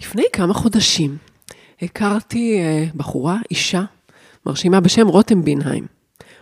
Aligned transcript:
לפני 0.00 0.22
כמה 0.32 0.54
חודשים 0.54 1.16
הכרתי 1.82 2.60
uh, 2.60 2.96
בחורה, 2.96 3.38
אישה, 3.50 3.82
מרשימה 4.46 4.80
בשם 4.80 5.08
רותם 5.08 5.44
בינהיים. 5.44 5.86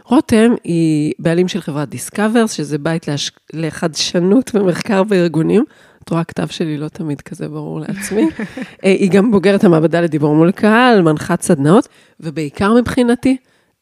רותם 0.04 0.50
היא 0.64 1.12
בעלים 1.18 1.48
של 1.48 1.60
חברת 1.60 1.88
דיסקאברס, 1.88 2.52
שזה 2.52 2.78
בית 2.78 3.08
להש... 3.08 3.30
לחדשנות 3.52 4.50
ומחקר 4.54 5.04
בארגונים. 5.04 5.64
את 6.04 6.10
רואה, 6.10 6.20
הכתב 6.20 6.46
שלי 6.46 6.76
לא 6.76 6.88
תמיד 6.88 7.20
כזה 7.20 7.48
ברור 7.48 7.80
לעצמי. 7.80 8.28
היא 8.82 9.10
גם 9.10 9.30
בוגרת 9.30 9.64
המעבדה 9.64 10.00
לדיבור 10.00 10.34
מול 10.34 10.50
קהל, 10.50 11.02
מנחת 11.02 11.42
סדנאות, 11.42 11.88
ובעיקר 12.20 12.74
מבחינתי, 12.74 13.36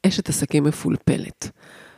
אשת 0.06 0.28
עסקים 0.28 0.64
מפולפלת. 0.64 1.50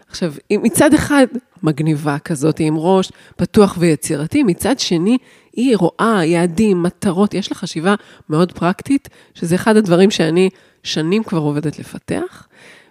עכשיו, 0.09 0.32
היא 0.48 0.59
מצד 0.59 0.95
אחד 0.95 1.27
מגניבה 1.62 2.18
כזאת, 2.18 2.61
עם 2.61 2.74
ראש 2.79 3.12
פתוח 3.36 3.77
ויצירתי, 3.79 4.42
מצד 4.42 4.79
שני, 4.79 5.18
היא 5.52 5.77
רואה 5.77 6.24
יעדים, 6.24 6.82
מטרות, 6.82 7.34
יש 7.34 7.50
לה 7.52 7.56
חשיבה 7.56 7.95
מאוד 8.29 8.52
פרקטית, 8.52 9.09
שזה 9.34 9.55
אחד 9.55 9.77
הדברים 9.77 10.10
שאני 10.10 10.51
שנים 10.82 11.24
כבר 11.24 11.38
עובדת 11.38 11.79
לפתח, 11.79 12.46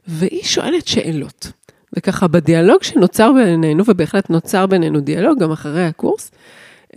והיא 0.07 0.43
שואלת 0.43 0.87
שאלות. 0.87 1.51
וככה, 1.97 2.27
בדיאלוג 2.27 2.83
שנוצר 2.83 3.31
בינינו, 3.33 3.83
ובהחלט 3.87 4.29
נוצר 4.29 4.65
בינינו 4.65 4.99
דיאלוג 4.99 5.39
גם 5.39 5.51
אחרי 5.51 5.85
הקורס, 5.85 6.31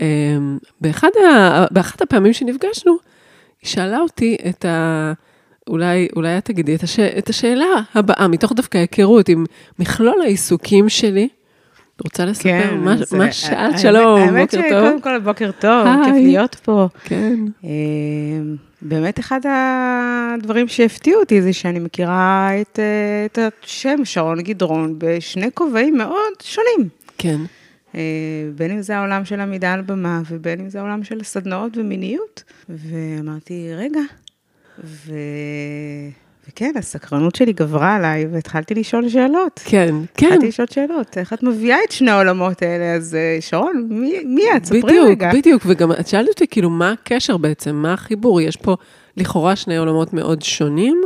אמ, 0.00 0.58
באחד 0.80 1.08
ה, 1.30 1.64
באחת 1.70 2.02
הפעמים 2.02 2.32
שנפגשנו, 2.32 2.96
היא 3.62 3.70
שאלה 3.70 3.98
אותי 3.98 4.36
את 4.48 4.64
ה... 4.64 5.12
אולי, 5.68 6.08
אולי 6.16 6.38
את 6.38 6.44
תגידי 6.44 6.74
את, 6.74 6.82
הש, 6.82 7.00
את 7.00 7.28
השאלה 7.28 7.66
הבאה, 7.94 8.28
מתוך 8.28 8.52
דווקא 8.52 8.78
היכרות 8.78 9.28
עם 9.28 9.44
מכלול 9.78 10.20
העיסוקים 10.22 10.88
שלי. 10.88 11.28
את 11.96 12.04
רוצה 12.04 12.24
לספר 12.24 12.62
כן, 12.62 12.78
מה, 12.78 12.96
זה, 12.96 13.18
מה 13.18 13.32
שאלת? 13.32 13.78
שלום, 13.78 14.20
האמת 14.20 14.54
בוקר 14.54 14.68
טוב. 14.68 14.78
האמת 14.78 14.90
שקודם 14.90 15.00
כל, 15.00 15.18
בוקר 15.18 15.50
טוב, 15.58 15.86
היי. 15.86 16.04
כיף 16.04 16.14
להיות 16.14 16.54
פה. 16.54 16.88
כן. 17.04 17.34
אמ, 17.64 18.56
באמת 18.82 19.20
אחד 19.20 19.40
הדברים 19.44 20.68
שהפתיעו 20.68 21.20
אותי 21.20 21.42
זה 21.42 21.52
שאני 21.52 21.78
מכירה 21.78 22.50
את, 22.60 22.78
אה, 22.78 23.26
את 23.26 23.38
השם 23.64 24.04
שרון 24.04 24.40
גדרון 24.40 24.94
בשני 24.98 25.48
כובעים 25.54 25.96
מאוד 25.96 26.32
שונים. 26.42 26.88
כן. 27.18 27.36
אה, 27.94 28.00
בין 28.54 28.70
אם 28.70 28.82
זה 28.82 28.96
העולם 28.96 29.24
של 29.24 29.40
עמידה 29.40 29.72
על 29.72 29.80
במה, 29.80 30.22
ובין 30.30 30.60
אם 30.60 30.68
זה 30.68 30.78
העולם 30.78 31.04
של 31.04 31.22
סדנאות 31.22 31.76
ומיניות. 31.76 32.42
ואמרתי, 32.68 33.68
רגע, 33.74 34.00
ו... 34.84 35.12
וכן, 36.48 36.72
הסקרנות 36.76 37.34
שלי 37.34 37.52
גברה 37.52 37.96
עליי, 37.96 38.26
והתחלתי 38.32 38.74
לשאול 38.74 39.08
שאלות. 39.08 39.60
כן, 39.64 39.94
כן. 40.14 40.26
התחלתי 40.26 40.48
לשאול 40.48 40.66
שאלות, 40.70 41.18
איך 41.18 41.32
את 41.32 41.42
מביאה 41.42 41.76
את 41.86 41.92
שני 41.92 42.10
העולמות 42.10 42.62
האלה? 42.62 42.94
אז 42.94 43.14
אה, 43.14 43.38
שרון, 43.40 43.86
מי, 43.90 44.24
מי 44.24 44.42
את? 44.56 44.64
ספרי 44.64 44.80
בדיוק, 44.82 45.06
רגע. 45.08 45.28
בדיוק, 45.28 45.44
בדיוק, 45.44 45.62
וגם 45.66 45.92
את 45.92 46.08
שאלת 46.08 46.28
אותי, 46.28 46.46
כאילו, 46.46 46.70
מה 46.70 46.92
הקשר 46.92 47.36
בעצם? 47.36 47.74
מה 47.74 47.92
החיבור? 47.92 48.40
יש 48.40 48.56
פה 48.56 48.76
לכאורה 49.16 49.56
שני 49.56 49.76
עולמות 49.76 50.12
מאוד 50.12 50.42
שונים, 50.42 51.02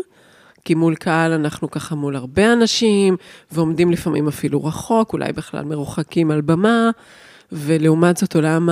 כי 0.65 0.75
מול 0.75 0.95
קהל 0.95 1.33
אנחנו 1.33 1.71
ככה 1.71 1.95
מול 1.95 2.17
הרבה 2.17 2.53
אנשים, 2.53 3.17
ועומדים 3.53 3.91
לפעמים 3.91 4.29
אפילו 4.29 4.65
רחוק, 4.65 5.13
אולי 5.13 5.33
בכלל 5.33 5.65
מרוחקים 5.65 6.31
על 6.31 6.41
במה, 6.41 6.91
ולעומת 7.53 8.17
זאת 8.17 8.35
עולם 8.35 8.69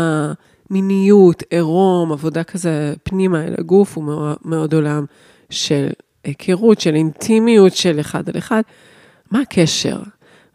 המיניות, 0.72 1.42
עירום, 1.50 2.12
עבודה 2.12 2.44
כזה 2.44 2.94
פנימה 3.02 3.44
אל 3.44 3.54
הגוף, 3.58 3.96
הוא 3.96 4.34
מאוד, 4.44 4.74
עולם 4.74 5.04
של 5.50 5.88
היכרות, 6.24 6.80
של 6.80 6.94
אינטימיות 6.94 7.74
של 7.74 8.00
אחד 8.00 8.28
על 8.28 8.38
אחד. 8.38 8.62
מה 9.30 9.40
הקשר? 9.40 9.98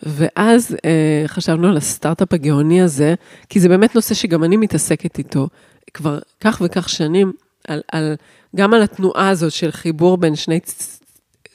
ואז 0.03 0.75
אה, 0.85 1.23
חשבנו 1.27 1.67
על 1.67 1.77
הסטארט-אפ 1.77 2.33
הגאוני 2.33 2.81
הזה, 2.81 3.15
כי 3.49 3.59
זה 3.59 3.69
באמת 3.69 3.95
נושא 3.95 4.13
שגם 4.13 4.43
אני 4.43 4.57
מתעסקת 4.57 5.17
איתו 5.17 5.47
כבר 5.93 6.19
כך 6.41 6.61
וכך 6.65 6.89
שנים, 6.89 7.31
על, 7.67 7.81
על, 7.91 8.15
גם 8.55 8.73
על 8.73 8.81
התנועה 8.81 9.29
הזאת 9.29 9.51
של 9.51 9.71
חיבור 9.71 10.17
בין 10.17 10.35
שני 10.35 10.59
צ, 10.59 10.99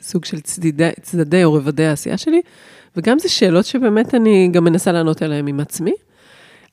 סוג 0.02 0.24
של 0.24 0.40
צדדי, 0.40 0.90
צדדי 1.00 1.44
או 1.44 1.55
רבדי 1.55 1.86
העשייה 1.86 2.16
שלי, 2.16 2.40
וגם 2.96 3.18
זה 3.18 3.28
שאלות 3.28 3.64
שבאמת 3.64 4.14
אני 4.14 4.48
גם 4.52 4.64
מנסה 4.64 4.92
לענות 4.92 5.22
עליהן 5.22 5.48
עם 5.48 5.61
עצמי. 5.61 5.92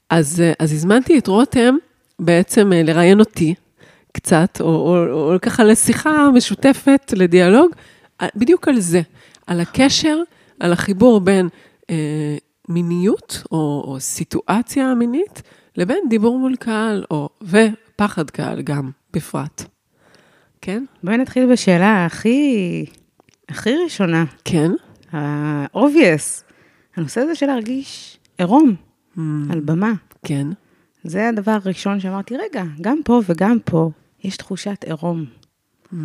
אז, 0.10 0.42
אה, 0.42 0.52
אז 0.60 0.74
הזמנתי 0.74 1.18
את 1.18 1.28
רותם 1.28 1.76
בעצם 2.20 2.74
אה, 2.74 2.84
לראיין 2.84 3.20
אותי 3.20 3.56
קצת, 4.12 4.62
או, 4.62 4.66
או, 4.66 5.08
או, 5.12 5.34
או 5.34 5.42
ככה 5.42 5.64
לשיחה 5.64 6.30
משותפת, 6.34 7.14
לדיאלוג, 7.18 7.72
אה, 8.22 8.28
בדיוק 8.36 8.68
על 8.68 8.80
זה, 8.80 9.02
על 9.48 9.60
הקשר, 9.60 10.18
על 10.60 10.74
החיבור 10.74 11.20
בין 11.20 11.50
אה, 11.90 12.38
מיניות, 12.70 13.44
או, 13.52 13.84
או 13.88 14.00
סיטואציה 14.00 14.94
מינית, 14.96 15.42
לבין 15.78 16.00
דיבור 16.10 16.40
מול 16.40 16.56
קהל, 16.56 17.04
או, 17.12 17.30
ופחד 17.42 18.30
קהל 18.30 18.62
גם, 18.62 18.92
בפרט. 19.14 19.64
כן? 20.62 20.86
בואי 21.04 21.18
נתחיל 21.18 21.52
בשאלה 21.52 22.06
הכי, 22.06 22.86
הכי 23.50 23.76
ראשונה. 23.84 24.26
כן. 24.46 24.72
ה-obvious. 25.12 26.44
הנושא 26.96 27.22
הזה 27.22 27.36
של 27.36 27.46
להרגיש 27.46 28.18
עירום. 28.38 28.89
על 29.52 29.60
במה. 29.60 29.94
כן. 30.26 30.48
זה 31.04 31.30
הדבר 31.30 31.58
הראשון 31.66 32.00
שאמרתי, 32.00 32.38
רגע, 32.38 32.64
גם 32.82 33.00
פה 33.06 33.22
וגם 33.28 33.58
פה 33.66 33.92
יש 34.24 34.38
תחושת 34.38 34.84
עירום. 34.86 35.26
Mm. 35.94 35.96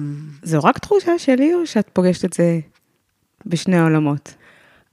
זו 0.43 0.61
רק 0.61 0.79
תחושה 0.79 1.19
שלי, 1.19 1.55
או 1.55 1.67
שאת 1.67 1.91
פוגשת 1.93 2.25
את 2.25 2.33
זה 2.33 2.61
בשני 3.47 3.77
העולמות? 3.77 4.35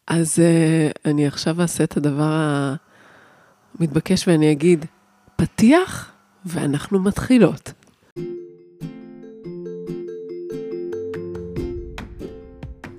אז 0.07 0.39
uh, 0.39 0.99
אני 1.05 1.27
עכשיו 1.27 1.61
אעשה 1.61 1.83
את 1.83 1.97
הדבר 1.97 2.31
המתבקש 3.79 4.27
ואני 4.27 4.51
אגיד, 4.51 4.85
פתיח 5.35 6.11
ואנחנו 6.45 6.99
מתחילות. 6.99 7.73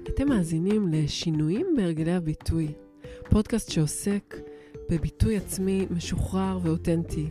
אתם 0.09 0.29
מאזינים 0.29 0.89
לשינויים 0.93 1.67
בהרגלי 1.77 2.13
הביטוי, 2.13 2.73
פודקאסט 3.31 3.71
שעוסק 3.71 4.37
בביטוי 4.93 5.37
עצמי 5.37 5.87
משוחרר 5.91 6.59
ואותנטי, 6.63 7.29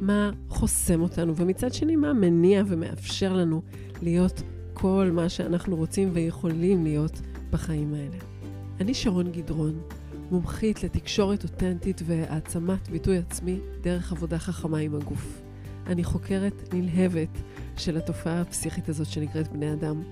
מה 0.00 0.30
חוסם 0.48 1.00
אותנו, 1.00 1.36
ומצד 1.36 1.72
שני, 1.72 1.96
מה 1.96 2.12
מניע 2.12 2.62
ומאפשר 2.66 3.32
לנו 3.32 3.62
להיות 4.02 4.42
כל 4.74 5.10
מה 5.12 5.28
שאנחנו 5.28 5.76
רוצים 5.76 6.10
ויכולים 6.12 6.84
להיות 6.84 7.20
בחיים 7.50 7.94
האלה. 7.94 8.16
אני 8.80 8.94
שרון 8.94 9.32
גדרון, 9.32 9.80
מומחית 10.30 10.84
לתקשורת 10.84 11.44
אותנטית 11.44 12.02
והעצמת 12.06 12.88
ביטוי 12.88 13.18
עצמי 13.18 13.60
דרך 13.80 14.12
עבודה 14.12 14.38
חכמה 14.38 14.78
עם 14.78 14.94
הגוף. 14.94 15.42
אני 15.86 16.04
חוקרת 16.04 16.74
נלהבת 16.74 17.38
של 17.76 17.96
התופעה 17.96 18.40
הפסיכית 18.40 18.88
הזאת 18.88 19.06
שנקראת 19.06 19.52
בני 19.52 19.72
אדם, 19.72 20.02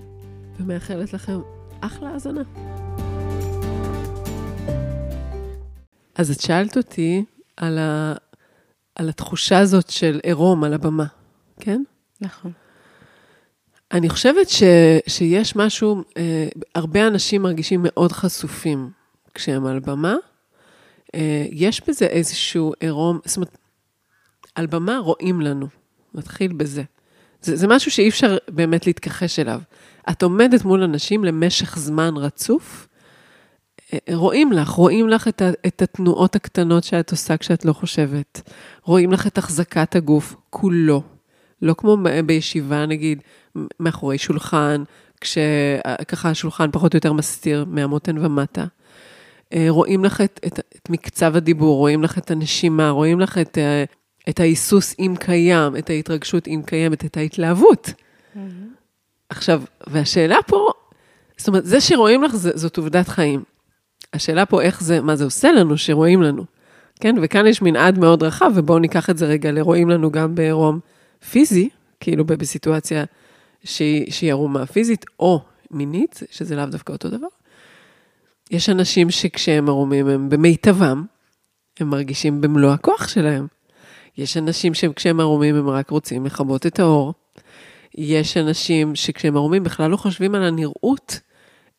ומאחלת 0.59 1.13
לכם 1.13 1.39
אחלה 1.81 2.09
האזנה. 2.09 2.43
אז 6.19 6.31
את 6.31 6.41
שאלת 6.41 6.77
אותי 6.77 7.23
על, 7.57 7.77
ה, 7.77 8.13
על 8.95 9.09
התחושה 9.09 9.59
הזאת 9.59 9.89
של 9.89 10.19
עירום 10.23 10.63
על 10.63 10.73
הבמה, 10.73 11.05
כן? 11.59 11.83
נכון. 12.21 12.51
אני 13.91 14.09
חושבת 14.09 14.49
ש, 14.49 14.63
שיש 15.07 15.55
משהו, 15.55 16.03
אה, 16.17 16.47
הרבה 16.75 17.07
אנשים 17.07 17.41
מרגישים 17.41 17.79
מאוד 17.83 18.11
חשופים 18.11 18.89
כשהם 19.33 19.65
על 19.65 19.79
במה. 19.79 20.15
אה, 21.15 21.45
יש 21.51 21.81
בזה 21.87 22.05
איזשהו 22.05 22.73
עירום, 22.79 23.19
זאת 23.25 23.37
אומרת, 23.37 23.57
על 24.55 24.67
במה 24.67 24.97
רואים 24.97 25.41
לנו, 25.41 25.67
נתחיל 26.13 26.53
בזה. 26.53 26.83
זה, 27.41 27.55
זה 27.55 27.67
משהו 27.67 27.91
שאי 27.91 28.09
אפשר 28.09 28.37
באמת 28.47 28.87
להתכחש 28.87 29.39
אליו. 29.39 29.61
את 30.09 30.23
עומדת 30.23 30.65
מול 30.65 30.83
אנשים 30.83 31.23
למשך 31.23 31.77
זמן 31.77 32.13
רצוף, 32.17 32.87
רואים 34.13 34.51
לך, 34.51 34.69
רואים 34.69 35.09
לך 35.09 35.27
את, 35.27 35.41
ה, 35.41 35.49
את 35.67 35.81
התנועות 35.81 36.35
הקטנות 36.35 36.83
שאת 36.83 37.11
עושה 37.11 37.37
כשאת 37.37 37.65
לא 37.65 37.73
חושבת. 37.73 38.41
רואים 38.83 39.11
לך 39.11 39.27
את 39.27 39.37
החזקת 39.37 39.95
הגוף 39.95 40.35
כולו. 40.49 41.03
לא 41.61 41.75
כמו 41.77 41.97
בישיבה, 42.25 42.85
נגיד, 42.85 43.21
מאחורי 43.79 44.17
שולחן, 44.17 44.83
כשככה 45.21 46.29
השולחן 46.29 46.71
פחות 46.71 46.93
או 46.93 46.97
יותר 46.97 47.13
מסתיר 47.13 47.65
מהמותן 47.67 48.25
ומטה. 48.25 48.65
אה, 49.53 49.65
רואים 49.69 50.05
לך 50.05 50.21
את, 50.21 50.39
את, 50.47 50.59
את 50.75 50.89
מקצב 50.89 51.35
הדיבור, 51.35 51.77
רואים 51.77 52.03
לך 52.03 52.17
את 52.17 52.31
הנשימה, 52.31 52.89
רואים 52.89 53.19
לך 53.19 53.37
את, 53.37 53.57
אה, 53.57 53.83
את 54.29 54.39
ההיסוס 54.39 54.95
אם 54.99 55.15
קיים, 55.19 55.77
את 55.77 55.89
ההתרגשות 55.89 56.47
אם 56.47 56.61
קיימת, 56.65 57.05
את 57.05 57.17
ההתלהבות. 57.17 57.89
Mm-hmm. 57.89 58.39
עכשיו, 59.29 59.61
והשאלה 59.87 60.37
פה, 60.47 60.69
זאת 61.37 61.47
אומרת, 61.47 61.65
זה 61.65 61.81
שרואים 61.81 62.23
לך 62.23 62.35
זאת 62.35 62.77
עובדת 62.77 63.07
חיים. 63.07 63.43
השאלה 64.13 64.45
פה 64.45 64.61
איך 64.61 64.83
זה, 64.83 65.01
מה 65.01 65.15
זה 65.15 65.23
עושה 65.23 65.51
לנו 65.51 65.77
שרואים 65.77 66.21
לנו. 66.21 66.45
כן, 66.99 67.15
וכאן 67.21 67.47
יש 67.47 67.61
מנעד 67.61 67.99
מאוד 67.99 68.23
רחב, 68.23 68.51
ובואו 68.55 68.79
ניקח 68.79 69.09
את 69.09 69.17
זה 69.17 69.25
רגע 69.25 69.51
לרואים 69.51 69.89
לנו 69.89 70.11
גם 70.11 70.35
בעירום 70.35 70.79
פיזי, 71.31 71.69
כאילו 71.99 72.25
בסיטואציה 72.25 73.03
שהיא, 73.63 74.11
שהיא 74.11 74.31
ערומה 74.31 74.65
פיזית, 74.65 75.05
או 75.19 75.41
מינית, 75.71 76.19
שזה 76.31 76.55
לאו 76.55 76.65
דווקא 76.65 76.91
אותו 76.93 77.09
דבר. 77.09 77.27
יש 78.51 78.69
אנשים 78.69 79.09
שכשהם 79.09 79.69
ערומים 79.69 80.07
הם 80.07 80.29
במיטבם, 80.29 81.05
הם 81.79 81.89
מרגישים 81.89 82.41
במלוא 82.41 82.71
הכוח 82.71 83.07
שלהם. 83.07 83.47
יש 84.17 84.37
אנשים 84.37 84.73
שכשהם 84.73 85.19
ערומים 85.19 85.55
הם 85.55 85.69
רק 85.69 85.89
רוצים 85.89 86.25
לכבות 86.25 86.65
את 86.65 86.79
האור, 86.79 87.13
יש 87.95 88.37
אנשים 88.37 88.95
שכשהם 88.95 89.35
ערומים 89.35 89.63
בכלל 89.63 89.91
לא 89.91 89.97
חושבים 89.97 90.35
על 90.35 90.43
הנראות, 90.43 91.19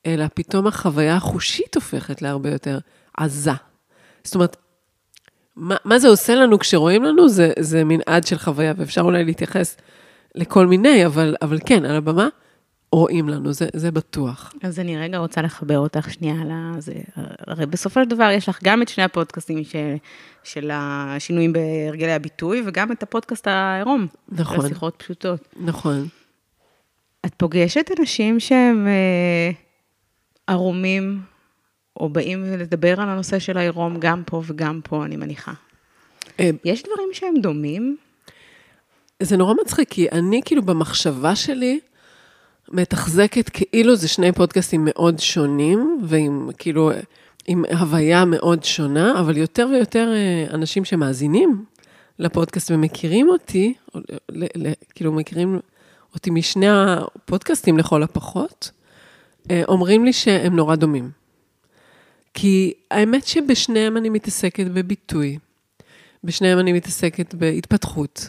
אלא 0.07 0.25
פתאום 0.35 0.67
החוויה 0.67 1.17
החושית 1.17 1.75
הופכת 1.75 2.23
להרבה 2.23 2.51
יותר 2.51 2.79
עזה. 3.17 3.51
זאת 4.25 4.35
אומרת, 4.35 4.57
מה, 5.57 5.77
מה 5.85 5.99
זה 5.99 6.09
עושה 6.09 6.35
לנו 6.35 6.59
כשרואים 6.59 7.03
לנו? 7.03 7.29
זה, 7.29 7.53
זה 7.59 7.85
מנעד 7.85 8.27
של 8.27 8.39
חוויה, 8.39 8.73
ואפשר 8.77 9.01
אולי 9.01 9.25
להתייחס 9.25 9.77
לכל 10.35 10.67
מיני, 10.67 11.07
אבל, 11.07 11.37
אבל 11.43 11.59
כן, 11.67 11.85
על 11.85 11.97
הבמה 11.97 12.29
רואים 12.93 13.29
לנו, 13.29 13.53
זה, 13.53 13.67
זה 13.75 13.91
בטוח. 13.91 14.53
אז 14.63 14.79
אני 14.79 14.99
רגע 14.99 15.19
רוצה 15.19 15.43
לחבר 15.43 15.79
אותך 15.79 16.13
שנייה 16.13 16.35
על 16.43 16.81
זה. 16.81 16.93
הרי 17.47 17.67
בסופו 17.67 18.03
של 18.03 18.09
דבר 18.09 18.31
יש 18.31 18.49
לך 18.49 18.59
גם 18.65 18.83
את 18.83 18.89
שני 18.89 19.05
הפודקאסטים 19.05 19.65
של, 19.65 19.95
של 20.43 20.71
השינויים 20.73 21.53
בהרגלי 21.53 22.13
הביטוי, 22.13 22.63
וגם 22.67 22.93
את 22.93 23.03
הפודקאסט 23.03 23.47
העירום. 23.47 24.07
נכון. 24.29 24.65
לשיחות 24.65 24.95
פשוטות. 24.99 25.49
נכון. 25.57 26.09
את 27.27 27.35
פוגשת 27.37 27.91
אנשים 27.99 28.41
שהם 28.41 28.87
אה, 28.87 29.51
ערומים, 30.51 31.21
או 31.97 32.09
באים 32.09 32.45
לדבר 32.45 33.01
על 33.01 33.09
הנושא 33.09 33.39
של 33.39 33.59
העירום 33.59 33.97
גם 33.99 34.23
פה 34.27 34.43
וגם 34.47 34.81
פה, 34.85 35.05
אני 35.05 35.17
מניחה. 35.17 35.53
אה, 36.41 36.51
יש 36.65 36.83
דברים 36.83 37.09
שהם 37.13 37.35
דומים? 37.41 37.97
זה 39.23 39.37
נורא 39.37 39.55
מצחיק, 39.61 39.89
כי 39.89 40.09
אני 40.13 40.41
כאילו 40.45 40.63
במחשבה 40.63 41.37
שלי 41.37 41.81
מתחזקת 42.69 43.49
כאילו 43.49 43.97
זה 43.97 44.09
שני 44.09 44.33
פודקאסטים 44.33 44.81
מאוד 44.85 45.19
שונים, 45.19 46.01
ועם 46.05 46.51
כאילו, 46.59 46.91
עם 47.47 47.65
הוויה 47.79 48.25
מאוד 48.25 48.65
שונה, 48.65 49.21
אבל 49.21 49.37
יותר 49.37 49.69
ויותר 49.73 50.13
אה, 50.13 50.55
אנשים 50.55 50.85
שמאזינים 50.85 51.65
לפודקאסט 52.19 52.71
ומכירים 52.71 53.29
אותי, 53.29 53.75
או, 53.95 54.01
ל, 54.29 54.45
ל, 54.57 54.73
כאילו 54.95 55.13
מכירים 55.13 55.61
אותי 56.15 56.31
משני 56.31 56.67
הפודקאסטים 56.71 57.79
לכל 57.79 58.03
הפחות, 58.03 58.71
אומרים 59.69 60.05
לי 60.05 60.13
שהם 60.13 60.57
נורא 60.57 60.77
דומים. 60.77 61.11
כי 62.35 62.73
האמת 62.91 63.27
שבשניהם 63.27 63.97
אני 63.97 64.09
מתעסקת 64.09 64.67
בביטוי, 64.67 65.39
בשניהם 66.25 66.59
אני 66.59 66.73
מתעסקת 66.73 67.35
בהתפתחות. 67.35 68.29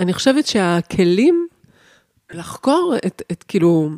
אני 0.00 0.12
חושבת 0.12 0.46
שהכלים 0.46 1.48
לחקור 2.32 2.94
את, 3.06 3.22
את 3.32 3.42
כאילו, 3.42 3.90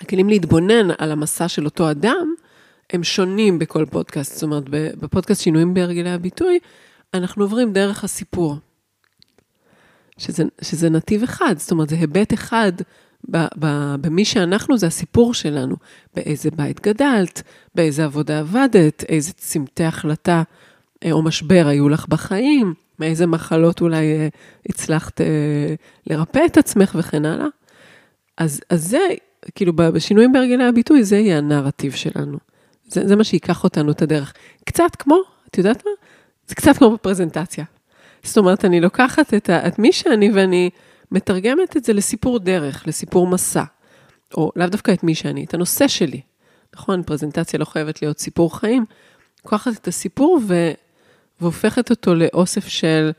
הכלים 0.00 0.28
להתבונן 0.28 0.90
על 0.98 1.12
המסע 1.12 1.48
של 1.48 1.64
אותו 1.64 1.90
אדם, 1.90 2.34
הם 2.90 3.04
שונים 3.04 3.58
בכל 3.58 3.86
פודקאסט. 3.90 4.34
זאת 4.34 4.42
אומרת, 4.42 4.68
בפודקאסט 4.68 5.42
שינויים 5.42 5.74
בהרגלי 5.74 6.10
הביטוי, 6.10 6.58
אנחנו 7.14 7.44
עוברים 7.44 7.72
דרך 7.72 8.04
הסיפור. 8.04 8.56
שזה, 10.18 10.44
שזה 10.62 10.90
נתיב 10.90 11.22
אחד, 11.22 11.54
זאת 11.58 11.70
אומרת, 11.70 11.88
זה 11.88 11.96
היבט 11.96 12.34
אחד 12.34 12.72
במי 14.00 14.24
שאנחנו, 14.24 14.78
זה 14.78 14.86
הסיפור 14.86 15.34
שלנו. 15.34 15.76
באיזה 16.14 16.50
בית 16.50 16.80
גדלת, 16.80 17.42
באיזה 17.74 18.04
עבודה 18.04 18.38
עבדת, 18.38 19.04
איזה 19.08 19.32
צמתי 19.32 19.84
החלטה 19.84 20.42
אה, 21.04 21.12
או 21.12 21.22
משבר 21.22 21.64
היו 21.66 21.88
לך 21.88 22.08
בחיים, 22.08 22.74
מאיזה 22.98 23.26
מחלות 23.26 23.80
אולי 23.80 24.12
אה, 24.12 24.28
הצלחת 24.68 25.20
אה, 25.20 25.26
לרפא 26.06 26.40
את 26.46 26.56
עצמך 26.56 26.96
וכן 26.98 27.24
הלאה. 27.24 27.46
אז, 28.36 28.60
אז 28.70 28.88
זה, 28.88 28.98
כאילו, 29.54 29.72
בשינויים 29.72 30.32
בהרגלי 30.32 30.64
הביטוי, 30.64 31.04
זה 31.04 31.16
יהיה 31.16 31.38
הנרטיב 31.38 31.92
שלנו. 31.92 32.38
זה, 32.88 33.08
זה 33.08 33.16
מה 33.16 33.24
שייקח 33.24 33.64
אותנו 33.64 33.90
את 33.90 34.02
הדרך. 34.02 34.32
קצת 34.64 34.96
כמו, 34.98 35.16
את 35.50 35.58
יודעת 35.58 35.84
מה? 35.84 35.90
זה 36.46 36.54
קצת 36.54 36.76
כמו 36.76 36.90
בפרזנטציה. 36.90 37.64
זאת 38.22 38.36
אומרת, 38.36 38.64
אני 38.64 38.80
לוקחת 38.80 39.34
את, 39.34 39.50
ה, 39.50 39.68
את 39.68 39.78
מי 39.78 39.92
שאני 39.92 40.30
ואני 40.34 40.70
מתרגמת 41.12 41.76
את 41.76 41.84
זה 41.84 41.92
לסיפור 41.92 42.38
דרך, 42.38 42.86
לסיפור 42.86 43.26
מסע. 43.26 43.64
או 44.36 44.52
לאו 44.56 44.66
דווקא 44.66 44.92
את 44.92 45.04
מי 45.04 45.14
שאני, 45.14 45.44
את 45.44 45.54
הנושא 45.54 45.88
שלי. 45.88 46.20
נכון, 46.74 47.02
פרזנטציה 47.02 47.58
לא 47.58 47.64
חייבת 47.64 48.02
להיות 48.02 48.18
סיפור 48.18 48.58
חיים. 48.58 48.84
לוקחת 49.44 49.72
את 49.76 49.88
הסיפור 49.88 50.40
ו, 50.48 50.72
והופכת 51.40 51.90
אותו 51.90 52.14
לאוסף 52.14 52.68
של, 52.68 53.10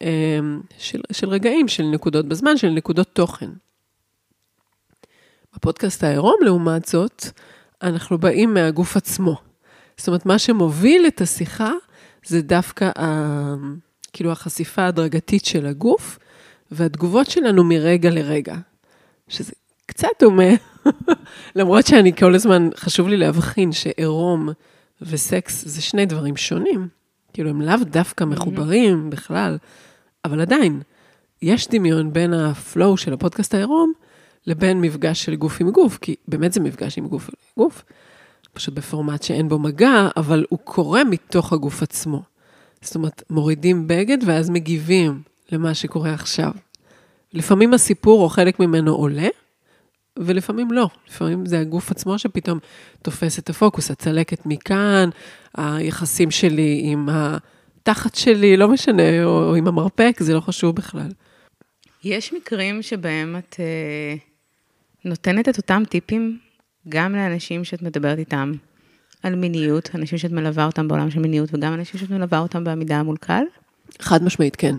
אמ, 0.00 0.60
של, 0.78 1.00
של 1.12 1.28
רגעים, 1.28 1.68
של 1.68 1.82
נקודות 1.82 2.28
בזמן, 2.28 2.56
של 2.56 2.68
נקודות 2.68 3.08
תוכן. 3.12 3.50
בפודקאסט 5.54 6.04
העירום, 6.04 6.36
לעומת 6.40 6.84
זאת, 6.84 7.24
אנחנו 7.82 8.18
באים 8.18 8.54
מהגוף 8.54 8.96
עצמו. 8.96 9.36
זאת 9.96 10.08
אומרת, 10.08 10.26
מה 10.26 10.38
שמוביל 10.38 11.06
את 11.06 11.20
השיחה 11.20 11.70
זה 12.26 12.42
דווקא 12.42 12.90
ה, 12.98 13.54
כאילו 14.12 14.32
החשיפה 14.32 14.82
ההדרגתית 14.82 15.44
של 15.44 15.66
הגוף, 15.66 16.18
והתגובות 16.74 17.30
שלנו 17.30 17.64
מרגע 17.64 18.10
לרגע. 18.10 18.56
שזה 19.28 19.52
קצת 19.86 20.08
דומה, 20.20 20.50
למרות 21.56 21.86
שאני 21.86 22.16
כל 22.16 22.34
הזמן, 22.34 22.68
חשוב 22.76 23.08
לי 23.08 23.16
להבחין 23.16 23.72
שעירום 23.72 24.48
וסקס 25.02 25.64
זה 25.66 25.82
שני 25.82 26.06
דברים 26.06 26.36
שונים. 26.36 26.88
כאילו, 27.32 27.50
הם 27.50 27.60
לאו 27.60 27.76
דווקא 27.84 28.24
מחוברים 28.24 29.10
בכלל, 29.10 29.58
אבל 30.24 30.40
עדיין, 30.40 30.80
יש 31.42 31.68
דמיון 31.68 32.12
בין 32.12 32.34
הפלואו 32.34 32.96
של 32.96 33.12
הפודקאסט 33.12 33.54
העירום 33.54 33.92
לבין 34.46 34.80
מפגש 34.80 35.24
של 35.24 35.34
גוף 35.34 35.60
עם 35.60 35.70
גוף, 35.70 35.98
כי 35.98 36.14
באמת 36.28 36.52
זה 36.52 36.60
מפגש 36.60 36.98
עם 36.98 37.08
גוף 37.08 37.30
גוף, 37.56 37.84
פשוט 38.52 38.74
בפורמט 38.74 39.22
שאין 39.22 39.48
בו 39.48 39.58
מגע, 39.58 40.08
אבל 40.16 40.44
הוא 40.48 40.58
קורה 40.64 41.04
מתוך 41.04 41.52
הגוף 41.52 41.82
עצמו. 41.82 42.22
זאת 42.80 42.94
אומרת, 42.94 43.22
מורידים 43.30 43.88
בגד 43.88 44.18
ואז 44.26 44.50
מגיבים 44.50 45.22
למה 45.52 45.74
שקורה 45.74 46.14
עכשיו. 46.14 46.52
לפעמים 47.34 47.74
הסיפור 47.74 48.22
או 48.22 48.28
חלק 48.28 48.60
ממנו 48.60 48.94
עולה, 48.94 49.28
ולפעמים 50.18 50.72
לא. 50.72 50.88
לפעמים 51.08 51.46
זה 51.46 51.60
הגוף 51.60 51.90
עצמו 51.90 52.18
שפתאום 52.18 52.58
תופס 53.02 53.38
את 53.38 53.50
הפוקוס, 53.50 53.90
הצלקת 53.90 54.46
מכאן, 54.46 55.08
היחסים 55.56 56.30
שלי 56.30 56.80
עם 56.84 57.08
התחת 57.08 58.14
שלי, 58.14 58.56
לא 58.56 58.68
משנה, 58.68 59.24
או, 59.24 59.48
או 59.48 59.54
עם 59.54 59.68
המרפק, 59.68 60.16
זה 60.20 60.34
לא 60.34 60.40
חשוב 60.40 60.76
בכלל. 60.76 61.08
יש 62.04 62.32
מקרים 62.32 62.82
שבהם 62.82 63.36
את 63.38 63.56
אה, 63.58 64.14
נותנת 65.04 65.48
את 65.48 65.56
אותם 65.56 65.82
טיפים 65.88 66.38
גם 66.88 67.14
לאנשים 67.14 67.64
שאת 67.64 67.82
מדברת 67.82 68.18
איתם 68.18 68.52
על 69.22 69.34
מיניות, 69.34 69.90
אנשים 69.94 70.18
שאת 70.18 70.32
מלווה 70.32 70.66
אותם 70.66 70.88
בעולם 70.88 71.10
של 71.10 71.20
מיניות, 71.20 71.48
וגם 71.52 71.74
אנשים 71.74 72.00
שאת 72.00 72.10
מלווה 72.10 72.38
אותם 72.38 72.64
בעמידה 72.64 73.02
מול 73.02 73.16
קהל? 73.16 73.44
חד 74.00 74.22
משמעית, 74.22 74.56
כן. 74.56 74.74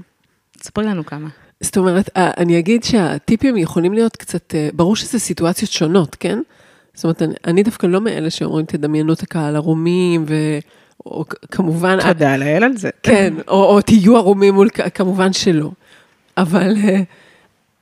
ספרי 0.58 0.86
לנו 0.86 1.06
כמה. 1.06 1.30
זאת 1.62 1.78
אומרת, 1.78 2.10
אה, 2.18 2.32
אני 2.38 2.60
אגיד 2.60 2.84
שהטיפים 2.84 3.58
יכולים 3.58 3.94
להיות 3.94 4.16
קצת, 4.16 4.56
אה, 4.56 4.70
ברור 4.74 4.96
שזה 4.96 5.20
סיטואציות 5.20 5.72
שונות, 5.72 6.16
כן? 6.20 6.40
זאת 6.94 7.04
אומרת, 7.04 7.22
אני, 7.22 7.34
אני 7.48 7.64
דווקא 7.64 7.88
לא 7.88 8.02
מאלה 8.02 8.30
שאומרים, 8.30 8.66
תדמיינו 8.66 9.14
את 9.14 9.24
הקהל 9.24 9.56
ערומים, 9.56 10.26
ו... 10.28 10.34
או 11.06 11.26
כמובן... 11.52 11.98
תודה 12.02 12.38
לאל 12.38 12.64
על 12.64 12.78
זה. 12.78 12.90
כן, 13.04 13.34
או, 13.48 13.64
או 13.64 13.82
תהיו 13.82 14.18
ערומים 14.18 14.54
מול, 14.54 14.70
כמובן 14.94 15.34
שלא. 15.34 15.72
אבל, 16.38 16.74
אה, 16.84 17.02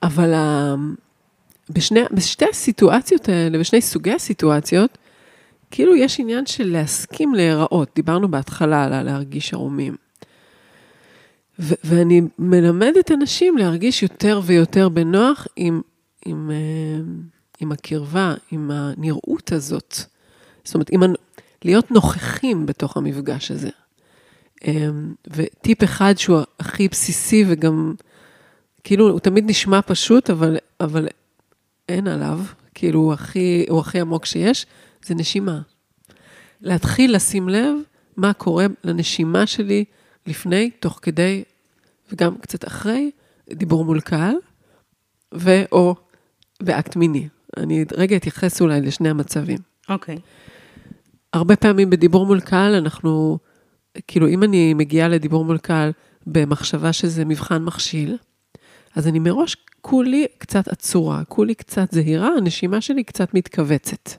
אבל 0.03 0.33
בשני, 1.69 1.99
בשתי 2.11 2.45
הסיטואציות 2.51 3.29
האלה, 3.29 3.59
בשני 3.59 3.81
סוגי 3.81 4.11
הסיטואציות, 4.13 4.97
כאילו 5.71 5.95
יש 5.95 6.19
עניין 6.19 6.45
של 6.45 6.71
להסכים 6.71 7.35
להיראות. 7.35 7.89
דיברנו 7.95 8.31
בהתחלה 8.31 8.83
על 8.83 9.03
להרגיש 9.03 9.53
ערומים. 9.53 9.95
ו- 11.63 11.73
ואני 11.83 12.21
מלמדת 12.39 13.11
אנשים 13.11 13.57
להרגיש 13.57 14.03
יותר 14.03 14.41
ויותר 14.45 14.89
בנוח 14.89 15.47
עם, 15.55 15.81
עם, 16.25 16.51
אה, 16.51 17.03
עם 17.59 17.71
הקרבה, 17.71 18.33
עם 18.51 18.71
הנראות 18.71 19.51
הזאת. 19.51 19.95
זאת 20.63 20.75
אומרת, 20.75 20.89
עם, 20.89 21.03
להיות 21.65 21.91
נוכחים 21.91 22.65
בתוך 22.65 22.97
המפגש 22.97 23.51
הזה. 23.51 23.69
אה, 24.67 24.89
וטיפ 25.27 25.83
אחד 25.83 26.13
שהוא 26.17 26.39
הכי 26.59 26.87
בסיסי 26.87 27.45
וגם, 27.47 27.93
כאילו, 28.83 29.09
הוא 29.09 29.19
תמיד 29.19 29.49
נשמע 29.49 29.79
פשוט, 29.81 30.29
אבל, 30.29 30.57
אבל 30.79 31.07
אין 31.89 32.07
עליו, 32.07 32.39
כאילו, 32.73 32.99
הוא 32.99 33.13
הכי, 33.13 33.65
הוא 33.69 33.79
הכי 33.79 33.99
עמוק 33.99 34.25
שיש, 34.25 34.65
זה 35.05 35.15
נשימה. 35.15 35.61
להתחיל 36.61 37.15
לשים 37.15 37.49
לב 37.49 37.75
מה 38.17 38.33
קורה 38.33 38.65
לנשימה 38.83 39.47
שלי 39.47 39.85
לפני, 40.27 40.71
תוך 40.79 40.99
כדי 41.01 41.43
וגם 42.11 42.37
קצת 42.37 42.67
אחרי, 42.67 43.11
דיבור 43.49 43.85
מול 43.85 43.99
קהל, 43.99 44.35
ו/או 45.33 45.95
באקט 46.63 46.95
מיני. 46.95 47.27
אני 47.57 47.85
רגע 47.93 48.15
אתייחס 48.15 48.61
אולי 48.61 48.81
לשני 48.81 49.09
המצבים. 49.09 49.57
אוקיי. 49.89 50.15
Okay. 50.15 50.19
הרבה 51.33 51.55
פעמים 51.55 51.89
בדיבור 51.89 52.25
מול 52.25 52.39
קהל 52.39 52.75
אנחנו, 52.75 53.37
כאילו, 54.07 54.27
אם 54.27 54.43
אני 54.43 54.73
מגיעה 54.73 55.07
לדיבור 55.07 55.45
מול 55.45 55.57
קהל 55.57 55.91
במחשבה 56.27 56.93
שזה 56.93 57.25
מבחן 57.25 57.63
מכשיל, 57.63 58.17
אז 58.95 59.07
אני 59.07 59.19
מראש 59.19 59.57
כולי 59.81 60.25
קצת 60.37 60.67
עצורה, 60.67 61.23
כולי 61.23 61.55
קצת 61.55 61.91
זהירה, 61.91 62.29
הנשימה 62.37 62.81
שלי 62.81 63.03
קצת 63.03 63.33
מתכווצת. 63.33 64.09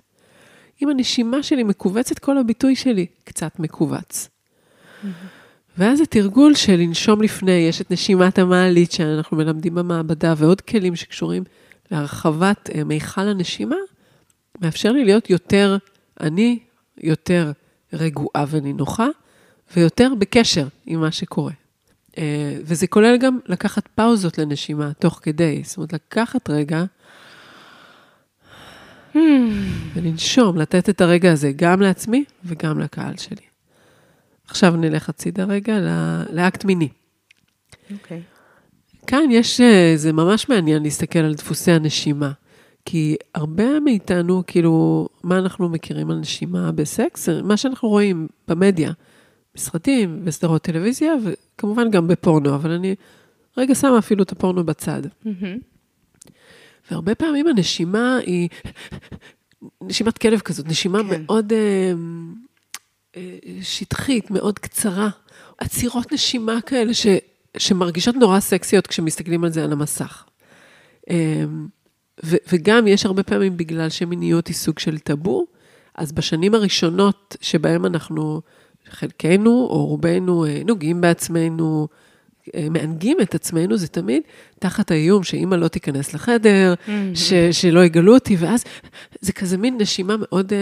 אם 0.83 0.89
הנשימה 0.89 1.43
שלי 1.43 1.63
מכווצת, 1.63 2.19
כל 2.19 2.39
הביטוי 2.39 2.77
שלי 2.77 3.07
קצת 3.25 3.59
מכווץ. 3.59 4.29
Mm-hmm. 4.29 5.07
ואז 5.79 6.01
התרגול 6.01 6.55
של 6.55 6.77
לנשום 6.77 7.23
לפני, 7.23 7.53
יש 7.53 7.81
את 7.81 7.91
נשימת 7.91 8.39
המעלית 8.39 8.93
שאנחנו 8.93 9.37
מלמדים 9.37 9.75
במעבדה, 9.75 10.35
ועוד 10.37 10.61
כלים 10.61 10.97
שקשורים 10.97 11.45
להרחבת 11.91 12.71
אה, 12.75 12.85
מיכל 12.85 13.21
הנשימה, 13.21 13.77
מאפשר 14.61 14.93
לי 14.93 15.05
להיות 15.05 15.31
יותר 15.31 15.77
אני, 16.21 16.59
יותר 16.99 17.53
רגועה 17.93 18.45
ונינוחה, 18.51 19.07
ויותר 19.77 20.13
בקשר 20.19 20.67
עם 20.87 21.01
מה 21.01 21.13
שקורה. 21.13 21.53
אה, 22.19 22.57
וזה 22.65 22.87
כולל 22.87 23.17
גם 23.17 23.39
לקחת 23.47 23.89
פאוזות 23.95 24.39
לנשימה 24.39 24.93
תוך 24.99 25.21
כדי, 25.23 25.63
זאת 25.65 25.77
אומרת, 25.77 25.93
לקחת 25.93 26.51
רגע 26.51 26.85
ולנשום, 29.95 30.59
לתת 30.59 30.89
את 30.89 31.01
הרגע 31.01 31.33
הזה 31.33 31.53
גם 31.57 31.81
לעצמי 31.81 32.25
וגם 32.45 32.79
לקהל 32.79 33.17
שלי. 33.17 33.54
עכשיו 34.49 34.77
נלך 34.77 35.09
הצידה 35.09 35.45
רגע 35.45 35.79
לאקט 36.33 36.65
מיני. 36.65 36.89
אוקיי. 37.93 38.23
כאן 39.07 39.31
יש, 39.31 39.61
אה, 39.61 39.93
זה 39.97 40.13
ממש 40.13 40.49
מעניין 40.49 40.83
להסתכל 40.83 41.19
על 41.19 41.35
דפוסי 41.35 41.73
הנשימה. 41.73 42.33
כי 42.85 43.17
הרבה 43.35 43.81
מאיתנו, 43.81 44.43
כאילו, 44.47 45.09
מה 45.23 45.39
אנחנו 45.39 45.69
מכירים 45.69 46.11
על 46.11 46.19
נשימה 46.19 46.73
בסקס? 46.73 47.29
מה 47.29 47.57
שאנחנו 47.57 47.89
רואים 47.89 48.27
במדיה, 48.49 48.93
בסרטים, 49.55 50.25
בסדרות 50.25 50.63
טלוויזיה, 50.63 51.13
וכמובן 51.25 51.91
גם 51.91 52.09
בפורנו, 52.09 52.55
אבל 52.55 52.71
אני 52.71 52.95
רגע 53.57 53.75
שמה 53.75 53.99
אפילו 53.99 54.23
את 54.23 54.33
הפורנו 54.33 54.65
בצד. 54.65 55.03
והרבה 56.91 57.15
פעמים 57.15 57.47
הנשימה 57.47 58.19
היא 58.27 58.49
נשימת 59.83 60.19
כלב 60.19 60.41
כזאת, 60.41 60.67
נשימה 60.67 60.99
כן. 60.99 61.23
מאוד 61.27 61.53
אה, 61.53 61.93
שטחית, 63.63 64.31
מאוד 64.31 64.59
קצרה. 64.59 65.09
עצירות 65.59 66.13
נשימה 66.13 66.61
כאלה 66.61 66.95
ש, 66.95 67.07
שמרגישות 67.57 68.15
נורא 68.15 68.41
סקסיות 68.41 68.87
כשמסתכלים 68.87 69.45
על 69.45 69.51
זה 69.51 69.65
על 69.65 69.73
המסך. 69.73 70.25
אה, 71.11 71.45
ו, 72.25 72.37
וגם 72.53 72.87
יש 72.87 73.07
הרבה 73.07 73.23
פעמים, 73.23 73.57
בגלל 73.57 73.89
שמיניות 73.89 74.47
היא 74.47 74.57
סוג 74.57 74.79
של 74.79 74.99
טאבו, 74.99 75.47
אז 75.95 76.13
בשנים 76.13 76.55
הראשונות 76.55 77.37
שבהם 77.41 77.87
אנחנו, 77.87 78.41
חלקנו 78.91 79.51
או 79.51 79.87
רובנו 79.87 80.47
אה, 80.47 80.63
נוגעים 80.65 81.01
בעצמנו, 81.01 81.89
אה, 82.55 82.67
מענגים 82.71 83.17
את 83.23 83.35
עצמנו, 83.35 83.77
זה 83.77 83.89
תמיד 83.89 84.23
תחת 84.59 84.91
האיום 84.91 85.23
שאימא 85.23 85.55
לא 85.55 85.69
תיכנס 85.69 86.15
לחדר, 86.15 86.75
mm-hmm. 86.75 86.91
ש, 87.15 87.33
שלא 87.53 87.85
יגלו 87.85 88.15
אותי, 88.15 88.37
ואז 88.37 88.65
זה 89.21 89.33
כזה 89.33 89.57
מין 89.57 89.77
נשימה 89.81 90.15
מאוד 90.19 90.53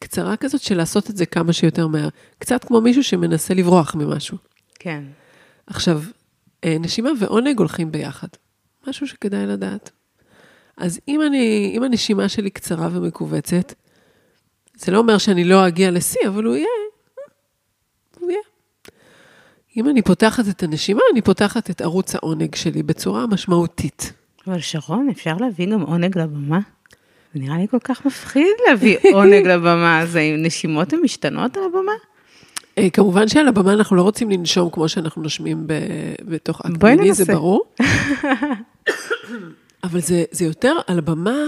קצרה 0.00 0.36
כזאת 0.36 0.60
של 0.60 0.76
לעשות 0.76 1.10
את 1.10 1.16
זה 1.16 1.26
כמה 1.26 1.52
שיותר 1.52 1.86
מהר. 1.86 2.08
קצת 2.38 2.64
כמו 2.64 2.80
מישהו 2.80 3.04
שמנסה 3.04 3.54
לברוח 3.54 3.94
ממשהו. 3.94 4.38
כן. 4.74 5.04
עכשיו, 5.66 6.02
uh, 6.66 6.68
נשימה 6.80 7.10
ועונג 7.20 7.58
הולכים 7.58 7.92
ביחד. 7.92 8.28
משהו 8.88 9.06
שכדאי 9.06 9.46
לדעת. 9.46 9.90
אז 10.76 11.00
אם, 11.08 11.22
אני, 11.22 11.72
אם 11.76 11.82
הנשימה 11.82 12.28
שלי 12.28 12.50
קצרה 12.50 12.88
ומכווצת, 12.92 13.74
זה 14.76 14.92
לא 14.92 14.98
אומר 14.98 15.18
שאני 15.18 15.44
לא 15.44 15.68
אגיע 15.68 15.90
לשיא, 15.90 16.20
אבל 16.28 16.44
הוא 16.44 16.54
יהיה, 16.54 16.66
הוא 18.20 18.30
יהיה. 18.30 18.40
אם 19.76 19.88
אני 19.88 20.02
פותחת 20.02 20.48
את 20.48 20.62
הנשימה, 20.62 21.00
אני 21.12 21.22
פותחת 21.22 21.70
את 21.70 21.80
ערוץ 21.80 22.14
העונג 22.14 22.54
שלי 22.54 22.82
בצורה 22.82 23.26
משמעותית. 23.26 24.12
אבל 24.46 24.60
שרון, 24.60 25.08
אפשר 25.10 25.36
להביא 25.36 25.66
גם 25.66 25.80
עונג 25.80 26.18
לבמה? 26.18 26.60
נראה 27.38 27.58
לי 27.58 27.68
כל 27.68 27.78
כך 27.84 28.06
מפחיד 28.06 28.56
להביא 28.68 28.96
עונג 29.14 29.46
לבמה, 29.46 30.00
אז 30.00 30.18
נשימות 30.38 30.92
הן 30.92 30.98
משתנות 31.02 31.56
על 31.56 31.62
הבמה? 31.64 31.92
אה, 32.78 32.90
כמובן 32.90 33.28
שעל 33.28 33.48
הבמה 33.48 33.72
אנחנו 33.72 33.96
לא 33.96 34.02
רוצים 34.02 34.30
לנשום 34.30 34.70
כמו 34.70 34.88
שאנחנו 34.88 35.22
נושמים 35.22 35.66
בתוך 36.24 36.60
אקט 36.60 36.84
מיני, 36.84 37.14
זה 37.14 37.24
ברור. 37.24 37.64
אבל 39.84 40.00
זה, 40.00 40.24
זה 40.30 40.44
יותר 40.44 40.76
על 40.86 40.98
הבמה, 40.98 41.38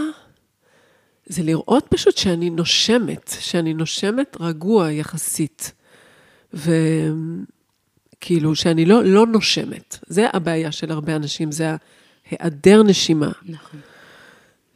זה 1.26 1.42
לראות 1.42 1.86
פשוט 1.88 2.16
שאני 2.16 2.50
נושמת, 2.50 3.34
שאני 3.40 3.74
נושמת 3.74 4.36
רגוע 4.40 4.90
יחסית. 4.90 5.72
וכאילו, 6.54 7.44
שאני 8.54 8.84
לא, 8.84 9.04
לא 9.04 9.26
נושמת. 9.26 9.98
זה 10.06 10.26
הבעיה 10.32 10.72
של 10.72 10.92
הרבה 10.92 11.16
אנשים, 11.16 11.52
זה 11.52 11.76
היעדר 12.30 12.82
נשימה. 12.82 13.30
נכון. 13.48 13.80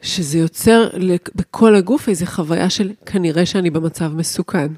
שזה 0.05 0.39
יוצר 0.39 0.89
בכל 1.35 1.75
הגוף 1.75 2.09
איזו 2.09 2.27
חוויה 2.27 2.71
של 2.71 2.93
כנראה 3.07 3.47
שאני 3.47 3.71
במצב 3.71 4.13
מסוכן. 4.15 4.73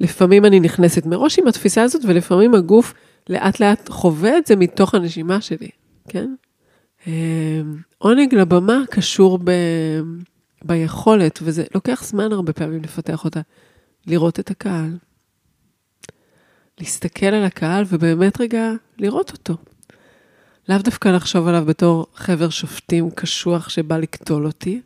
לפעמים 0.00 0.44
אני 0.44 0.60
נכנסת 0.60 1.06
מראש 1.06 1.38
עם 1.38 1.46
התפיסה 1.46 1.82
הזאת, 1.82 2.02
ולפעמים 2.04 2.54
הגוף 2.54 2.94
לאט 3.28 3.60
לאט 3.60 3.88
חווה 3.88 4.38
את 4.38 4.46
זה 4.46 4.56
מתוך 4.56 4.94
הנשימה 4.94 5.40
שלי, 5.40 5.68
כן? 6.08 6.34
אמ, 7.06 7.12
עונג 7.98 8.34
לבמה 8.34 8.82
קשור 8.90 9.38
ב... 9.44 9.50
ביכולת, 10.64 11.38
וזה 11.42 11.64
לוקח 11.74 12.04
זמן 12.04 12.32
הרבה 12.32 12.52
פעמים 12.52 12.82
לפתח 12.82 13.24
אותה, 13.24 13.40
לראות 14.06 14.40
את 14.40 14.50
הקהל. 14.50 14.96
להסתכל 16.78 17.26
על 17.26 17.44
הקהל 17.44 17.84
ובאמת 17.88 18.40
רגע 18.40 18.72
לראות 18.98 19.32
אותו. 19.32 19.54
לאו 20.70 20.78
דווקא 20.78 21.08
לחשוב 21.08 21.48
עליו 21.48 21.64
בתור 21.64 22.06
חבר 22.14 22.50
שופטים 22.50 23.10
קשוח 23.10 23.68
שבא 23.68 23.96
לקטול 23.96 24.46
אותי, 24.46 24.80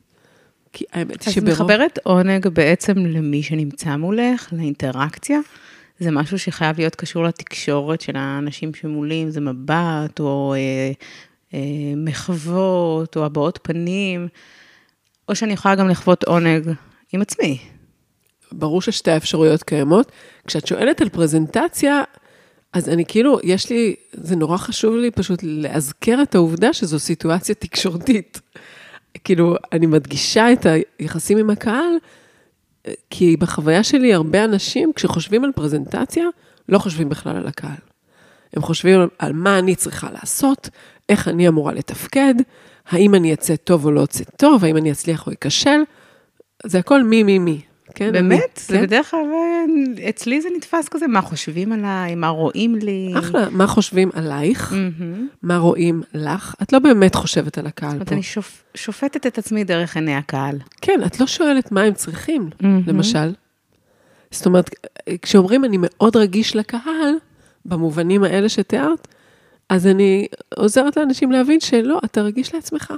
כי 0.73 0.85
האמת 0.93 1.23
היא 1.23 1.35
שברוב... 1.35 1.49
אז 1.49 1.61
מחברת 1.61 1.99
עונג 2.03 2.49
בעצם 2.49 2.99
למי 2.99 3.43
שנמצא 3.43 3.97
מולך, 3.97 4.49
לאינטראקציה? 4.53 5.38
זה 5.99 6.11
משהו 6.11 6.38
שחייב 6.38 6.79
להיות 6.79 6.95
קשור 6.95 7.25
לתקשורת 7.25 8.00
של 8.00 8.17
האנשים 8.17 8.75
שמולי, 8.75 9.23
אם 9.23 9.31
זה 9.31 9.41
מבט 9.41 10.21
או 10.21 10.55
אה, 10.57 10.93
אה, 11.55 11.61
מחוות 11.97 13.17
או 13.17 13.25
הבעות 13.25 13.59
פנים, 13.62 14.29
או 15.29 15.35
שאני 15.35 15.53
יכולה 15.53 15.75
גם 15.75 15.88
לחוות 15.88 16.25
עונג 16.25 16.71
עם 17.12 17.21
עצמי. 17.21 17.59
ברור 18.53 18.83
ששתי 18.83 19.11
האפשרויות 19.11 19.62
קיימות. 19.62 20.12
כשאת 20.47 20.67
שואלת 20.67 21.00
על 21.00 21.09
פרזנטציה, 21.09 22.03
אז 22.75 22.88
אני 22.88 23.04
כאילו, 23.04 23.38
יש 23.43 23.71
לי, 23.71 23.95
זה 24.12 24.37
נורא 24.37 24.57
חשוב 24.57 24.97
לי 24.97 25.11
פשוט 25.11 25.40
לאזכר 25.43 26.23
את 26.23 26.35
העובדה 26.35 26.73
שזו 26.73 26.99
סיטואציה 26.99 27.54
תקשורתית. 27.54 28.40
כאילו, 29.25 29.57
אני 29.73 29.87
מדגישה 29.87 30.52
את 30.52 30.66
היחסים 30.99 31.38
עם 31.38 31.50
הקהל, 31.50 31.97
כי 33.11 33.37
בחוויה 33.37 33.83
שלי 33.83 34.14
הרבה 34.14 34.45
אנשים, 34.45 34.93
כשחושבים 34.95 35.45
על 35.45 35.52
פרזנטציה, 35.54 36.25
לא 36.69 36.78
חושבים 36.78 37.09
בכלל 37.09 37.37
על 37.37 37.47
הקהל. 37.47 37.81
הם 38.57 38.62
חושבים 38.62 39.00
על 39.19 39.33
מה 39.33 39.59
אני 39.59 39.75
צריכה 39.75 40.11
לעשות, 40.12 40.69
איך 41.09 41.28
אני 41.28 41.49
אמורה 41.49 41.73
לתפקד, 41.73 42.35
האם 42.88 43.14
אני 43.14 43.35
אצא 43.35 43.57
טוב 43.57 43.85
או 43.85 43.90
לא 43.90 44.04
אצא 44.04 44.25
טוב, 44.37 44.64
האם 44.64 44.76
אני 44.76 44.93
אצליח 44.93 45.26
או 45.26 45.33
אכשל. 45.33 45.81
זה 46.66 46.78
הכל 46.78 47.02
מי, 47.02 47.23
מי, 47.23 47.38
מי. 47.38 47.61
כן? 47.95 48.13
באמת? 48.13 48.61
זה 48.67 48.77
כן? 48.77 48.83
בדרך 48.83 49.11
כלל, 49.11 49.21
אה, 49.35 50.09
אצלי 50.09 50.41
זה 50.41 50.49
נתפס 50.57 50.89
כזה, 50.89 51.07
מה 51.07 51.21
חושבים 51.21 51.73
עליי, 51.73 52.15
מה 52.15 52.29
רואים 52.29 52.75
לי. 52.75 53.13
אחלה, 53.19 53.51
מה 53.51 53.67
חושבים 53.67 54.11
עלייך, 54.15 54.73
mm-hmm. 54.73 55.37
מה 55.43 55.57
רואים 55.57 56.03
לך. 56.15 56.55
את 56.63 56.73
לא 56.73 56.79
באמת 56.79 57.15
חושבת 57.15 57.59
על 57.59 57.67
הקהל 57.67 57.91
פה. 57.91 57.99
זאת 57.99 58.01
אומרת, 58.01 58.13
אני 58.13 58.23
שופ, 58.23 58.65
שופטת 58.75 59.27
את 59.27 59.39
עצמי 59.39 59.65
דרך 59.65 59.97
עיני 59.97 60.15
הקהל. 60.15 60.59
כן, 60.81 61.01
את 61.07 61.21
לא 61.21 61.27
שואלת 61.27 61.73
מה 61.73 61.83
הם 61.83 61.95
צריכים, 61.95 62.51
mm-hmm. 62.53 62.67
למשל. 62.87 63.33
זאת 64.31 64.47
אומרת, 64.47 64.71
כשאומרים 65.23 65.65
אני 65.65 65.77
מאוד 65.81 66.17
רגיש 66.17 66.57
לקהל, 66.57 67.15
במובנים 67.65 68.25
האלה 68.25 68.49
שתיארת, 68.49 69.09
אז 69.69 69.87
אני 69.87 70.27
עוזרת 70.57 70.97
לאנשים 70.97 71.33
להבין 71.33 71.61
שלא, 71.61 72.01
אתה 72.05 72.23
רגיש 72.23 72.55
לעצמך. 72.55 72.93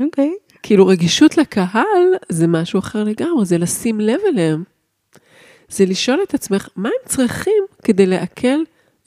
אוקיי. 0.00 0.32
Okay. 0.36 0.45
כאילו, 0.66 0.86
רגישות 0.86 1.38
לקהל 1.38 2.14
זה 2.28 2.46
משהו 2.46 2.78
אחר 2.78 3.04
לגמרי, 3.04 3.44
זה 3.44 3.58
לשים 3.58 4.00
לב 4.00 4.18
אליהם. 4.28 4.64
זה 5.68 5.84
לשאול 5.84 6.18
את 6.22 6.34
עצמך, 6.34 6.68
מה 6.76 6.88
הם 6.88 7.08
צריכים 7.08 7.62
כדי 7.84 8.06
לעכל 8.06 8.58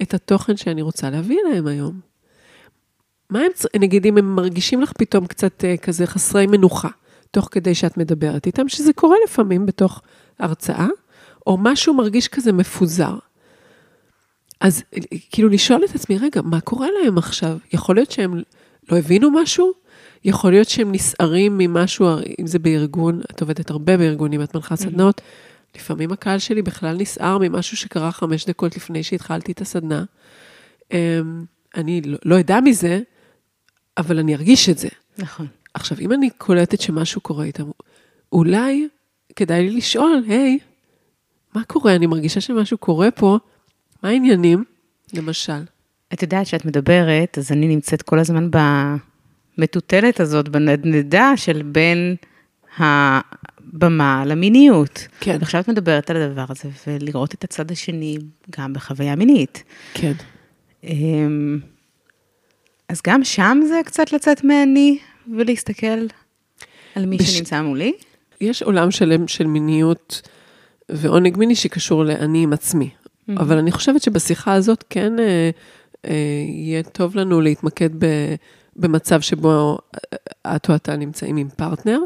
את 0.01 0.13
התוכן 0.13 0.57
שאני 0.57 0.81
רוצה 0.81 1.09
להביא 1.09 1.37
אליהם 1.45 1.67
היום? 1.67 1.99
מה 3.29 3.39
הם 3.39 3.51
צריכים, 3.53 3.81
נגיד 3.81 4.05
אם 4.05 4.17
הם 4.17 4.35
מרגישים 4.35 4.81
לך 4.81 4.93
פתאום 4.97 5.27
קצת 5.27 5.63
uh, 5.63 5.81
כזה 5.81 6.07
חסרי 6.07 6.47
מנוחה, 6.47 6.89
תוך 7.31 7.47
כדי 7.51 7.75
שאת 7.75 7.97
מדברת 7.97 8.45
איתם, 8.45 8.69
שזה 8.69 8.93
קורה 8.93 9.15
לפעמים 9.25 9.65
בתוך 9.65 10.01
הרצאה, 10.39 10.87
או 11.47 11.57
משהו 11.57 11.93
מרגיש 11.93 12.27
כזה 12.27 12.51
מפוזר. 12.51 13.17
אז 14.61 14.83
כאילו 15.31 15.49
לשאול 15.49 15.83
את 15.89 15.95
עצמי, 15.95 16.17
רגע, 16.17 16.41
מה 16.41 16.61
קורה 16.61 16.87
להם 17.01 17.17
עכשיו? 17.17 17.57
יכול 17.73 17.95
להיות 17.95 18.11
שהם 18.11 18.41
לא 18.91 18.97
הבינו 18.97 19.31
משהו? 19.31 19.88
יכול 20.23 20.51
להיות 20.51 20.69
שהם 20.69 20.91
נסערים 20.91 21.57
ממשהו, 21.57 22.07
אם 22.39 22.47
זה 22.47 22.59
בארגון, 22.59 23.21
את 23.31 23.41
עובדת 23.41 23.69
הרבה 23.69 23.97
בארגונים, 23.97 24.43
את 24.43 24.55
מנחה 24.55 24.75
סדנות, 24.75 25.21
לפעמים 25.75 26.11
הקהל 26.11 26.39
שלי 26.39 26.61
בכלל 26.61 26.97
נסער 26.97 27.37
ממשהו 27.41 27.77
שקרה 27.77 28.11
חמש 28.11 28.45
דקות 28.45 28.75
לפני 28.75 29.03
שהתחלתי 29.03 29.51
את 29.51 29.61
הסדנה. 29.61 30.03
אמ, 30.91 30.97
אני 31.75 32.01
לא, 32.01 32.17
לא 32.25 32.39
אדע 32.39 32.59
מזה, 32.59 32.99
אבל 33.97 34.19
אני 34.19 34.35
ארגיש 34.35 34.69
את 34.69 34.77
זה. 34.77 34.87
נכון. 35.17 35.47
עכשיו, 35.73 35.97
אם 35.99 36.13
אני 36.13 36.29
קולטת 36.29 36.81
שמשהו 36.81 37.21
קורה 37.21 37.45
איתם, 37.45 37.63
אולי 38.31 38.87
כדאי 39.35 39.69
לי 39.69 39.77
לשאול, 39.77 40.23
היי, 40.27 40.59
מה 41.55 41.63
קורה? 41.63 41.95
אני 41.95 42.07
מרגישה 42.07 42.41
שמשהו 42.41 42.77
קורה 42.77 43.11
פה, 43.11 43.37
מה 44.03 44.09
העניינים, 44.09 44.63
למשל? 45.13 45.63
את 46.13 46.21
יודעת 46.21 46.47
שאת 46.47 46.65
מדברת, 46.65 47.37
אז 47.37 47.51
אני 47.51 47.67
נמצאת 47.67 48.01
כל 48.01 48.19
הזמן 48.19 48.51
במטוטלת 49.59 50.19
הזאת, 50.19 50.49
בנדנדה 50.49 51.33
של 51.35 51.61
בין 51.61 52.15
הבמה 52.77 54.23
למיניות. 54.25 55.07
כן. 55.19 55.37
עכשיו 55.41 55.61
את 55.61 55.67
מדברת 55.67 56.09
על 56.09 56.17
הדבר 56.17 56.45
הזה, 56.49 56.69
ולראות 56.87 57.33
את 57.33 57.43
הצד 57.43 57.71
השני 57.71 58.17
גם 58.59 58.73
בחוויה 58.73 59.15
מינית. 59.15 59.63
כן. 59.93 60.11
אמ, 60.83 61.59
אז 62.89 63.01
גם 63.07 63.23
שם 63.23 63.59
זה 63.67 63.75
קצת 63.85 64.13
לצאת 64.13 64.43
מהאני 64.43 64.97
ולהסתכל 65.37 65.87
על 66.95 67.05
מי 67.05 67.17
בש- 67.17 67.35
שנמצא 67.37 67.61
מולי? 67.61 67.93
יש 68.41 68.63
עולם 68.63 68.91
שלם 68.91 69.27
של 69.27 69.47
מיניות 69.47 70.21
ועונג 70.89 71.37
מיני 71.37 71.55
שקשור 71.55 72.05
לאני 72.05 72.43
עם 72.43 72.53
עצמי. 72.53 72.89
אבל 73.37 73.57
אני 73.57 73.71
חושבת 73.71 74.01
שבשיחה 74.01 74.53
הזאת 74.53 74.83
כן 74.89 75.19
אה, 75.19 75.49
אה, 76.05 76.13
יהיה 76.47 76.83
טוב 76.83 77.15
לנו 77.15 77.41
להתמקד 77.41 77.89
ב, 77.99 78.05
במצב 78.79 79.21
שבו 79.21 79.77
את 80.55 80.69
או 80.69 80.75
אתה 80.75 80.95
נמצאים 80.95 81.37
עם 81.37 81.47
פרטנר, 81.55 81.99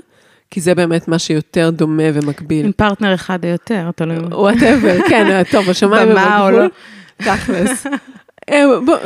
כי 0.52 0.62
זה 0.62 0.76
באמת 0.76 1.08
מה 1.08 1.20
שיותר 1.20 1.70
דומה 1.70 2.04
ומקביל. 2.14 2.66
עם 2.66 2.72
פרטנר 2.72 3.14
אחד 3.14 3.46
או 3.46 3.50
יותר, 3.50 3.92
תלוי. 3.96 4.18
Whatever, 4.18 4.98
כן, 5.10 5.26
אה, 5.32 5.42
טוב, 5.52 5.70
השמיים 5.70 6.10
הם 6.10 6.16
במה 6.16 6.42
או. 6.42 6.52
לא? 6.52 6.66
תכלס. 7.18 7.88
אה, 8.50 8.64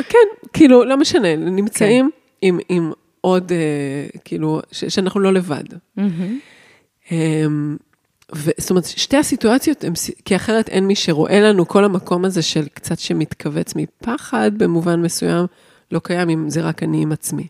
כן, 0.10 0.48
כאילו, 0.54 0.86
לא 0.86 0.98
משנה, 0.98 1.36
נמצאים 1.36 2.10
עם, 2.42 2.60
עם 2.70 2.92
עוד, 3.22 3.52
אה, 3.52 4.20
כאילו, 4.26 4.62
ש, 4.72 4.86
שאנחנו 4.86 5.20
לא 5.20 5.34
לבד. 5.34 5.64
אמ, 7.12 7.78
ו- 8.36 8.52
זאת 8.58 8.70
אומרת, 8.70 8.86
שתי 8.86 9.18
הסיטואציות, 9.18 9.84
הם, 9.84 9.94
כי 10.26 10.36
אחרת 10.36 10.70
אין 10.70 10.88
מי 10.88 10.96
שרואה 10.96 11.40
לנו 11.40 11.68
כל 11.68 11.84
המקום 11.84 12.26
הזה 12.26 12.42
של 12.42 12.68
קצת 12.74 13.00
שמתכווץ 13.00 13.74
מפחד 13.76 14.52
במובן 14.58 15.02
מסוים, 15.02 15.46
לא 15.92 16.00
קיים 16.00 16.30
אם 16.30 16.50
זה 16.50 16.62
רק 16.62 16.84
אני 16.84 17.02
עם 17.02 17.12
עצמי. 17.12 17.48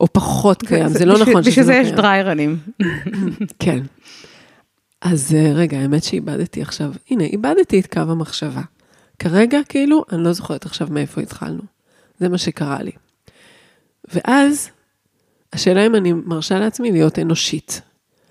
או 0.00 0.12
פחות 0.12 0.62
קיים, 0.62 0.88
זה 0.88 1.04
לא 1.04 1.14
בשביל- 1.14 1.28
נכון 1.30 1.42
שזה 1.42 1.50
בשביל 1.50 1.64
לא 1.64 1.66
זה 1.66 1.72
קיים. 1.72 1.86
יש 1.86 1.92
דריירנים. 1.92 2.58
כן. 3.64 3.80
אז 5.00 5.34
אה, 5.34 5.52
רגע, 5.54 5.78
האמת 5.78 6.04
שאיבדתי 6.04 6.62
עכשיו, 6.62 6.92
הנה, 7.10 7.24
איבדתי 7.24 7.80
את 7.80 7.86
קו 7.92 8.00
המחשבה. 8.00 8.62
כרגע, 9.18 9.58
כאילו, 9.68 10.04
אני 10.12 10.24
לא 10.24 10.32
זוכרת 10.32 10.66
עכשיו 10.66 10.88
מאיפה 10.90 11.20
התחלנו. 11.20 11.62
זה 12.20 12.28
מה 12.28 12.38
שקרה 12.38 12.82
לי. 12.82 12.90
ואז, 14.14 14.70
השאלה 15.52 15.86
אם 15.86 15.94
אני 15.94 16.12
מרשה 16.12 16.58
לעצמי 16.58 16.92
להיות 16.92 17.18
אנושית. 17.18 17.80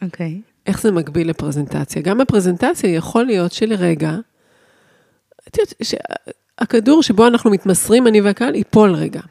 אוקיי. 0.01 0.41
איך 0.67 0.81
זה 0.81 0.91
מקביל 0.91 1.29
לפרזנטציה? 1.29 2.01
גם 2.01 2.17
בפרזנטציה 2.17 2.89
יכול 2.95 3.25
להיות 3.25 3.51
שלרגע, 3.51 4.15
את 5.47 5.57
יודעת, 5.57 5.73
שהכדור 5.83 7.03
שבו 7.03 7.27
אנחנו 7.27 7.51
מתמסרים, 7.51 8.07
אני 8.07 8.21
והקהל, 8.21 8.55
ייפול 8.55 8.91
רגע. 8.93 9.21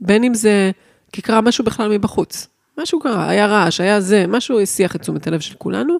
בין 0.00 0.24
אם 0.24 0.34
זה, 0.34 0.70
כי 1.14 1.22
קרה 1.22 1.40
משהו 1.40 1.64
בכלל 1.64 1.90
מבחוץ. 1.90 2.48
משהו 2.78 3.00
קרה, 3.00 3.28
היה 3.28 3.46
רעש, 3.46 3.80
היה 3.80 4.00
זה, 4.00 4.24
משהו 4.28 4.60
הסיח 4.60 4.96
את 4.96 5.00
תשומת 5.00 5.26
הלב 5.26 5.40
של 5.40 5.54
כולנו, 5.54 5.96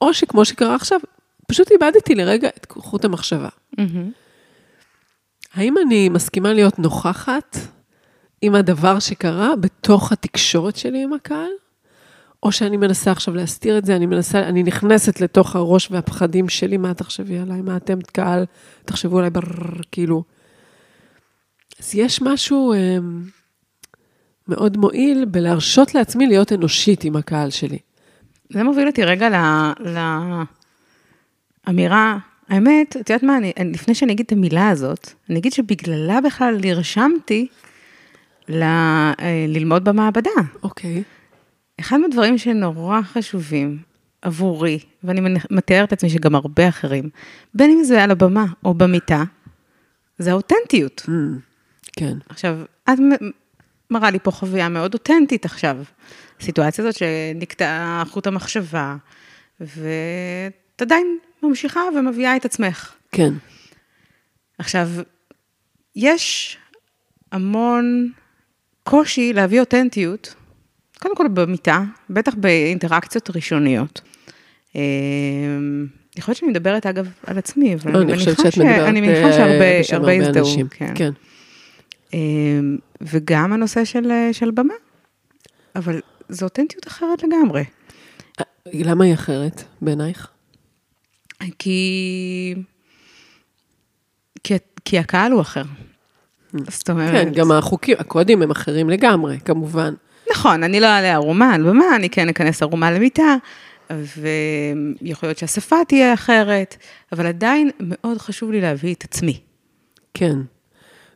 או 0.00 0.14
שכמו 0.14 0.44
שקרה 0.44 0.74
עכשיו, 0.74 1.00
פשוט 1.46 1.70
איבדתי 1.70 2.14
לרגע 2.14 2.48
את 2.48 2.66
חוט 2.70 3.04
המחשבה. 3.04 3.48
מהמם. 3.78 4.10
האם 5.54 5.74
אני 5.78 6.08
מסכימה 6.08 6.52
להיות 6.52 6.78
נוכחת 6.78 7.56
עם 8.42 8.54
הדבר 8.54 8.98
שקרה 8.98 9.56
בתוך 9.56 10.12
התקשורת 10.12 10.76
שלי 10.76 11.02
עם 11.02 11.12
הקהל? 11.12 11.50
או 12.42 12.52
שאני 12.52 12.76
מנסה 12.76 13.10
עכשיו 13.10 13.34
להסתיר 13.34 13.78
את 13.78 13.84
זה, 13.84 13.96
אני 13.96 14.06
מנסה, 14.06 14.40
אני 14.40 14.62
נכנסת 14.62 15.20
לתוך 15.20 15.56
הראש 15.56 15.88
והפחדים 15.90 16.48
שלי, 16.48 16.76
מה 16.76 16.94
תחשבי 16.94 17.38
עליי, 17.38 17.62
מה 17.62 17.76
אתם 17.76 17.98
קהל, 18.12 18.44
תחשבו 18.84 19.18
עליי 19.18 19.30
ברר, 19.30 19.80
כאילו. 19.92 20.24
אז 21.80 21.94
יש 21.94 22.22
משהו 22.22 22.72
אה, 22.72 22.98
מאוד 24.48 24.76
מועיל 24.76 25.24
בלהרשות 25.24 25.94
לעצמי 25.94 26.26
להיות 26.26 26.52
אנושית 26.52 27.04
עם 27.04 27.16
הקהל 27.16 27.50
שלי. 27.50 27.78
זה 28.52 28.64
מוביל 28.64 28.86
אותי 28.86 29.04
רגע 29.04 29.28
לאמירה, 31.66 32.18
האמת, 32.48 32.96
את 33.00 33.10
יודעת 33.10 33.22
מה, 33.22 33.36
אני, 33.36 33.52
לפני 33.72 33.94
שאני 33.94 34.12
אגיד 34.12 34.26
את 34.26 34.32
המילה 34.32 34.68
הזאת, 34.68 35.10
אני 35.30 35.38
אגיד 35.38 35.52
שבגללה 35.52 36.20
בכלל 36.20 36.58
נרשמתי 36.60 37.46
ל, 38.48 38.62
אה, 38.62 39.44
ללמוד 39.48 39.84
במעבדה. 39.84 40.30
אוקיי. 40.62 41.02
אחד 41.80 41.96
מהדברים 41.96 42.38
שנורא 42.38 43.02
חשובים 43.02 43.78
עבורי, 44.22 44.78
ואני 45.04 45.20
מתארת 45.50 45.92
לעצמי 45.92 46.10
שגם 46.10 46.34
הרבה 46.34 46.68
אחרים, 46.68 47.08
בין 47.54 47.70
אם 47.70 47.84
זה 47.84 48.04
על 48.04 48.10
הבמה 48.10 48.46
או 48.64 48.74
במיטה, 48.74 49.24
זה 50.18 50.30
האותנטיות. 50.30 51.02
Mm, 51.06 51.10
כן. 51.92 52.18
עכשיו, 52.28 52.58
את 52.84 52.98
מראה 53.90 54.10
לי 54.10 54.18
פה 54.22 54.30
חוויה 54.30 54.68
מאוד 54.68 54.94
אותנטית 54.94 55.44
עכשיו. 55.44 55.76
הסיטואציה 56.40 56.84
הזאת 56.84 56.94
שנקטע 56.94 58.02
חוט 58.06 58.26
המחשבה, 58.26 58.96
ואת 59.60 60.82
עדיין 60.82 61.18
ממשיכה 61.42 61.80
ומביאה 61.98 62.36
את 62.36 62.44
עצמך. 62.44 62.92
כן. 63.12 63.34
עכשיו, 64.58 64.88
יש 65.96 66.58
המון 67.32 68.10
קושי 68.82 69.32
להביא 69.32 69.60
אותנטיות, 69.60 70.34
קודם 70.98 71.16
כל 71.16 71.28
במיטה, 71.28 71.82
בטח 72.10 72.34
באינטראקציות 72.34 73.30
ראשוניות. 73.30 74.00
אה, 74.76 74.80
יכול 76.16 76.32
להיות 76.32 76.38
שאני 76.38 76.50
מדברת, 76.50 76.86
אגב, 76.86 77.08
על 77.26 77.38
עצמי, 77.38 77.74
אבל 77.74 77.92
לא, 77.92 78.02
אני 78.02 78.12
אני 78.12 78.18
חושבת 78.18 78.38
שאת 78.38 78.56
מדברת 78.56 78.88
אני 78.88 79.00
מניחה 79.00 79.26
אה, 79.26 79.84
שהרבה. 79.84 80.16
אנשים. 80.40 80.68
כן. 80.68 80.92
כן. 80.94 81.10
וגם 83.04 83.52
הנושא 83.52 83.84
של, 83.84 84.12
של 84.32 84.50
במה. 84.50 84.74
אבל 85.76 86.00
זו 86.28 86.46
אותנטיות 86.46 86.86
אחרת 86.86 87.22
לגמרי. 87.22 87.64
למה 88.72 89.04
היא 89.04 89.14
אחרת 89.14 89.62
בעינייך? 89.82 90.28
כי... 91.58 92.54
כי, 94.44 94.54
כי 94.84 94.98
הקהל 94.98 95.32
הוא 95.32 95.40
אחר. 95.40 95.62
זאת 96.68 96.90
אומרת... 96.90 97.12
כן, 97.12 97.32
גם 97.32 97.52
החוקים, 97.52 97.96
הקודים 97.98 98.42
הם 98.42 98.50
אחרים 98.50 98.90
לגמרי, 98.90 99.38
כמובן. 99.44 99.94
נכון, 100.30 100.62
אני 100.62 100.80
לא 100.80 100.86
אעלה 100.86 101.12
ערומה 101.12 101.54
על 101.54 101.62
במה, 101.62 101.96
אני 101.96 102.10
כן 102.10 102.28
אכנס 102.28 102.62
ערומה 102.62 102.90
למיטה, 102.90 103.36
ויכול 103.90 105.28
להיות 105.28 105.38
שהשפה 105.38 105.76
תהיה 105.88 106.14
אחרת, 106.14 106.76
אבל 107.12 107.26
עדיין 107.26 107.70
מאוד 107.80 108.18
חשוב 108.18 108.50
לי 108.50 108.60
להביא 108.60 108.94
את 108.94 109.04
עצמי. 109.04 109.40
כן. 110.14 110.36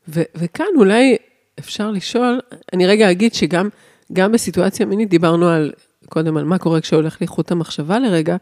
ו- 0.08 0.22
וכאן 0.34 0.66
אולי 0.76 1.16
אפשר 1.58 1.90
לשאול, 1.90 2.40
אני 2.72 2.86
רגע 2.86 3.10
אגיד 3.10 3.34
שגם 3.34 3.68
גם 4.12 4.32
בסיטואציה 4.32 4.86
מינית, 4.86 5.08
דיברנו 5.08 5.48
על, 5.48 5.72
קודם 6.08 6.36
על 6.36 6.44
מה 6.44 6.58
קורה 6.58 6.80
כשהולך 6.80 7.20
לי 7.20 7.26
חוט 7.26 7.52
המחשבה 7.52 7.98
לרגע, 7.98 8.36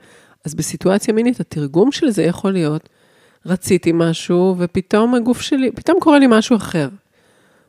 אז 0.44 0.54
בסיטואציה 0.54 1.14
מינית 1.14 1.40
התרגום 1.40 1.92
של 1.92 2.10
זה 2.10 2.22
יכול 2.22 2.52
להיות, 2.52 2.88
רציתי 3.46 3.92
משהו, 3.94 4.54
ופתאום 4.58 5.14
הגוף 5.14 5.40
שלי, 5.40 5.70
פתאום 5.72 6.00
קורה 6.00 6.18
לי 6.18 6.26
משהו 6.28 6.56
אחר. 6.56 6.88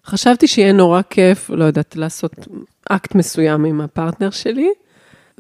חשבתי 0.05 0.47
שיהיה 0.47 0.73
נורא 0.73 1.01
כיף, 1.09 1.49
לא 1.49 1.63
יודעת, 1.63 1.95
לעשות 1.95 2.47
אקט 2.89 3.15
מסוים 3.15 3.65
עם 3.65 3.81
הפרטנר 3.81 4.29
שלי, 4.29 4.69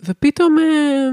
ופתאום, 0.03 0.59
אה, 0.59 1.09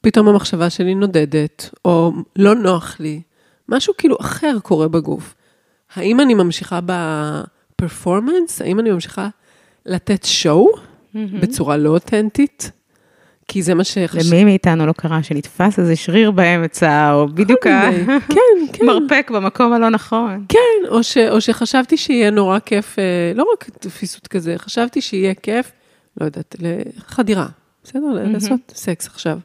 פתאום 0.00 0.28
המחשבה 0.28 0.70
שלי 0.70 0.94
נודדת, 0.94 1.70
או 1.84 2.12
לא 2.36 2.54
נוח 2.54 2.96
לי, 3.00 3.22
משהו 3.68 3.94
כאילו 3.98 4.16
אחר 4.20 4.56
קורה 4.62 4.88
בגוף. 4.88 5.34
האם 5.94 6.20
אני 6.20 6.34
ממשיכה 6.34 6.80
בפרפורמנס? 7.76 8.62
האם 8.62 8.80
אני 8.80 8.90
ממשיכה 8.90 9.28
לתת 9.86 10.24
שואו 10.24 10.68
בצורה 11.14 11.76
לא 11.76 11.90
אותנטית? 11.90 12.70
כי 13.48 13.62
זה 13.62 13.74
מה 13.74 13.84
שחשבתי. 13.84 14.30
למי 14.30 14.44
מאיתנו 14.44 14.86
לא 14.86 14.92
קרה 14.92 15.22
שנתפס 15.22 15.78
איזה 15.78 15.96
שריר 15.96 16.30
באמצע, 16.30 17.12
או 17.12 17.28
בדיוק 17.28 17.64
כן, 17.64 18.06
כן. 18.72 18.82
המרפק 18.82 19.30
במקום 19.34 19.72
הלא 19.72 19.88
נכון. 19.88 20.44
כן, 20.48 20.88
או, 20.88 21.02
ש, 21.02 21.16
או 21.18 21.40
שחשבתי 21.40 21.96
שיהיה 21.96 22.30
נורא 22.30 22.58
כיף, 22.58 22.98
אה, 22.98 23.04
לא 23.34 23.46
רק 23.52 23.70
תפיסות 23.80 24.26
כזה, 24.26 24.54
חשבתי 24.58 25.00
שיהיה 25.00 25.34
כיף, 25.34 25.72
לא 26.20 26.24
יודעת, 26.24 26.56
לחדירה, 26.58 27.46
בסדר? 27.84 27.98
Mm-hmm. 27.98 28.32
לעשות 28.32 28.60
סקס 28.74 29.06
עכשיו. 29.06 29.38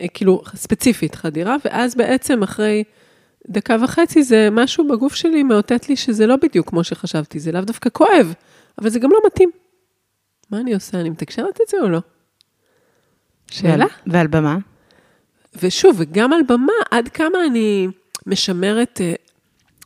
אה, 0.00 0.08
כאילו, 0.14 0.42
ספציפית 0.54 1.14
חדירה, 1.14 1.56
ואז 1.64 1.94
בעצם 1.94 2.42
אחרי 2.42 2.84
דקה 3.48 3.76
וחצי 3.84 4.22
זה 4.22 4.48
משהו 4.52 4.88
בגוף 4.88 5.14
שלי 5.14 5.42
מאותת 5.42 5.88
לי 5.88 5.96
שזה 5.96 6.26
לא 6.26 6.36
בדיוק 6.36 6.68
כמו 6.70 6.84
שחשבתי, 6.84 7.40
זה 7.40 7.52
לאו 7.52 7.60
דווקא 7.60 7.90
כואב, 7.92 8.34
אבל 8.78 8.88
זה 8.90 8.98
גם 8.98 9.10
לא 9.10 9.18
מתאים. 9.26 9.50
מה 10.50 10.60
אני 10.60 10.74
עושה? 10.74 11.00
אני 11.00 11.10
מתקשרת 11.10 11.60
את 11.62 11.68
זה 11.68 11.76
או 11.82 11.88
לא? 11.88 11.98
שאלה. 13.50 13.86
ועל- 14.06 14.26
במה? 14.26 14.56
ושוב, 15.62 15.96
וגם 15.98 16.32
על 16.32 16.40
במה, 16.48 16.72
עד 16.90 17.08
כמה 17.08 17.38
אני 17.46 17.88
משמרת 18.26 19.00
אה, 19.00 19.14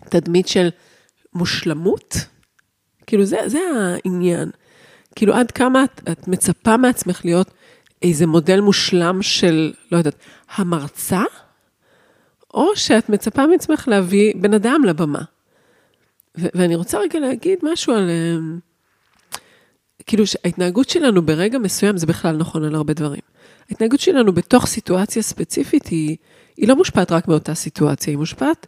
תדמית 0.09 0.49
של 0.49 0.69
מושלמות? 1.35 2.14
כאילו, 3.07 3.25
זה, 3.25 3.37
זה 3.47 3.59
העניין. 4.05 4.51
כאילו, 5.14 5.35
עד 5.35 5.51
כמה 5.51 5.85
את, 5.85 6.01
את 6.12 6.29
מצפה 6.29 6.77
מעצמך 6.77 7.21
להיות 7.25 7.51
איזה 8.03 8.27
מודל 8.27 8.61
מושלם 8.61 9.23
של, 9.23 9.73
לא 9.92 9.99
יודעת, 9.99 10.14
המרצה? 10.55 11.23
או 12.57 12.77
שאת 12.77 13.09
מצפה 13.09 13.47
מעצמך 13.47 13.88
להביא 13.88 14.33
בן 14.37 14.55
אדם 14.55 14.81
לבמה. 14.85 15.23
ו- 16.38 16.47
ואני 16.55 16.75
רוצה 16.75 16.99
רגע 16.99 17.19
להגיד 17.19 17.59
משהו 17.62 17.95
על... 17.95 18.11
אה, 18.11 18.37
כאילו 20.07 20.27
שההתנהגות 20.27 20.88
שלנו 20.88 21.23
ברגע 21.23 21.59
מסוים, 21.59 21.97
זה 21.97 22.07
בכלל 22.07 22.37
נכון 22.37 22.64
על 22.64 22.75
הרבה 22.75 22.92
דברים. 22.95 23.21
ההתנהגות 23.71 24.01
שלנו 24.01 24.33
בתוך 24.33 24.66
סיטואציה 24.66 25.23
ספציפית 25.23 25.87
היא, 25.87 26.16
היא 26.57 26.69
לא 26.69 26.77
מושפעת 26.77 27.12
רק 27.12 27.29
מאותה 27.29 27.55
סיטואציה, 27.55 28.11
היא 28.11 28.19
מושפעת 28.19 28.66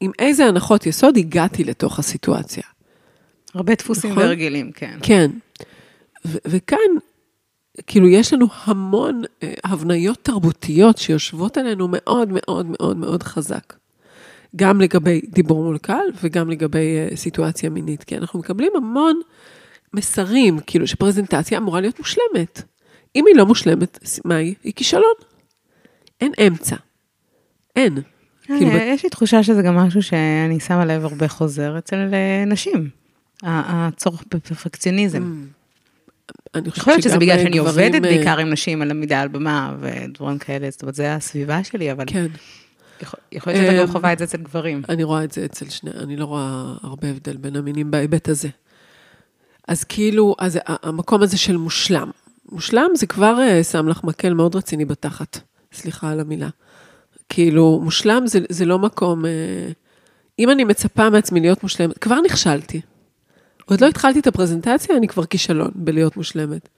עם 0.00 0.10
איזה 0.18 0.46
הנחות 0.46 0.86
יסוד 0.86 1.16
הגעתי 1.16 1.64
לתוך 1.64 1.98
הסיטואציה. 1.98 2.62
הרבה 3.54 3.74
דפוסים 3.74 4.10
נכון? 4.10 4.22
והרגלים, 4.22 4.72
כן. 4.72 4.98
כן. 5.02 5.30
ו- 6.26 6.38
וכאן, 6.46 6.78
כאילו, 7.86 8.08
יש 8.08 8.32
לנו 8.32 8.46
המון 8.64 9.22
אה, 9.42 9.54
הבניות 9.64 10.18
תרבותיות 10.22 10.98
שיושבות 10.98 11.56
עלינו 11.56 11.88
מאוד 11.90 12.28
מאוד 12.32 12.66
מאוד 12.70 12.96
מאוד 12.96 13.22
חזק. 13.22 13.74
גם 14.56 14.80
לגבי 14.80 15.20
דיבור 15.28 15.64
מול 15.64 15.78
קהל 15.78 16.06
וגם 16.22 16.50
לגבי 16.50 16.96
אה, 16.96 17.16
סיטואציה 17.16 17.70
מינית, 17.70 18.04
כי 18.04 18.16
אנחנו 18.16 18.38
מקבלים 18.38 18.72
המון 18.76 19.20
מסרים, 19.94 20.58
כאילו 20.66 20.86
שפרזנטציה 20.86 21.58
אמורה 21.58 21.80
להיות 21.80 21.98
מושלמת. 21.98 22.62
אם 23.16 23.24
היא 23.26 23.36
לא 23.36 23.46
מושלמת, 23.46 23.98
מה 24.24 24.34
היא? 24.34 24.54
היא 24.64 24.72
כישלון. 24.76 25.14
אין 26.20 26.32
אמצע. 26.46 26.76
אין. 27.76 27.98
אה, 27.98 28.58
כאילו... 28.58 28.70
יש 28.70 29.02
לי 29.04 29.10
תחושה 29.10 29.42
שזה 29.42 29.62
גם 29.62 29.76
משהו 29.76 30.02
שאני 30.02 30.60
שמה 30.60 30.84
לב 30.84 31.04
הרבה 31.04 31.28
חוזר 31.28 31.78
אצל 31.78 31.96
נשים. 32.46 32.90
הצורך 33.42 34.24
בפרפקציוניזם. 34.34 35.46
אני 36.54 36.70
חושבת 36.70 37.02
שזה 37.02 37.18
בגלל 37.18 37.38
שאני 37.38 37.58
עובדת 37.58 37.94
אה, 37.94 38.00
בעיקר 38.00 38.38
עם 38.38 38.50
נשים 38.50 38.82
על 38.82 38.90
עמידה 38.90 39.20
על 39.20 39.28
במה 39.28 39.76
ודברים 39.80 40.38
כאלה, 40.38 40.70
זאת 40.70 40.82
אומרת, 40.82 40.94
זה 40.94 41.14
הסביבה 41.14 41.64
שלי, 41.64 41.92
אבל... 41.92 42.04
כן. 42.06 42.26
יכול 43.32 43.52
להיות 43.52 43.66
שאתה 43.66 43.78
גם 43.80 43.86
חווה 43.86 44.12
את 44.12 44.18
זה 44.18 44.24
אצל 44.24 44.38
גברים. 44.38 44.82
אני 44.88 45.04
רואה 45.04 45.24
את 45.24 45.32
זה 45.32 45.44
אצל 45.44 45.68
שני, 45.68 45.90
אני 45.90 46.16
לא 46.16 46.24
רואה 46.24 46.74
הרבה 46.82 47.08
הבדל 47.08 47.36
בין 47.36 47.56
המינים 47.56 47.90
בהיבט 47.90 48.28
הזה. 48.28 48.48
אז 49.68 49.84
כאילו, 49.84 50.34
אז 50.38 50.58
המקום 50.66 51.22
הזה 51.22 51.38
של 51.38 51.56
מושלם. 51.56 52.10
מושלם 52.52 52.90
זה 52.94 53.06
כבר 53.06 53.62
שם 53.62 53.88
לך 53.88 54.04
מקל 54.04 54.34
מאוד 54.34 54.56
רציני 54.56 54.84
בתחת. 54.84 55.40
סליחה 55.72 56.10
על 56.10 56.20
המילה. 56.20 56.48
כאילו, 57.28 57.80
מושלם 57.82 58.26
זה, 58.26 58.38
זה 58.48 58.64
לא 58.64 58.78
מקום... 58.78 59.26
אה, 59.26 59.30
אם 60.38 60.50
אני 60.50 60.64
מצפה 60.64 61.10
מעצמי 61.10 61.40
להיות 61.40 61.62
מושלמת, 61.62 61.98
כבר 61.98 62.20
נכשלתי. 62.20 62.80
עוד 63.70 63.80
לא 63.80 63.86
התחלתי 63.86 64.18
את 64.18 64.26
הפרזנטציה, 64.26 64.96
אני 64.96 65.08
כבר 65.08 65.26
כישלון 65.26 65.70
בלהיות 65.74 66.16
מושלמת. 66.16 66.68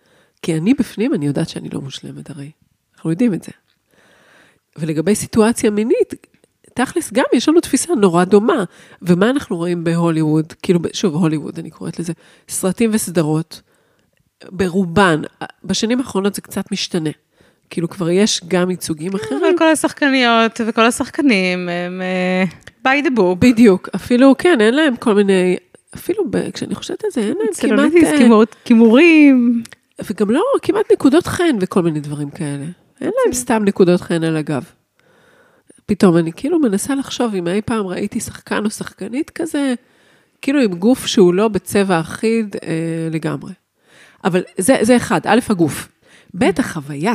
כי 0.43 0.55
אני 0.55 0.75
בפנים, 0.75 1.15
אני 1.15 1.27
יודעת 1.27 1.49
שאני 1.49 1.69
לא 1.69 1.81
מושלמת 1.81 2.31
הרי. 2.31 2.51
אנחנו 2.95 3.11
יודעים 3.11 3.35
את 3.35 3.43
זה. 3.43 3.53
ולגבי 4.79 5.15
סיטואציה 5.15 5.71
מינית, 5.71 6.15
תכלס, 6.75 7.13
גם 7.13 7.25
יש 7.33 7.49
לנו 7.49 7.61
תפיסה 7.61 7.95
נורא 7.95 8.25
דומה. 8.25 8.65
ומה 9.03 9.31
אנחנו 9.31 9.57
רואים 9.57 9.85
בהוליווד? 9.85 10.53
כאילו, 10.63 10.81
שוב, 10.93 11.15
הוליווד, 11.15 11.59
אני 11.59 11.71
קוראת 11.71 11.99
לזה, 11.99 12.13
סרטים 12.49 12.91
וסדרות, 12.93 13.61
ברובן, 14.51 15.23
בשנים 15.65 15.99
האחרונות 15.99 16.35
זה 16.35 16.41
קצת 16.41 16.73
משתנה. 16.73 17.11
כאילו 17.71 17.89
כבר 17.89 18.11
יש 18.11 18.41
גם 18.49 18.71
ייצוגים 18.71 19.15
אחרים. 19.15 19.41
אבל 19.45 19.59
כל 19.59 19.69
השחקניות 19.69 20.61
וכל 20.67 20.85
השחקנים 20.85 21.69
הם 21.69 22.03
uh, 22.51 22.87
by 22.87 23.07
the 23.07 23.19
book. 23.19 23.35
בדיוק, 23.39 23.89
אפילו, 23.95 24.35
כן, 24.39 24.61
אין 24.61 24.75
להם 24.75 24.97
כל 24.97 25.15
מיני, 25.15 25.57
אפילו 25.95 26.25
ב, 26.31 26.51
כשאני 26.51 26.75
חושבת 26.75 27.05
על 27.05 27.11
זה, 27.11 27.21
אין 27.21 27.29
להם 27.29 27.37
כמעט... 27.39 27.55
צלוליטיס, 27.55 28.09
כימורים. 28.65 29.63
וגם 30.11 30.31
לא, 30.31 30.43
כמעט 30.63 30.93
נקודות 30.93 31.27
חן 31.27 31.57
וכל 31.61 31.83
מיני 31.83 32.01
דברים 32.01 32.31
כאלה. 32.31 32.65
אין 33.01 33.11
להם 33.25 33.33
סתם 33.33 33.65
נקודות 33.65 34.01
חן 34.01 34.25
על 34.25 34.37
הגב. 34.37 34.65
פתאום 35.87 36.17
אני 36.17 36.33
כאילו 36.33 36.59
מנסה 36.59 36.95
לחשוב 36.95 37.35
אם 37.35 37.49
אי 37.49 37.63
פעם 37.63 37.87
ראיתי 37.87 38.21
שחקן 38.21 38.65
או 38.65 38.71
שחקנית 38.71 39.31
כזה, 39.31 39.75
כאילו 40.43 40.61
עם 40.61 40.75
גוף 40.75 41.07
שהוא 41.07 41.35
לא 41.35 41.49
בצבע 41.49 42.01
אחיד 42.01 42.57
אה, 42.63 43.09
לגמרי. 43.11 43.53
אבל 44.25 44.43
זה, 44.59 44.77
זה 44.83 44.97
אחד, 44.97 45.21
א', 45.25 45.39
הגוף. 45.49 45.89
ב', 46.35 46.45
החוויה. 46.59 47.15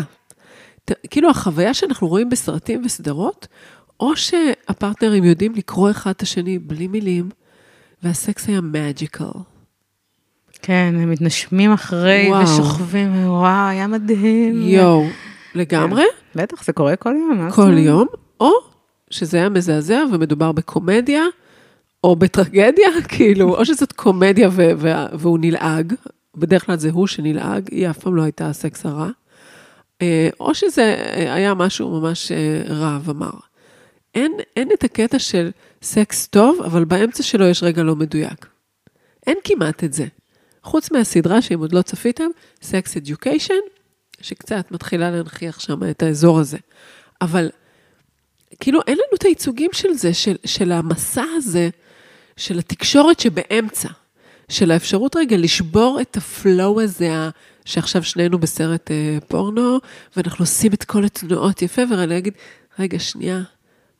כאילו 1.10 1.30
החוויה 1.30 1.74
שאנחנו 1.74 2.08
רואים 2.08 2.30
בסרטים 2.30 2.82
וסדרות, 2.86 3.48
או 4.00 4.16
שהפרטנרים 4.16 5.24
יודעים 5.24 5.56
לקרוא 5.56 5.92
אחד 5.92 6.12
את 6.12 6.22
השני 6.22 6.60
בלי 6.60 6.88
מילים, 6.88 7.30
והסקס 8.04 8.48
היה 8.48 8.62
מג'יקל. 8.62 9.26
כן, 10.62 10.94
הם 10.98 11.12
מתנשמים 11.12 11.72
אחרי 11.72 12.26
וואו. 12.30 12.44
ושוכבים, 12.44 13.28
וואו, 13.28 13.68
היה 13.68 13.88
מדהים. 13.88 14.62
יואו, 14.62 15.06
לגמרי. 15.56 16.04
כן, 16.34 16.42
בטח, 16.42 16.64
זה 16.64 16.74
קורה 16.74 16.96
כל 16.96 17.16
יום. 17.18 17.52
כל 17.52 17.78
יום, 17.78 18.08
או 18.40 18.52
שזה 19.10 19.38
היה 19.38 19.50
מזעזע 19.50 20.04
ומדובר 20.14 20.52
בקומדיה, 20.52 21.24
או 22.04 22.16
בטרגדיה, 22.16 22.88
כאילו, 23.16 23.56
או 23.56 23.66
שזאת 23.66 23.92
קומדיה 23.92 24.50
והוא 25.14 25.40
נלעג, 25.42 25.94
בדרך 26.38 26.66
כלל 26.66 26.78
זה 26.78 26.90
הוא 26.92 27.08
שנלעג, 27.08 27.70
היא 27.72 27.90
אף 27.90 27.98
פעם 27.98 28.16
לא 28.16 28.22
הייתה 28.22 28.50
הסקס 28.50 28.86
הרע. 28.86 29.10
אה, 30.02 30.30
או 30.40 30.56
שזה 30.56 30.96
היה 31.16 31.54
משהו 31.54 32.00
ממש 32.00 32.32
אה, 32.32 32.62
רע 32.76 33.00
ומר. 33.04 33.32
אין, 34.16 34.32
אין 34.56 34.70
את 34.74 34.84
הקטע 34.84 35.20
של 35.20 35.52
סקס 35.84 36.28
טוב, 36.28 36.62
אבל 36.66 36.86
באמצע 36.86 37.24
שלו 37.24 37.46
יש 37.46 37.64
רגע 37.64 37.84
לא 37.84 37.96
מדויק. 37.96 38.46
אין 39.28 39.38
כמעט 39.44 39.84
את 39.84 39.94
זה. 39.94 40.06
חוץ 40.64 40.92
מהסדרה, 40.92 41.42
שאם 41.42 41.60
עוד 41.60 41.74
לא 41.74 41.82
צפיתם, 41.82 42.28
סקס 42.62 42.98
אדיוקיישן, 42.98 43.54
שקצת 44.22 44.72
מתחילה 44.72 45.12
להנכיח 45.12 45.60
שם 45.60 45.90
את 45.90 46.04
האזור 46.04 46.40
הזה. 46.40 46.58
אבל 47.22 47.50
כאילו 48.60 48.80
אין 48.88 48.94
לנו 48.94 49.18
את 49.18 49.24
הייצוגים 49.24 49.70
של 49.74 49.94
זה, 49.94 50.14
של, 50.14 50.36
של 50.46 50.72
המסע 50.72 51.24
הזה, 51.36 51.70
של 52.38 52.60
התקשורת 52.60 53.20
שבאמצע, 53.20 53.90
של 54.50 54.72
האפשרות 54.72 55.16
רגע 55.16 55.38
לשבור 55.38 56.00
את 56.02 56.18
הפלואו 56.18 56.82
הזה, 56.82 57.30
שעכשיו 57.66 58.04
שנינו 58.04 58.40
בסרט 58.40 58.92
אה, 58.92 59.18
פורנו, 59.28 59.80
ואנחנו 60.18 60.44
עושים 60.44 60.74
את 60.74 60.84
כל 60.84 61.04
התנועות 61.06 61.62
יפה, 61.62 61.82
ואני 61.92 62.18
אגיד, 62.18 62.34
רגע, 62.80 63.00
שנייה, 63.00 63.42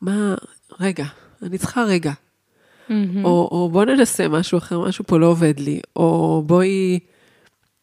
מה, 0.00 0.34
רגע, 0.80 1.04
אני 1.44 1.58
צריכה 1.58 1.84
רגע. 1.84 2.12
Mm-hmm. 2.12 2.92
או, 3.24 3.48
או 3.52 3.68
בוא 3.72 3.84
ננסה 3.84 4.28
משהו 4.28 4.58
אחר, 4.58 4.80
משהו 4.80 5.04
פה 5.06 5.18
לא 5.18 5.26
עובד 5.26 5.60
לי, 5.60 5.80
או 5.96 6.42
בואי, 6.46 6.98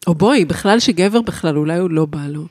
או 0.06 0.14
בואי, 0.14 0.44
בכלל 0.44 0.80
שגבר 0.80 1.22
בכלל, 1.22 1.56
אולי 1.56 1.78
הוא 1.78 1.90
לא 1.90 2.06
בא 2.06 2.26
לו, 2.28 2.46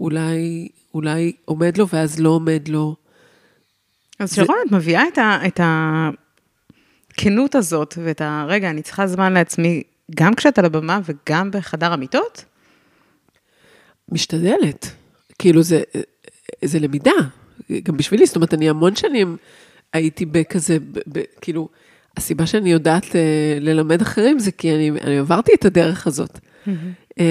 אולי, 0.00 0.68
אולי 0.94 1.32
עומד 1.44 1.78
לו 1.78 1.88
ואז 1.88 2.20
לא 2.20 2.28
עומד 2.28 2.68
לו. 2.68 2.96
אז 4.18 4.30
זה... 4.30 4.36
שרון, 4.36 4.56
את 4.66 4.72
מביאה 4.72 5.08
את, 5.08 5.18
ה, 5.18 5.38
את 5.46 5.60
הכנות 7.12 7.54
הזאת, 7.54 7.94
ואת 8.04 8.20
ה... 8.20 8.44
רגע, 8.48 8.70
אני 8.70 8.82
צריכה 8.82 9.06
זמן 9.06 9.32
לעצמי, 9.32 9.82
גם 10.14 10.34
כשאת 10.34 10.58
על 10.58 10.64
הבמה 10.64 11.00
וגם 11.04 11.50
בחדר 11.50 11.92
המיטות? 11.92 12.44
משתדלת. 14.08 14.90
כאילו, 15.38 15.62
זה, 15.62 15.82
זה 16.64 16.78
למידה, 16.78 17.10
גם 17.82 17.96
בשבילי, 17.96 18.26
זאת 18.26 18.36
אומרת, 18.36 18.54
אני 18.54 18.70
המון 18.70 18.96
שנים 18.96 19.36
הייתי 19.92 20.26
בכזה, 20.26 20.78
ב, 20.78 20.98
ב, 21.12 21.22
כאילו, 21.40 21.68
הסיבה 22.16 22.46
שאני 22.46 22.72
יודעת 22.72 23.04
uh, 23.04 23.08
ללמד 23.60 24.02
אחרים 24.02 24.38
זה 24.38 24.52
כי 24.52 24.74
אני, 24.74 24.90
אני 24.90 25.18
עברתי 25.18 25.52
את 25.54 25.64
הדרך 25.64 26.06
הזאת. 26.06 26.38
Mm-hmm. 26.38 26.70
Um, 27.12 27.22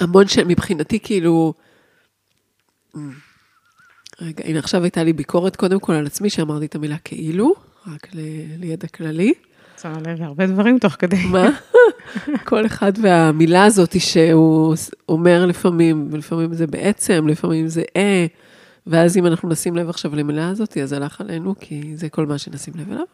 המון 0.00 0.28
שנים, 0.28 0.48
מבחינתי, 0.48 0.98
כאילו, 1.00 1.54
רגע, 4.20 4.44
הנה 4.44 4.58
עכשיו 4.58 4.82
הייתה 4.82 5.04
לי 5.04 5.12
ביקורת 5.12 5.56
קודם 5.56 5.80
כל 5.80 5.92
על 5.92 6.06
עצמי, 6.06 6.30
שאמרתי 6.30 6.66
את 6.66 6.74
המילה 6.74 6.98
כאילו, 6.98 7.54
רק 7.86 8.08
ל, 8.14 8.18
לידע 8.58 8.88
כללי. 8.88 9.32
שמה 9.82 9.98
לב 10.06 10.22
הרבה 10.22 10.46
דברים 10.46 10.78
תוך 10.78 10.92
כדי. 10.98 11.24
מה? 11.26 11.48
כל 12.48 12.66
אחד 12.66 12.92
והמילה 13.02 13.64
הזאת 13.64 14.00
שהוא 14.00 14.74
אומר 15.08 15.46
לפעמים, 15.46 16.08
ולפעמים 16.10 16.54
זה 16.54 16.66
בעצם, 16.66 17.28
לפעמים 17.28 17.68
זה 17.68 17.82
אה, 17.96 18.26
ואז 18.86 19.16
אם 19.16 19.26
אנחנו 19.26 19.48
נשים 19.48 19.76
לב 19.76 19.88
עכשיו 19.88 20.16
למילה 20.16 20.48
הזאת, 20.48 20.76
אז 20.76 20.92
הלך 20.92 21.20
עלינו, 21.20 21.54
כי 21.60 21.96
זה 21.96 22.08
כל 22.08 22.26
מה 22.26 22.38
שנשים 22.38 22.74
לב 22.76 22.92
אליו. 22.92 23.04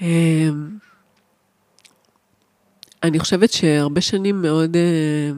אמ, 0.00 0.68
אני 3.02 3.18
חושבת 3.18 3.52
שהרבה 3.52 4.00
שנים 4.00 4.42
מאוד 4.42 4.76
אה, 4.76 5.30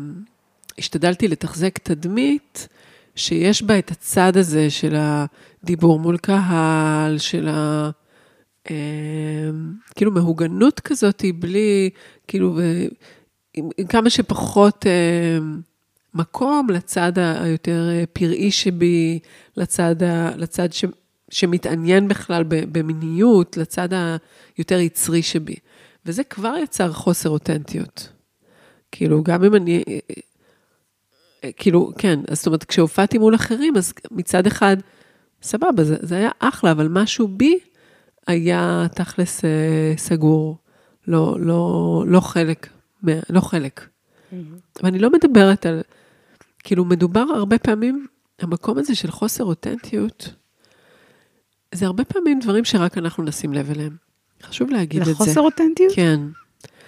השתדלתי 0.79 1.29
לתחזק 1.29 1.79
תדמית 1.79 2.69
שיש 3.17 3.63
בה 3.63 3.79
את 3.79 3.91
הצד 3.91 4.37
הזה 4.37 4.71
של 4.71 4.97
הדיבור 4.99 5.99
מול 5.99 6.17
קהל, 6.17 7.19
של 7.19 7.49
ה... 7.49 7.91
אמ, 8.71 8.75
כאילו 9.95 10.11
מהוגנות 10.11 10.81
כזאת, 10.81 11.25
בלי, 11.39 11.91
כאילו, 12.29 12.59
עם, 13.55 13.69
עם 13.79 13.87
כמה 13.87 14.11
שפחות 14.11 14.87
אמ, 14.87 15.61
מקום 16.15 16.71
לצד 16.71 17.13
היותר 17.19 17.89
אה, 17.91 18.05
פראי 18.13 18.51
שבי, 18.51 19.19
לצד, 19.57 20.03
ה, 20.03 20.37
לצד 20.37 20.73
ש, 20.73 20.85
שמתעניין 21.31 22.09
בכלל 22.09 22.45
במיניות, 22.49 23.57
לצד 23.57 23.89
היותר 24.57 24.79
יצרי 24.79 25.23
שבי. 25.23 25.57
וזה 26.07 26.25
כבר 26.25 26.55
יצר 26.63 26.93
חוסר 26.93 27.29
אותנטיות. 27.29 28.09
כאילו, 28.93 29.23
גם 29.23 29.45
אם 29.45 29.55
אני 29.55 29.83
כאילו, 31.57 31.93
כן, 31.99 32.21
אז 32.29 32.37
זאת 32.37 32.47
אומרת, 32.47 32.65
כשהופעתי 32.65 33.19
מול 33.19 33.35
אחרים, 33.35 33.77
אז 33.77 33.93
מצד 34.11 34.47
אחד, 34.47 34.77
סבבה, 35.43 35.85
זה, 35.85 35.97
זה 36.01 36.17
היה 36.17 36.31
אחלה, 36.39 36.71
אבל 36.71 36.89
משהו 36.89 37.29
בי 37.29 37.59
היה 38.27 38.87
תכלס 38.95 39.45
אה, 39.45 39.95
סגור, 39.97 40.59
לא, 41.09 41.37
לא, 41.41 42.05
לא 42.07 42.21
חלק, 42.21 42.69
לא 43.31 43.41
חלק. 43.41 43.87
ואני 44.83 44.99
לא 44.99 45.11
מדברת 45.11 45.67
על, 45.67 45.81
כאילו, 46.65 46.85
מדובר 46.85 47.21
הרבה 47.21 47.59
פעמים, 47.59 48.07
המקום 48.41 48.79
הזה 48.79 48.95
של 48.95 49.11
חוסר 49.11 49.45
אותנטיות, 49.45 50.35
זה 51.75 51.87
הרבה 51.87 52.05
פעמים 52.05 52.39
דברים 52.41 52.65
שרק 52.65 52.99
אנחנו 52.99 53.25
נשים 53.25 53.53
לב 53.53 53.71
אליהם. 53.71 53.97
חשוב 54.43 54.71
להגיד 54.71 55.01
את 55.01 55.07
זה. 55.07 55.13
לחוסר 55.13 55.41
אותנטיות? 55.41 55.93
כן. 55.95 56.21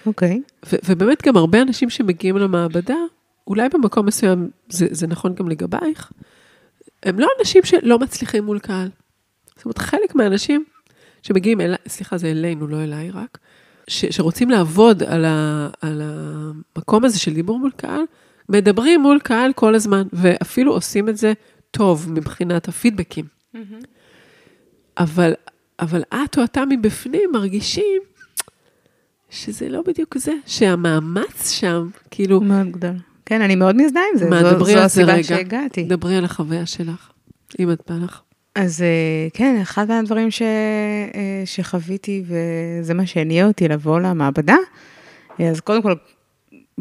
אוקיי. 0.07 0.43
ו- 0.67 0.77
ובאמת 0.89 1.23
גם 1.27 1.37
הרבה 1.37 1.63
אנשים 1.63 1.91
שמגיעים 1.91 2.37
למעבדה, 2.37 2.97
אולי 3.47 3.69
במקום 3.69 4.07
מסוים, 4.07 4.51
זה, 4.69 4.87
זה 4.91 5.07
נכון 5.07 5.35
גם 5.35 5.49
לגבייך, 5.49 6.13
הם 7.03 7.21
לא 7.21 7.29
אנשים 7.41 7.63
שלא 7.65 7.99
מצליחים 7.99 8.45
מול 8.45 8.59
קהל. 8.59 8.89
זאת 9.57 9.65
אומרת, 9.65 9.79
חלק 9.79 10.15
מהאנשים 10.15 10.65
שמגיעים 11.23 11.61
אליי, 11.61 11.77
סליחה, 11.89 12.19
זה 12.19 12.31
אלינו, 12.31 12.67
לא 12.67 12.83
אליי 12.83 13.11
רק, 13.11 13.39
ש, 13.89 14.05
שרוצים 14.05 14.51
לעבוד 14.51 15.03
על, 15.03 15.25
ה, 15.25 15.69
על 15.81 16.03
המקום 16.05 17.05
הזה 17.05 17.19
של 17.19 17.35
דיבור 17.35 17.59
מול 17.59 17.71
קהל, 17.77 18.03
מדברים 18.49 19.01
מול 19.03 19.19
קהל 19.25 19.53
כל 19.53 19.75
הזמן, 19.75 20.03
ואפילו 20.13 20.73
עושים 20.73 21.09
את 21.09 21.17
זה 21.17 21.33
טוב 21.71 22.13
מבחינת 22.13 22.69
הפידבקים. 22.69 23.25
אבל, 24.99 25.33
אבל 25.81 26.03
את 26.15 26.39
או 26.39 26.45
אתה 26.45 26.63
מבפנים 26.71 27.31
מרגישים 27.33 28.03
שזה 29.31 29.69
לא 29.69 29.83
בדיוק 29.87 30.19
זה, 30.19 30.33
שהמאמץ 30.47 31.51
שם, 31.51 31.89
כאילו, 32.11 32.41
מאוד 32.41 32.71
גדול. 32.71 32.95
כן, 33.27 33.43
אני 33.43 33.55
מאוד 33.55 33.77
מזדהה 33.77 34.03
עם 34.13 34.19
זה. 34.19 34.31
מה, 34.31 34.41
זו- 34.51 34.65
זו 34.65 34.79
הסיבה 34.79 35.13
רגע. 35.13 35.23
שהגעתי. 35.23 35.83
דברי 35.85 36.17
על 36.17 36.25
החוויה 36.25 36.67
שלך, 36.67 37.11
אם 37.61 37.73
את 37.73 37.81
בא 37.89 37.95
לך. 38.05 38.21
אז 38.55 38.83
אה, 38.83 38.87
כן, 39.35 39.59
אחד 39.63 39.89
מהדברים 39.89 40.31
ש... 40.31 40.43
אה, 40.43 40.49
שחוויתי, 41.45 42.25
וזה 42.27 42.95
מה 42.95 43.07
שהניע 43.07 43.47
אותי 43.47 43.69
לבוא 43.69 44.01
למעבדה, 44.01 44.57
אז 45.39 45.61
קודם 45.61 45.83
כל, 45.83 45.95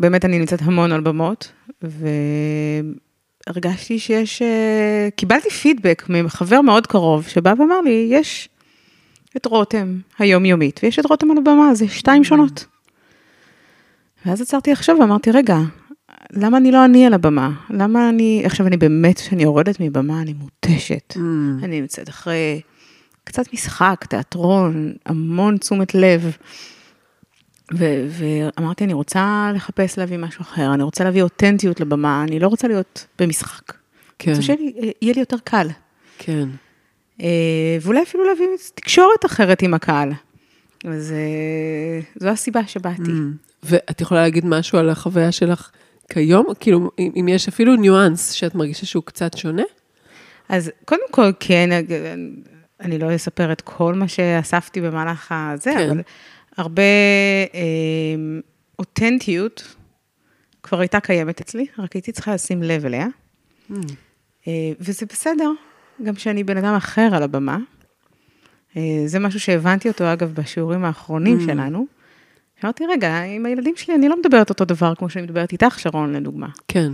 באמת 0.01 0.25
אני 0.25 0.39
נמצאת 0.39 0.61
המון 0.61 0.91
על 0.91 1.01
במות, 1.01 1.51
והרגשתי 3.47 3.99
שיש, 3.99 4.41
אה, 4.41 5.09
קיבלתי 5.15 5.49
פידבק 5.49 6.03
מחבר 6.09 6.61
מאוד 6.61 6.87
קרוב, 6.87 7.27
שבא 7.27 7.53
ואמר 7.59 7.81
לי, 7.81 8.07
יש 8.11 8.49
את 9.37 9.45
רותם 9.45 9.99
היומיומית, 10.19 10.79
ויש 10.83 10.99
את 10.99 11.05
רותם 11.05 11.31
על 11.31 11.37
הבמה, 11.37 11.75
זה 11.75 11.87
שתיים 11.87 12.23
שונות. 12.23 12.65
ואז 14.25 14.41
עצרתי 14.41 14.71
לחשוב 14.71 14.99
ואמרתי, 14.99 15.31
רגע, 15.31 15.57
למה 16.33 16.57
אני 16.57 16.71
לא 16.71 16.85
אני 16.85 17.05
על 17.05 17.13
הבמה? 17.13 17.51
למה 17.69 18.09
אני, 18.09 18.41
עכשיו 18.45 18.67
אני 18.67 18.77
באמת, 18.77 19.17
כשאני 19.19 19.43
יורדת 19.43 19.79
מבמה, 19.79 20.21
אני 20.21 20.33
מותשת. 20.33 21.13
Mm. 21.17 21.19
אני 21.63 21.81
נמצאת 21.81 22.09
אחרי 22.09 22.61
קצת 23.23 23.53
משחק, 23.53 24.05
תיאטרון, 24.09 24.93
המון 25.05 25.57
תשומת 25.57 25.95
לב. 25.95 26.37
ו- 27.73 28.07
ואמרתי, 28.10 28.84
אני 28.84 28.93
רוצה 28.93 29.51
לחפש 29.55 29.97
להביא 29.97 30.17
משהו 30.17 30.41
אחר, 30.41 30.73
אני 30.73 30.84
רוצה 30.84 31.03
להביא 31.03 31.23
אותנטיות 31.23 31.79
לבמה, 31.79 32.23
אני 32.23 32.39
לא 32.39 32.47
רוצה 32.47 32.67
להיות 32.67 33.07
במשחק. 33.19 33.73
כן, 34.19 34.31
רוצה 34.31 34.41
שיהיה 34.41 35.13
לי 35.13 35.19
יותר 35.19 35.38
קל. 35.43 35.67
כן. 36.17 36.49
אה, 37.21 37.77
ואולי 37.81 38.03
אפילו 38.03 38.25
להביא 38.25 38.45
תקשורת 38.75 39.25
אחרת 39.25 39.62
עם 39.62 39.73
הקהל. 39.73 40.12
אז 40.86 41.12
אה, 41.12 41.99
זו 42.15 42.29
הסיבה 42.29 42.67
שבאתי. 42.67 43.01
Mm. 43.01 43.51
ואת 43.63 44.01
יכולה 44.01 44.21
להגיד 44.21 44.45
משהו 44.45 44.77
על 44.77 44.89
החוויה 44.89 45.31
שלך 45.31 45.71
כיום? 46.10 46.45
כאילו, 46.60 46.91
אם, 46.99 47.12
אם 47.19 47.27
יש 47.27 47.47
אפילו 47.47 47.75
ניואנס 47.75 48.31
שאת 48.31 48.55
מרגישה 48.55 48.86
שהוא 48.86 49.03
קצת 49.03 49.38
שונה? 49.38 49.63
אז 50.49 50.71
קודם 50.86 51.01
כל, 51.12 51.31
כן, 51.39 51.69
אני 52.81 52.99
לא 52.99 53.15
אספר 53.15 53.51
את 53.51 53.62
כל 53.62 53.93
מה 53.93 54.07
שאספתי 54.07 54.81
במהלך 54.81 55.31
הזה, 55.36 55.73
כן. 55.77 55.89
אבל 55.89 56.01
הרבה 56.57 56.81
אה, 57.53 57.59
אותנטיות 58.79 59.75
כבר 60.63 60.79
הייתה 60.79 60.99
קיימת 60.99 61.41
אצלי, 61.41 61.65
רק 61.79 61.93
הייתי 61.93 62.11
צריכה 62.11 62.33
לשים 62.33 62.63
לב 62.63 62.85
אליה, 62.85 63.07
Mm. 63.71 63.73
אה, 64.47 64.51
וזה 64.79 65.05
בסדר, 65.05 65.51
גם 66.03 66.15
שאני 66.15 66.43
בן 66.43 66.57
אדם 66.57 66.73
אחר 66.75 67.09
על 67.13 67.23
הבמה. 67.23 67.57
אה, 68.77 68.81
זה 69.05 69.19
משהו 69.19 69.39
שהבנתי 69.39 69.87
אותו, 69.87 70.13
אגב, 70.13 70.33
בשיעורים 70.33 70.85
האחרונים 70.85 71.37
Mm. 71.39 71.45
שלנו. 71.45 71.85
אמרתי, 72.63 72.83
רגע, 72.85 73.21
עם 73.21 73.45
הילדים 73.45 73.75
שלי 73.75 73.95
אני 73.95 74.09
לא 74.09 74.19
מדברת 74.19 74.49
אותו 74.49 74.65
דבר 74.65 74.95
כמו 74.95 75.09
שאני 75.09 75.23
מדברת 75.25 75.51
איתך, 75.51 75.79
שרון, 75.79 76.13
לדוגמה. 76.13 76.47
כן, 76.67 76.91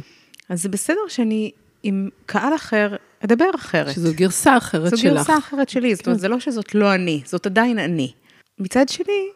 אז 0.49 0.61
זה 0.63 0.69
בסדר 0.69 0.99
שאני 1.07 1.51
עם 1.83 2.09
קהל 2.25 2.55
אחר 2.55 2.95
אדבר 3.25 3.49
אחרת. 3.55 3.93
שזו 3.95 4.09
גרסה 4.15 4.57
אחרת 4.57 4.89
זו 4.89 4.97
שלך. 4.97 5.13
גרסה 5.13 5.37
אחרת 5.37 5.69
שלי, 5.69 5.95
זאת 5.95 6.05
אומרת, 6.07 6.17
כן. 6.17 6.21
זה 6.21 6.27
לא 6.27 6.39
שזאת 6.39 6.75
לא 6.75 6.95
אני, 6.95 7.21
זאת 7.25 7.45
עדיין 7.45 7.79
אני. 7.79 8.11
מצד 8.59 8.89
שני, 8.89 9.27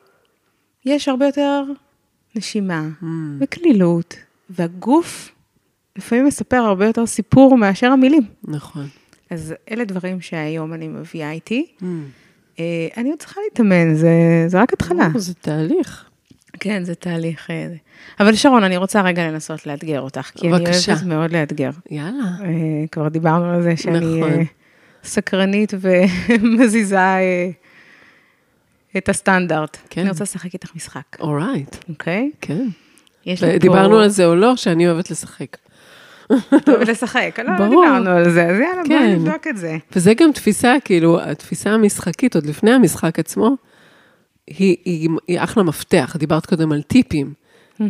יש 0.86 1.08
הרבה 1.08 1.26
יותר 1.26 1.64
נשימה 2.36 2.88
Mm. 3.02 3.06
וקלילות, 3.40 4.16
והגוף 4.50 5.32
לפעמים 5.98 6.26
מספר 6.26 6.56
הרבה 6.58 6.86
יותר 6.86 7.06
סיפור 7.06 7.58
מאשר 7.58 7.88
המילים. 7.88 8.24
נכון. 8.44 8.88
אז 9.30 9.54
אלה 9.72 9.86
דברים 9.86 10.22
שהיום 10.22 10.74
אני 10.74 10.88
מביאה 10.88 11.32
איתי. 11.32 11.66
Mm. 11.82 11.84
אה, 12.60 12.64
אני 12.98 13.10
עוד 13.10 13.20
צריכה 13.20 13.42
להתאמן, 13.44 13.96
זה, 13.96 14.10
זה 14.48 14.62
רק 14.62 14.74
התחלה. 14.74 15.08
או, 15.16 15.20
זה 15.20 15.34
תהליך. 15.34 16.06
כן, 16.60 16.84
זה 16.84 16.96
תהליך. 16.96 17.50
אה. 17.50 17.68
אבל 18.20 18.36
שרון, 18.36 18.64
אני 18.64 18.78
רוצה 18.78 19.02
רגע 19.02 19.28
לנסות 19.28 19.68
לאתגר 19.68 20.02
אותך, 20.02 20.32
כי 20.36 20.48
אני 20.50 20.60
בבקשה. 20.60 20.92
אוהבת 20.92 21.06
מאוד 21.06 21.32
לאתגר. 21.32 21.70
יאללה. 21.92 22.24
אה, 22.44 22.48
כבר 22.92 23.08
דיברנו 23.08 23.46
על 23.46 23.62
זה 23.62 23.78
שאני 23.78 24.00
נכון. 24.20 24.34
אה, 24.34 24.44
סקרנית 25.04 25.74
ומזיזה 25.80 27.00
אה, 27.00 27.50
את 28.98 29.10
הסטנדרט. 29.10 29.78
כן. 29.90 30.02
אני 30.02 30.10
רוצה 30.10 30.24
לשחק 30.24 30.54
איתך 30.54 30.76
משחק, 30.76 31.18
אורייט, 31.20 31.76
אוקיי? 31.90 32.32
כן. 32.42 32.68
יש 33.26 33.44
לי 33.44 33.52
פה... 33.52 33.58
דיברנו 33.58 34.00
על 34.00 34.10
זה 34.10 34.26
או 34.26 34.36
לא, 34.36 34.56
שאני 34.56 34.88
אוהבת 34.88 35.12
לשחק. 35.12 35.58
לשחק. 36.68 37.40
לא, 37.40 37.54
לא 37.54 37.58
ברור. 37.58 37.86
דיברנו 37.86 38.10
על 38.10 38.30
זה, 38.30 38.46
אז 38.46 38.60
יאללה, 38.60 38.84
בואי 38.88 39.00
כן. 39.00 39.16
נבדוק 39.16 39.48
את 39.48 39.58
זה. 39.58 39.78
וזה 39.96 40.14
גם 40.14 40.32
תפיסה, 40.32 40.76
כאילו, 40.86 41.22
התפיסה 41.22 41.70
המשחקית, 41.70 42.36
עוד 42.36 42.46
לפני 42.46 42.72
המשחק 42.72 43.20
עצמו, 43.20 43.56
היא, 44.48 44.78
היא, 44.86 45.10
היא 45.28 45.40
אחלה 45.40 45.64
מפתח. 45.64 46.16
דיברת 46.20 46.46
קודם 46.46 46.72
על 46.72 46.82
טיפים. 46.82 47.34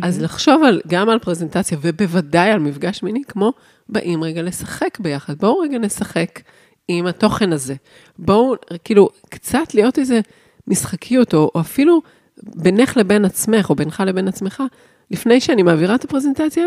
אז 0.02 0.22
לחשוב 0.22 0.62
על, 0.64 0.80
גם 0.86 1.08
על 1.08 1.18
פרזנטציה, 1.18 1.78
ובוודאי 1.80 2.50
על 2.50 2.58
מפגש 2.58 3.02
מיני, 3.02 3.22
כמו 3.28 3.52
באים 3.88 4.24
רגע 4.24 4.42
לשחק 4.42 4.98
ביחד. 5.00 5.34
בואו 5.38 5.58
רגע 5.58 5.78
נשחק 5.78 6.40
עם 6.88 7.06
התוכן 7.06 7.52
הזה. 7.52 7.74
בואו, 8.18 8.54
כאילו, 8.84 9.08
קצת 9.28 9.74
להיות 9.74 9.98
איזה 9.98 10.20
משחקיות, 10.66 11.34
או, 11.34 11.50
או 11.54 11.60
אפילו 11.60 12.02
בינך 12.42 12.96
לבין 12.96 13.24
עצמך, 13.24 13.70
או 13.70 13.74
בינך 13.74 14.02
לבין 14.06 14.28
עצמך, 14.28 14.62
לפני 15.10 15.40
שאני 15.40 15.62
מעבירה 15.62 15.94
את 15.94 16.04
הפרזנטציה, 16.04 16.64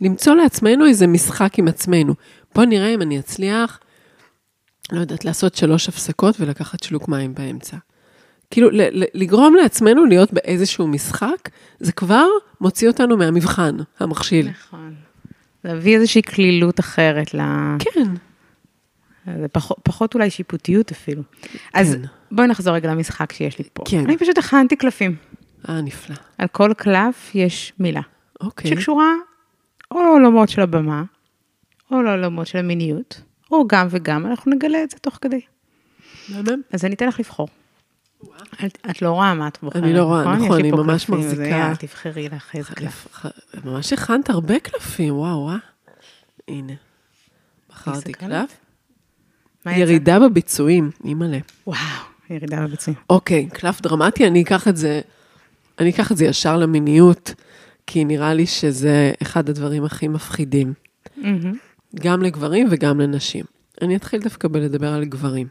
למצוא 0.00 0.34
לעצמנו 0.34 0.86
איזה 0.86 1.06
משחק 1.06 1.58
עם 1.58 1.68
עצמנו. 1.68 2.14
בואו 2.54 2.66
נראה 2.66 2.94
אם 2.94 3.02
אני 3.02 3.18
אצליח 3.18 3.80
לא 4.92 5.00
יודעת, 5.00 5.24
לעשות 5.24 5.54
שלוש 5.54 5.88
הפסקות 5.88 6.40
ולקחת 6.40 6.82
שלוק 6.82 7.08
מים 7.08 7.34
באמצע. 7.34 7.76
כאילו, 8.50 8.70
ל- 8.70 9.02
ל- 9.02 9.06
לגרום 9.14 9.54
לעצמנו 9.54 10.04
להיות 10.04 10.32
באיזשהו 10.32 10.88
משחק, 10.88 11.48
זה 11.80 11.92
כבר 11.92 12.26
מוציא 12.60 12.88
אותנו 12.88 13.16
מהמבחן, 13.16 13.76
המכשיל. 13.98 14.48
נכון. 14.48 14.94
להביא 15.64 15.96
איזושהי 15.96 16.22
קלילות 16.22 16.80
אחרת 16.80 17.34
ל... 17.34 17.40
כן, 17.78 18.08
זה 19.40 19.48
פחות, 19.48 19.78
פחות 19.82 20.14
אולי 20.14 20.30
שיפוטיות 20.30 20.90
אפילו. 20.90 21.22
אז 21.74 21.94
כן. 21.94 22.02
בואי 22.30 22.48
נחזור 22.48 22.74
רגע 22.74 22.90
למשחק 22.90 23.32
שיש 23.32 23.58
לי 23.58 23.64
פה. 23.72 23.82
כן. 23.86 24.04
אני 24.04 24.18
פשוט 24.18 24.38
הכנתי 24.38 24.76
קלפים. 24.76 25.16
אה, 25.68 25.80
נפלא. 25.80 26.16
על 26.38 26.48
כל 26.48 26.72
קלף 26.76 27.30
יש 27.34 27.72
מילה. 27.78 28.00
אוקיי. 28.40 28.70
שקשורה 28.70 29.12
או 29.90 30.02
לעולמות 30.02 30.48
של 30.48 30.60
הבמה, 30.60 31.02
או 31.90 32.02
לעולמות 32.02 32.46
של 32.46 32.58
המיניות, 32.58 33.20
או 33.50 33.66
גם 33.68 33.86
וגם, 33.90 34.26
אנחנו 34.26 34.52
נגלה 34.52 34.82
את 34.82 34.90
זה 34.90 34.96
תוך 34.98 35.18
כדי. 35.20 35.40
מהמם. 36.28 36.62
אז 36.72 36.84
אני 36.84 36.94
אתן 36.94 37.08
לך 37.08 37.20
לבחור. 37.20 37.48
את, 38.64 38.78
את 38.90 39.02
לא 39.02 39.10
רואה 39.10 39.34
מה 39.34 39.48
את 39.48 39.58
בוחרת, 39.62 39.82
אני 39.82 39.92
לא 39.92 40.02
רואה, 40.02 40.36
נכון, 40.36 40.60
לי 40.60 40.62
אני 40.62 40.70
ממש 40.70 41.04
קלפים, 41.04 41.18
אז 41.18 41.24
מחזיקה. 41.24 41.48
יאללה, 41.48 41.76
תבחרי 41.76 42.28
לך 42.28 42.54
איזה 42.54 42.74
קלף. 42.74 43.26
ממש 43.64 43.92
הכנת 43.92 44.30
הרבה 44.30 44.60
קלפים, 44.60 45.14
וואו, 45.14 45.50
אה? 45.50 45.56
הנה. 46.48 46.72
בחרתי? 47.70 48.12
קלף. 48.12 48.65
ירידה 49.72 50.18
בביצועים, 50.20 50.90
אימא'לה. 51.04 51.38
וואו, 51.66 51.78
ירידה 52.30 52.60
בביצועים. 52.60 53.00
אוקיי, 53.10 53.48
קלף 53.52 53.80
דרמטי, 53.80 54.26
אני 54.26 54.42
אקח 54.42 54.68
את 54.68 54.76
זה, 54.76 55.00
אני 55.78 55.90
אקח 55.90 56.12
את 56.12 56.16
זה 56.16 56.24
ישר 56.24 56.56
למיניות, 56.56 57.34
כי 57.86 58.04
נראה 58.04 58.34
לי 58.34 58.46
שזה 58.46 59.12
אחד 59.22 59.48
הדברים 59.48 59.84
הכי 59.84 60.08
מפחידים, 60.08 60.72
גם 61.94 62.22
לגברים 62.22 62.66
וגם 62.70 63.00
לנשים. 63.00 63.44
אני 63.82 63.96
אתחיל 63.96 64.20
דווקא 64.20 64.48
בלדבר 64.48 64.92
על 64.92 65.04
גברים. 65.04 65.46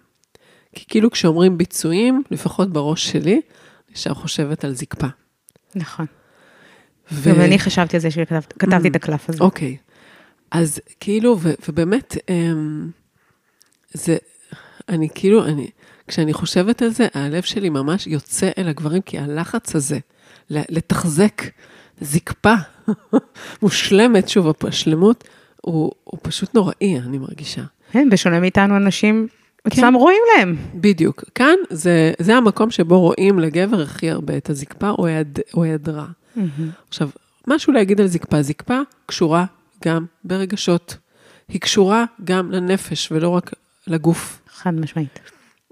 כי 0.76 0.86
כאילו 0.88 1.12
כשאומרים 1.12 1.58
ביצועים, 1.58 2.24
לפחות 2.32 2.74
בראש 2.74 3.12
שלי, 3.12 3.34
אני 3.34 3.42
ישר 3.96 4.14
חושבת 4.14 4.66
על 4.66 4.74
זקפה. 4.76 5.08
נכון. 5.76 6.06
ו- 7.12 7.30
גם 7.30 7.42
אני 7.42 7.60
חשבתי 7.60 7.96
על 7.96 8.02
זה 8.02 8.10
כשכתבתי 8.10 8.88
את 8.88 8.96
הקלף 8.96 9.30
הזה. 9.30 9.44
אוקיי. 9.44 9.78
אז 10.52 10.80
כאילו, 11.00 11.38
ו, 11.40 11.54
ובאמת, 11.70 12.18
אמ, 12.30 12.90
זה, 13.96 14.18
אני 14.90 15.08
כאילו, 15.16 15.46
אני, 15.46 15.68
כשאני 16.08 16.34
חושבת 16.34 16.82
על 16.82 16.90
זה, 16.90 17.08
הלב 17.14 17.44
שלי 17.44 17.70
ממש 17.70 18.08
יוצא 18.08 18.50
אל 18.58 18.68
הגברים, 18.68 19.02
כי 19.02 19.20
הלחץ 19.20 19.76
הזה, 19.76 20.00
לתחזק 20.50 21.42
זקפה 22.02 22.54
מושלמת, 23.62 24.30
שוב, 24.30 24.54
השלמות, 24.68 25.24
הוא, 25.62 25.92
הוא 26.04 26.20
פשוט 26.24 26.56
נוראי, 26.56 27.00
אני 27.00 27.18
מרגישה. 27.18 27.62
כן, 27.92 28.10
בשונה 28.10 28.40
מאיתנו, 28.40 28.78
אנשים 28.78 29.28
אצלם 29.68 29.94
כן. 29.94 30.00
רואים 30.00 30.22
להם. 30.38 30.56
בדיוק. 30.76 31.24
כאן 31.36 31.56
זה, 31.70 32.12
זה 32.20 32.36
המקום 32.36 32.72
שבו 32.72 33.00
רואים 33.00 33.40
לגבר 33.40 33.82
הכי 33.82 34.10
הרבה 34.10 34.38
את 34.38 34.50
הזקפה 34.50 34.90
או 35.54 35.64
היעדרה. 35.64 36.06
Mm-hmm. 36.06 36.40
עכשיו, 36.90 37.10
משהו 37.48 37.74
להגיד 37.74 38.02
על 38.02 38.08
זקפה. 38.08 38.42
זקפה 38.42 38.80
קשורה 39.06 39.46
גם 39.86 40.06
ברגשות. 40.24 40.98
היא 41.48 41.62
קשורה 41.62 42.06
גם 42.24 42.52
לנפש 42.52 43.12
ולא 43.12 43.30
רק 43.30 43.54
לגוף. 43.88 44.42
חד 44.50 44.74
משמעית. 44.74 45.20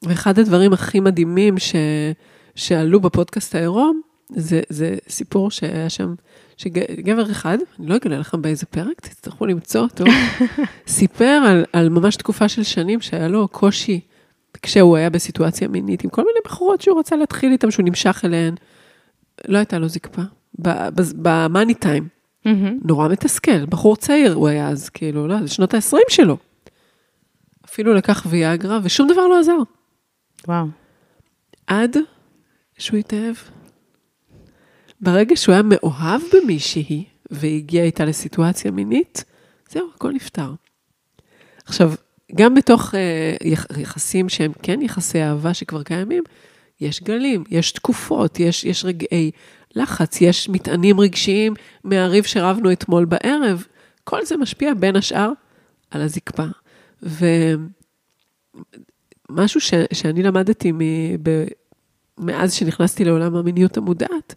ואחד 0.03 0.39
הדברים 0.39 0.73
הכי 0.73 0.99
מדהימים 0.99 1.57
ש, 1.57 1.75
שעלו 2.55 2.99
בפודקאסט 2.99 3.55
העירום, 3.55 4.01
זה, 4.35 4.61
זה 4.69 4.95
סיפור 5.09 5.51
שהיה 5.51 5.89
שם, 5.89 6.13
שגבר 6.57 7.31
אחד, 7.31 7.57
אני 7.79 7.87
לא 7.87 7.95
אגלה 7.95 8.17
לכם 8.17 8.41
באיזה 8.41 8.65
פרק, 8.65 9.01
תצטרכו 9.01 9.45
למצוא 9.45 9.81
אותו, 9.81 10.03
סיפר 10.87 11.41
על, 11.47 11.65
על 11.73 11.89
ממש 11.89 12.15
תקופה 12.15 12.49
של 12.49 12.63
שנים 12.63 13.01
שהיה 13.01 13.27
לו 13.27 13.47
קושי 13.47 13.99
כשהוא 14.61 14.97
היה 14.97 15.09
בסיטואציה 15.09 15.67
מינית 15.67 16.03
עם 16.03 16.09
כל 16.09 16.21
מיני 16.21 16.39
בחורות 16.45 16.81
שהוא 16.81 16.99
רצה 16.99 17.15
להתחיל 17.15 17.51
איתן, 17.51 17.71
שהוא 17.71 17.85
נמשך 17.85 18.21
אליהן. 18.25 18.55
לא 19.47 19.57
הייתה 19.57 19.79
לו 19.79 19.87
זקפה, 19.87 20.21
במאני 21.15 21.73
טיים. 21.73 22.07
נורא 22.85 23.07
מתסכל, 23.07 23.65
בחור 23.65 23.95
צעיר 23.95 24.33
הוא 24.33 24.47
היה 24.47 24.69
אז, 24.69 24.89
כאילו, 24.89 25.27
לא, 25.27 25.41
זה 25.41 25.47
שנות 25.47 25.73
ה-20 25.73 25.97
שלו. 26.09 26.37
אפילו 27.73 27.93
לקח 27.93 28.25
ויאגרה, 28.29 28.79
ושום 28.83 29.07
דבר 29.07 29.27
לא 29.27 29.39
עזר. 29.39 29.57
וואו. 30.47 30.65
עד 31.67 31.97
שהוא 32.77 32.99
התאהב. 32.99 33.35
ברגע 35.01 35.35
שהוא 35.35 35.53
היה 35.53 35.63
מאוהב 35.63 36.21
במישהי, 36.33 37.05
והגיע 37.31 37.83
איתה 37.83 38.05
לסיטואציה 38.05 38.71
מינית, 38.71 39.23
זהו, 39.69 39.89
הכל 39.95 40.11
נפתר. 40.11 40.53
עכשיו, 41.65 41.93
גם 42.35 42.55
בתוך 42.55 42.93
uh, 42.93 43.77
יחסים 43.79 44.29
שהם 44.29 44.51
כן 44.61 44.81
יחסי 44.81 45.23
אהבה 45.23 45.53
שכבר 45.53 45.83
קיימים, 45.83 46.23
יש 46.81 47.03
גלים, 47.03 47.43
יש 47.49 47.71
תקופות, 47.71 48.39
יש, 48.39 48.63
יש 48.63 48.85
רגעי 48.85 49.31
לחץ, 49.75 50.21
יש 50.21 50.49
מטענים 50.49 50.99
רגשיים 50.99 51.53
מהריב 51.83 52.23
שרבנו 52.23 52.71
אתמול 52.71 53.05
בערב. 53.05 53.65
כל 54.03 54.25
זה 54.25 54.37
משפיע 54.37 54.73
בין 54.73 54.95
השאר 54.95 55.31
על 55.91 56.01
הזקפה. 56.01 56.45
ומשהו 59.29 59.61
ש, 59.61 59.73
שאני 59.93 60.23
למדתי 60.23 60.71
מ, 60.71 60.79
ב, 61.23 61.45
מאז 62.17 62.53
שנכנסתי 62.53 63.05
לעולם 63.05 63.35
המיניות 63.35 63.77
המודעת, 63.77 64.35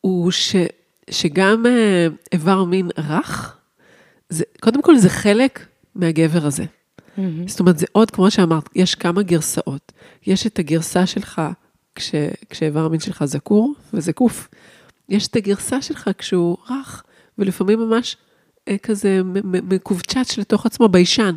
הוא 0.00 0.30
ש, 0.30 0.56
שגם 1.10 1.66
אה, 1.66 2.06
איבר 2.32 2.64
מין 2.64 2.88
רך, 2.98 3.56
זה, 4.28 4.44
קודם 4.60 4.82
כל 4.82 4.96
זה 4.96 5.08
חלק 5.08 5.66
מהגבר 5.94 6.46
הזה. 6.46 6.64
Mm-hmm. 6.64 7.20
זאת 7.46 7.60
אומרת, 7.60 7.78
זה 7.78 7.86
עוד, 7.92 8.10
כמו 8.10 8.30
שאמרת, 8.30 8.68
יש 8.74 8.94
כמה 8.94 9.22
גרסאות. 9.22 9.92
יש 10.26 10.46
את 10.46 10.58
הגרסה 10.58 11.06
שלך 11.06 11.42
כש, 11.94 12.14
כשאיבר 12.50 12.84
המין 12.84 13.00
שלך 13.00 13.24
זקור 13.24 13.74
וזקוף. 13.94 14.48
יש 15.08 15.28
את 15.28 15.36
הגרסה 15.36 15.82
שלך 15.82 16.10
כשהוא 16.18 16.56
רך, 16.70 17.02
ולפעמים 17.38 17.78
ממש 17.78 18.16
כזה 18.82 19.20
מקובצ'ץ' 19.44 20.38
לתוך 20.38 20.66
עצמו, 20.66 20.88
ביישן. 20.88 21.34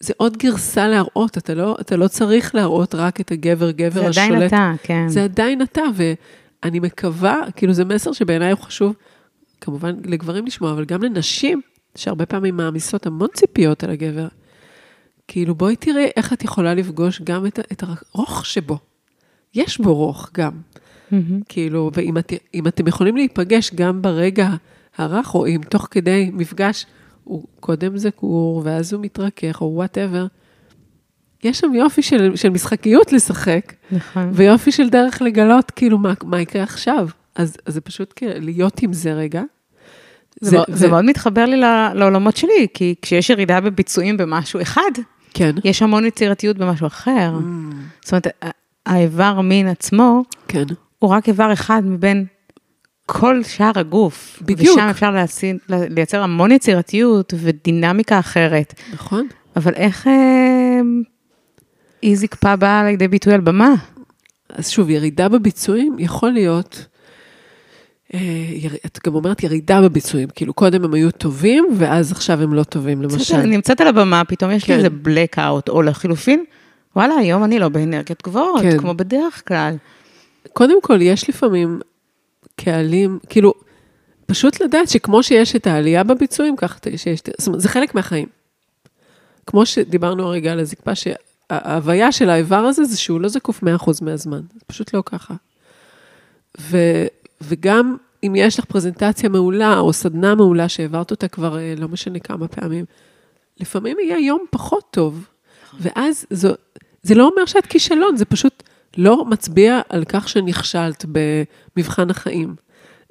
זה 0.00 0.12
עוד 0.16 0.36
גרסה 0.36 0.88
להראות, 0.88 1.38
אתה 1.38 1.54
לא, 1.54 1.76
אתה 1.80 1.96
לא 1.96 2.08
צריך 2.08 2.54
להראות 2.54 2.94
רק 2.94 3.20
את 3.20 3.32
הגבר, 3.32 3.70
גבר 3.70 4.00
זה 4.00 4.08
השולט. 4.08 4.28
זה 4.28 4.34
עדיין 4.34 4.46
אתה, 4.46 4.72
כן. 4.82 5.08
זה 5.08 5.24
עדיין 5.24 5.62
אתה, 5.62 5.82
ואני 5.94 6.80
מקווה, 6.80 7.40
כאילו 7.56 7.72
זה 7.72 7.84
מסר 7.84 8.12
שבעיניי 8.12 8.50
הוא 8.50 8.60
חשוב, 8.60 8.94
כמובן 9.60 9.96
לגברים 10.04 10.46
לשמוע, 10.46 10.72
אבל 10.72 10.84
גם 10.84 11.02
לנשים, 11.02 11.60
שהרבה 11.94 12.26
פעמים 12.26 12.56
מעמיסות 12.56 13.06
המון 13.06 13.28
ציפיות 13.34 13.84
על 13.84 13.90
הגבר. 13.90 14.28
כאילו, 15.28 15.54
בואי 15.54 15.76
תראי 15.76 16.10
איך 16.16 16.32
את 16.32 16.44
יכולה 16.44 16.74
לפגוש 16.74 17.22
גם 17.24 17.46
את, 17.46 17.58
את 17.72 17.82
הרוך 17.82 18.46
שבו. 18.46 18.78
יש 19.54 19.78
בו 19.80 19.94
רוך 19.94 20.30
גם. 20.34 20.52
Mm-hmm. 20.52 21.14
כאילו, 21.48 21.90
ואם 21.94 22.18
את, 22.18 22.32
אתם 22.68 22.86
יכולים 22.86 23.16
להיפגש 23.16 23.70
גם 23.74 24.02
ברגע 24.02 24.48
הרך, 25.00 25.34
או 25.34 25.46
אם 25.46 25.60
תוך 25.68 25.88
כדי 25.90 26.30
מפגש 26.32 26.86
הוא 27.24 27.44
קודם 27.60 27.98
זקור, 27.98 28.62
ואז 28.64 28.92
הוא 28.92 29.02
מתרכך, 29.02 29.58
או 29.60 29.72
וואטאבר, 29.74 30.26
יש 31.44 31.58
שם 31.58 31.74
יופי 31.74 32.02
של, 32.02 32.36
של 32.36 32.48
משחקיות 32.48 33.12
לשחק, 33.12 33.72
נכון. 33.92 34.30
ויופי 34.32 34.72
של 34.72 34.88
דרך 34.88 35.22
לגלות, 35.22 35.70
כאילו, 35.70 35.98
מה, 35.98 36.12
מה 36.22 36.40
יקרה 36.40 36.62
עכשיו. 36.62 37.08
אז, 37.34 37.56
אז 37.66 37.74
זה 37.74 37.80
פשוט 37.80 38.20
להיות 38.22 38.82
עם 38.82 38.92
זה 38.92 39.12
רגע. 39.12 39.42
זה, 40.40 40.50
זה, 40.50 40.56
זה 40.68 40.86
ו... 40.86 40.90
מאוד 40.90 41.04
מתחבר 41.04 41.44
לי 41.44 41.56
לעולמות 41.94 42.36
שלי, 42.36 42.66
כי 42.74 42.94
כשיש 43.02 43.30
ירידה 43.30 43.60
בביצועים 43.60 44.16
במשהו 44.16 44.62
אחד, 44.62 44.90
כן. 45.34 45.54
יש 45.64 45.82
המון 45.82 46.04
יצירתיות 46.04 46.58
במשהו 46.58 46.86
אחר. 46.86 47.34
Mm. 47.38 47.74
זאת 48.04 48.12
אומרת, 48.12 48.26
האיבר 48.86 49.40
מין 49.40 49.68
עצמו, 49.68 50.22
כן. 50.48 50.64
הוא 50.98 51.10
רק 51.10 51.28
איבר 51.28 51.52
אחד 51.52 51.82
מבין 51.84 52.26
כל 53.10 53.42
שאר 53.42 53.70
הגוף. 53.74 54.38
בדיוק. 54.42 54.76
ושם 54.76 54.88
אפשר 54.90 55.10
להצין, 55.10 55.58
לייצר 55.68 56.22
המון 56.22 56.52
יצירתיות 56.52 57.34
ודינמיקה 57.36 58.18
אחרת. 58.18 58.74
נכון. 58.92 59.28
אבל 59.56 59.74
איך 59.74 60.06
אה, 60.06 60.80
אי 62.02 62.16
זקפה 62.16 62.56
באה 62.56 62.84
לידי 62.84 63.08
ביטוי 63.08 63.34
על 63.34 63.40
במה? 63.40 63.74
אז 64.48 64.68
שוב, 64.68 64.90
ירידה 64.90 65.28
בביצועים 65.28 65.96
יכול 65.98 66.30
להיות, 66.30 66.86
אה, 68.14 68.20
יר, 68.50 68.72
את 68.86 68.98
גם 69.06 69.14
אומרת 69.14 69.42
ירידה 69.42 69.82
בביצועים, 69.82 70.28
כאילו 70.34 70.54
קודם 70.54 70.84
הם 70.84 70.94
היו 70.94 71.10
טובים, 71.10 71.66
ואז 71.76 72.12
עכשיו 72.12 72.42
הם 72.42 72.54
לא 72.54 72.62
טובים, 72.62 73.02
למשל. 73.02 73.36
אני 73.36 73.50
נמצאת 73.50 73.80
על 73.80 73.86
הבמה, 73.86 74.24
פתאום 74.24 74.50
יש 74.50 74.64
כן. 74.64 74.72
לי 74.72 74.78
איזה 74.78 74.88
blackout, 75.04 75.68
או 75.68 75.82
לחילופין, 75.82 76.44
וואלה, 76.96 77.14
היום 77.14 77.44
אני 77.44 77.58
לא 77.58 77.68
באנרגיות 77.68 78.22
גבוהות, 78.22 78.62
כן. 78.62 78.78
כמו 78.78 78.94
בדרך 78.94 79.42
כלל. 79.48 79.76
קודם 80.52 80.82
כל, 80.82 81.02
יש 81.02 81.28
לפעמים 81.28 81.80
קהלים, 82.56 83.18
כאילו, 83.28 83.54
פשוט 84.26 84.60
לדעת 84.60 84.88
שכמו 84.88 85.22
שיש 85.22 85.56
את 85.56 85.66
העלייה 85.66 86.04
בביצועים, 86.04 86.56
ככה 86.56 86.78
שיש, 86.96 87.20
זאת 87.38 87.46
אומרת, 87.46 87.60
זה 87.60 87.68
חלק 87.68 87.94
מהחיים. 87.94 88.26
כמו 89.46 89.66
שדיברנו 89.66 90.26
הרגע 90.26 90.52
על 90.52 90.60
הזקפה, 90.60 90.92
שההוויה 90.94 92.12
של 92.12 92.30
האיבר 92.30 92.56
הזה 92.56 92.84
זה 92.84 92.96
שהוא 92.96 93.20
לא 93.20 93.28
זקוף 93.28 93.62
100% 93.62 93.66
מהזמן, 94.02 94.40
זה 94.54 94.60
פשוט 94.66 94.94
לא 94.94 95.02
ככה. 95.06 95.34
ו, 96.60 96.76
וגם 97.40 97.96
אם 98.22 98.32
יש 98.36 98.58
לך 98.58 98.64
פרזנטציה 98.64 99.28
מעולה, 99.28 99.78
או 99.78 99.92
סדנה 99.92 100.34
מעולה 100.34 100.68
שהעברת 100.68 101.10
אותה 101.10 101.28
כבר 101.28 101.58
אה, 101.58 101.74
לא 101.78 101.88
משנה 101.88 102.18
כמה 102.18 102.48
פעמים, 102.48 102.84
לפעמים 103.60 103.96
יהיה 104.00 104.18
יום 104.18 104.44
פחות 104.50 104.84
טוב, 104.90 105.26
ואז 105.80 106.26
זו, 106.30 106.48
זה 107.02 107.14
לא 107.14 107.28
אומר 107.28 107.46
שאת 107.46 107.66
כישלון, 107.66 108.16
זה 108.16 108.24
פשוט 108.24 108.62
לא 108.98 109.24
מצביע 109.24 109.80
על 109.88 110.04
כך 110.08 110.28
שנכשלת 110.28 111.04
במבחן 111.08 112.10
החיים. 112.10 112.54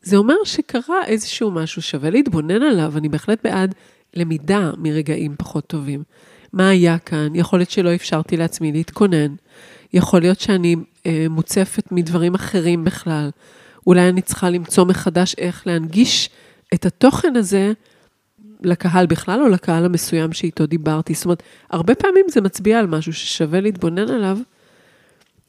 זה 0.02 0.18
אומר 0.18 0.36
שקרה 0.44 1.06
איזשהו 1.06 1.52
משהו, 1.52 1.82
שווה 1.82 2.10
להתבונן 2.10 2.62
עליו, 2.62 2.94
אני 2.98 3.10
בהחלט 3.10 3.40
בעד 3.44 3.76
למידה 4.14 4.72
מרגעים 4.78 5.36
פחות 5.38 5.68
טובים. 5.68 6.04
מה 6.54 6.70
היה 6.70 6.98
כאן? 6.98 7.36
יכול 7.36 7.60
להיות 7.60 7.70
שלא 7.70 7.96
אפשרתי 7.96 8.38
לעצמי 8.38 8.72
להתכונן. 8.72 9.36
יכול 9.94 10.22
להיות 10.22 10.40
שאני 10.40 10.76
אה, 11.06 11.26
מוצפת 11.30 11.92
מדברים 11.92 12.36
אחרים 12.36 12.84
בכלל. 12.84 13.30
אולי 13.88 14.10
אני 14.10 14.22
צריכה 14.22 14.50
למצוא 14.50 14.86
מחדש 14.86 15.36
איך 15.38 15.68
להנגיש 15.68 16.30
את 16.74 16.86
התוכן 16.86 17.36
הזה 17.36 17.72
לקהל 18.62 19.06
בכלל 19.06 19.42
או 19.42 19.50
לקהל 19.50 19.86
המסוים 19.86 20.34
שאיתו 20.34 20.66
דיברתי. 20.66 21.14
זאת 21.14 21.26
אומרת, 21.26 21.44
הרבה 21.70 21.96
פעמים 21.96 22.26
זה 22.30 22.42
מצביע 22.42 22.80
על 22.80 22.88
משהו 22.88 23.14
ששווה 23.14 23.62
להתבונן 23.62 24.10
עליו, 24.10 24.38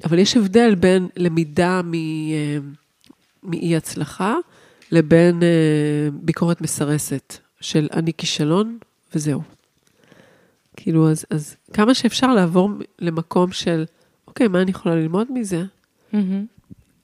אבל 0.05 0.18
יש 0.18 0.36
הבדל 0.36 0.74
בין 0.74 1.09
למידה 1.16 1.80
אה, 1.94 2.59
מאי 3.42 3.76
הצלחה 3.76 4.34
לבין 4.92 5.42
אה, 5.42 6.09
ביקורת 6.12 6.61
מסרסת 6.61 7.38
של 7.61 7.88
אני 7.92 8.12
כישלון 8.12 8.78
וזהו. 9.14 9.42
כאילו, 10.76 11.11
אז, 11.11 11.24
אז 11.30 11.57
כמה 11.72 11.94
שאפשר 11.94 12.34
לעבור 12.34 12.70
למקום 12.99 13.53
של, 13.53 13.84
אוקיי, 14.26 14.49
מה 14.49 14.62
אני 14.62 14.70
יכולה 14.70 14.94
ללמוד 14.94 15.26
מזה? 15.32 15.62
Mm-hmm. 16.12 16.16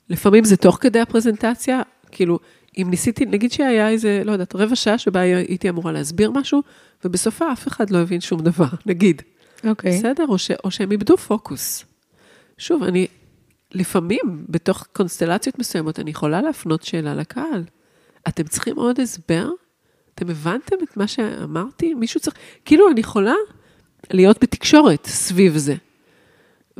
לפעמים 0.08 0.44
זה 0.44 0.56
תוך 0.56 0.78
כדי 0.80 1.00
הפרזנטציה, 1.00 1.82
כאילו, 2.10 2.38
אם 2.78 2.86
ניסיתי, 2.90 3.24
נגיד 3.26 3.52
שהיה 3.52 3.88
איזה, 3.88 4.22
לא 4.24 4.32
יודעת, 4.32 4.54
רבע 4.54 4.76
שעה 4.76 4.98
שבה 4.98 5.20
הייתי 5.20 5.68
אמורה 5.68 5.92
להסביר 5.92 6.30
משהו, 6.30 6.62
ובסופה 7.04 7.52
אף 7.52 7.68
אחד 7.68 7.90
לא 7.90 7.98
הבין 7.98 8.20
שום 8.20 8.40
דבר, 8.40 8.68
נגיד. 8.86 9.22
אוקיי. 9.64 9.92
Okay. 9.92 9.94
בסדר? 9.98 10.24
או, 10.28 10.38
ש, 10.38 10.50
או 10.64 10.70
שהם 10.70 10.92
איבדו 10.92 11.16
פוקוס. 11.16 11.84
שוב, 12.58 12.82
אני, 12.82 13.06
לפעמים, 13.72 14.44
בתוך 14.48 14.86
קונסטלציות 14.92 15.58
מסוימות, 15.58 16.00
אני 16.00 16.10
יכולה 16.10 16.42
להפנות 16.42 16.82
שאלה 16.82 17.14
לקהל. 17.14 17.64
אתם 18.28 18.42
צריכים 18.42 18.76
עוד 18.76 19.00
הסבר? 19.00 19.48
אתם 20.14 20.30
הבנתם 20.30 20.76
את 20.82 20.96
מה 20.96 21.06
שאמרתי? 21.06 21.94
מישהו 21.94 22.20
צריך... 22.20 22.36
כאילו, 22.64 22.90
אני 22.90 23.00
יכולה 23.00 23.34
להיות 24.10 24.42
בתקשורת 24.42 25.06
סביב 25.06 25.56
זה. 25.56 25.74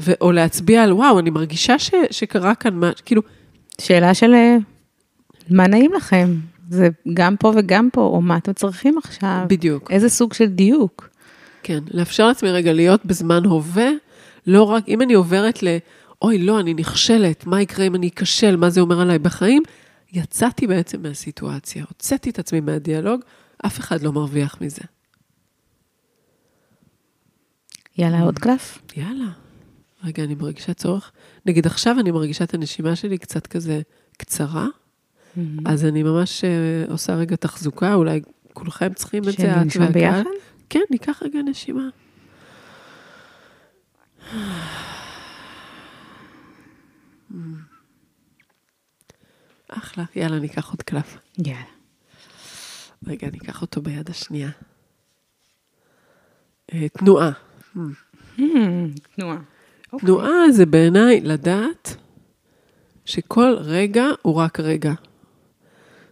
ו- 0.00 0.20
או 0.20 0.32
להצביע 0.32 0.82
על, 0.82 0.92
וואו, 0.92 1.18
אני 1.18 1.30
מרגישה 1.30 1.78
ש- 1.78 1.94
שקרה 2.10 2.54
כאן 2.54 2.74
מה... 2.74 2.90
כאילו, 3.04 3.22
שאלה 3.80 4.14
של 4.14 4.34
אה, 4.34 4.56
מה 5.50 5.66
נעים 5.66 5.92
לכם? 5.92 6.34
זה 6.70 6.88
גם 7.14 7.36
פה 7.36 7.52
וגם 7.56 7.88
פה, 7.92 8.00
או 8.00 8.22
מה 8.22 8.36
אתם 8.36 8.52
צריכים 8.52 8.98
עכשיו? 8.98 9.44
בדיוק. 9.48 9.90
איזה 9.90 10.08
סוג 10.08 10.32
של 10.32 10.46
דיוק? 10.46 11.08
כן, 11.62 11.78
לאפשר 11.90 12.28
לעצמי 12.28 12.50
רגע 12.50 12.72
להיות 12.72 13.06
בזמן 13.06 13.44
הווה, 13.44 13.90
לא 14.46 14.62
רק, 14.62 14.88
אם 14.88 15.02
אני 15.02 15.14
עוברת 15.14 15.62
ל, 15.62 15.66
אוי, 16.22 16.38
לא, 16.38 16.60
אני 16.60 16.74
נכשלת, 16.74 17.46
מה 17.46 17.62
יקרה 17.62 17.86
אם 17.86 17.94
אני 17.94 18.08
אכשל, 18.08 18.56
מה 18.56 18.70
זה 18.70 18.80
אומר 18.80 19.00
עליי 19.00 19.18
בחיים, 19.18 19.62
יצאתי 20.12 20.66
בעצם 20.66 21.02
מהסיטואציה, 21.02 21.84
הוצאתי 21.88 22.30
את 22.30 22.38
עצמי 22.38 22.60
מהדיאלוג, 22.60 23.20
אף 23.66 23.80
אחד 23.80 24.02
לא 24.02 24.12
מרוויח 24.12 24.58
מזה. 24.60 24.82
יאללה, 27.98 28.20
עוד 28.22 28.38
קלף? 28.38 28.78
יאללה. 28.96 29.30
רגע, 30.04 30.24
אני 30.24 30.34
מרגישה 30.34 30.74
צורך. 30.74 31.12
נגיד 31.46 31.66
עכשיו 31.66 32.00
אני 32.00 32.10
מרגישה 32.10 32.44
את 32.44 32.54
הנשימה 32.54 32.96
שלי 32.96 33.18
קצת 33.18 33.46
כזה 33.46 33.80
קצרה, 34.16 34.66
אז 35.64 35.84
אני 35.84 36.02
ממש 36.02 36.44
אה, 36.44 36.92
עושה 36.92 37.14
רגע 37.14 37.36
תחזוקה, 37.36 37.94
אולי 37.94 38.20
כולכם 38.52 38.94
צריכים 38.94 39.18
את 39.18 39.24
זה, 39.24 39.30
את 39.32 39.36
שננשום 39.36 39.82
והקהל. 39.82 40.02
ביחד? 40.02 40.30
כן, 40.70 40.80
ניקח 40.90 41.22
רגע 41.22 41.38
נשימה. 41.42 41.88
אחלה, 49.68 50.04
יאללה, 50.16 50.38
ניקח 50.38 50.70
עוד 50.70 50.82
קלף. 50.82 51.16
יאללה. 51.38 51.64
רגע, 53.06 53.30
ניקח 53.30 53.62
אותו 53.62 53.82
ביד 53.82 54.10
השנייה. 54.10 54.50
אה, 56.72 56.88
תנועה. 56.88 57.30
תנועה. 59.14 59.38
תנועה 59.98 60.50
זה 60.52 60.66
בעיניי 60.66 61.20
לדעת 61.20 61.96
שכל 63.04 63.56
רגע 63.58 64.04
הוא 64.22 64.34
רק 64.34 64.60
רגע. 64.60 64.92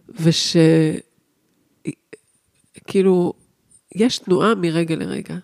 וש... 0.09 0.57
כאילו, 2.87 3.33
יש 3.95 4.17
תנועה 4.17 4.55
מרגע 4.55 4.95
לרגע. 4.95 5.37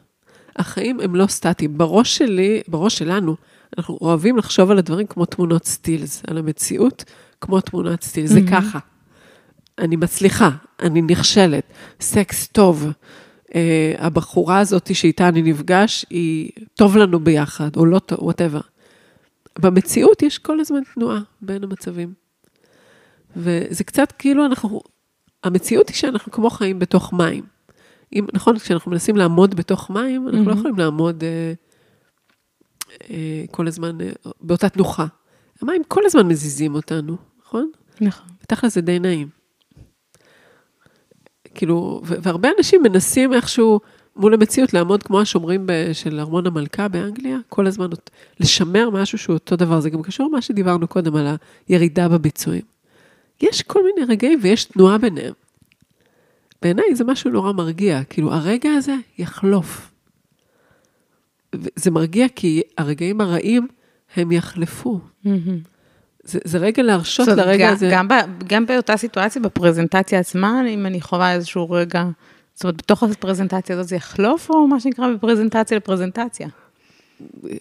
החיים 0.60 0.99
הם 0.99 1.16
לא 1.16 1.28
סטטיים. 1.28 1.78
בראש 1.78 2.18
שלי, 2.18 2.62
בראש 2.68 2.97
שלנו, 2.97 3.36
אנחנו 3.78 3.97
אוהבים 4.01 4.38
לחשוב 4.38 4.72
על 4.72 4.78
הדברים 4.78 5.07
כמו 5.07 5.26
תמונות 5.26 5.66
סטילס, 5.66 6.24
על 6.28 6.38
המציאות 6.38 7.03
כמו 7.41 7.62
תמונת 7.62 8.03
סטילס. 8.03 8.30
זה 8.30 8.39
ככה. 8.51 8.80
אני 9.78 9.95
מצליחה, 9.95 10.49
אני 10.80 11.01
נכשלת, 11.01 11.64
סקס 12.01 12.47
טוב. 12.47 12.86
אה, 13.47 13.52
הבחורה 13.97 14.60
הזאת 14.60 14.95
שאיתה 14.95 15.28
אני 15.28 15.41
נפגש, 15.41 16.05
היא 16.10 16.51
טוב 16.76 16.97
לנו 16.97 17.20
ביחד, 17.20 17.76
או 17.78 17.86
לא 17.86 17.99
טוב, 17.99 18.20
whatever. 18.24 18.60
במציאות 19.60 20.22
יש 20.22 20.38
כל 20.38 20.60
הזמן 20.60 20.80
תנועה 20.93 21.20
בין 21.41 21.64
המצבים. 21.64 22.14
וזה 23.36 23.84
קצת 23.84 24.12
כאילו 24.12 24.45
אנחנו, 24.45 24.82
המציאות 25.43 25.89
היא 25.89 25.95
שאנחנו 25.95 26.32
כמו 26.32 26.49
חיים 26.49 26.80
בתוך 26.80 27.14
מים. 27.14 27.43
אם, 28.14 28.26
נכון, 28.34 28.60
כשאנחנו 28.60 28.91
מנסים 28.91 29.18
לעמוד 29.18 29.55
בתוך 29.55 29.89
מים, 29.89 30.28
אנחנו 30.28 30.39
לא 30.39 30.45
מהמם. 30.45 30.57
יכולים 30.60 30.78
לעמוד 30.78 31.24
אה, 31.24 31.53
אה, 33.10 33.43
כל 33.51 33.68
הזמן 33.68 34.01
אה, 34.01 34.10
באותה 34.41 34.70
תנוחה. 34.70 35.05
המים 35.62 35.82
כל 35.88 36.01
הזמן 36.05 36.28
מזיזים 36.28 36.76
אותנו, 36.76 37.16
נכון? 37.45 37.72
נכון. 38.01 38.28
בתכל'ס 38.43 38.74
זה 38.76 38.82
די 38.82 38.99
נעים. 38.99 39.28
כאילו, 41.55 42.01
והרבה 42.05 42.49
אנשים 42.57 42.82
מנסים 42.84 43.34
איכשהו 43.34 43.80
מול 44.16 44.34
המציאות 44.34 44.74
לעמוד 44.74 45.03
כמו 45.03 45.22
השומרים 45.22 45.68
ב- 45.68 45.89
של 45.93 46.20
ארמון 46.20 46.47
המלכה 46.47 46.88
באנגליה, 46.88 47.38
כל 47.49 47.68
הזמן 47.68 47.89
אות- 47.91 48.10
לשמר 48.39 48.89
משהו 48.89 49.18
שהוא 49.18 49.34
אותו 49.34 49.55
דבר. 49.55 49.80
זה 49.80 49.89
גם 49.89 50.01
קשור 50.01 50.28
למה 50.30 50.41
שדיברנו 50.41 50.88
קודם 50.88 51.16
על 51.16 51.28
הירידה 51.68 52.07
בביצועים. 52.10 52.62
יש 53.41 53.62
כל 53.62 53.80
מיני 53.84 54.12
רגעים 54.12 54.39
ויש 54.41 54.66
תנועה 54.66 54.97
ביניהם. 54.97 55.34
בעיניי 56.62 56.95
זה 56.95 57.03
משהו 57.03 57.32
נורא 57.32 57.51
מרגיע, 57.51 58.03
כאילו 58.03 58.34
הרגע 58.34 58.70
הזה 58.70 58.95
יחלוף. 59.18 59.91
זה 61.76 61.91
מרגיע 61.91 62.28
כי 62.36 62.62
הרגעים 62.78 63.22
הרעים 63.22 63.68
הם 64.16 64.32
יחלפו. 64.32 64.99
זה, 66.24 66.39
זה 66.43 66.57
רגע 66.57 66.84
להרשות 66.84 67.28
אומרת, 67.30 67.45
לרגע 67.45 67.68
גם- 67.68 67.74
הזה. 67.74 67.89
גם 67.91 68.07
ב- 68.07 68.43
גם 68.47 68.66
באותה 68.66 68.97
סיטואציה, 68.97 69.41
בפרזנטציה 69.41 70.20
עצמה, 70.20 70.62
אם 70.70 70.86
אני 70.86 71.01
חווה 71.01 71.34
איזשהו 71.34 71.70
רגע, 71.70 72.03
זאת 72.53 72.64
אומרת, 72.64 72.78
בתוך 72.78 73.03
הפרזנטציה 73.03 73.76
הזאת 73.76 73.88
זה 73.88 73.95
יחלוף, 73.95 74.49
או 74.49 74.68
מה 74.68 74.80
שנקרא 74.80 75.14
בפרזנטציה 75.14 75.78
לפרזנטציה? 75.78 76.47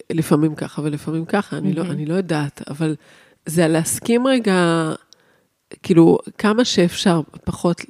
לפעמים 0.09 0.55
ככה 0.55 0.81
ולפעמים 0.81 1.25
ככה, 1.25 1.57
אני, 1.57 1.73
לא, 1.73 1.81
אוקיי. 1.81 1.95
אני 1.95 2.05
לא 2.05 2.13
יודעת, 2.13 2.61
אבל 2.69 2.95
זה 3.45 3.67
להסכים 3.67 4.27
רגע, 4.27 4.91
כאילו, 5.83 6.17
כמה 6.37 6.65
שאפשר 6.65 7.21
פחות 7.43 7.81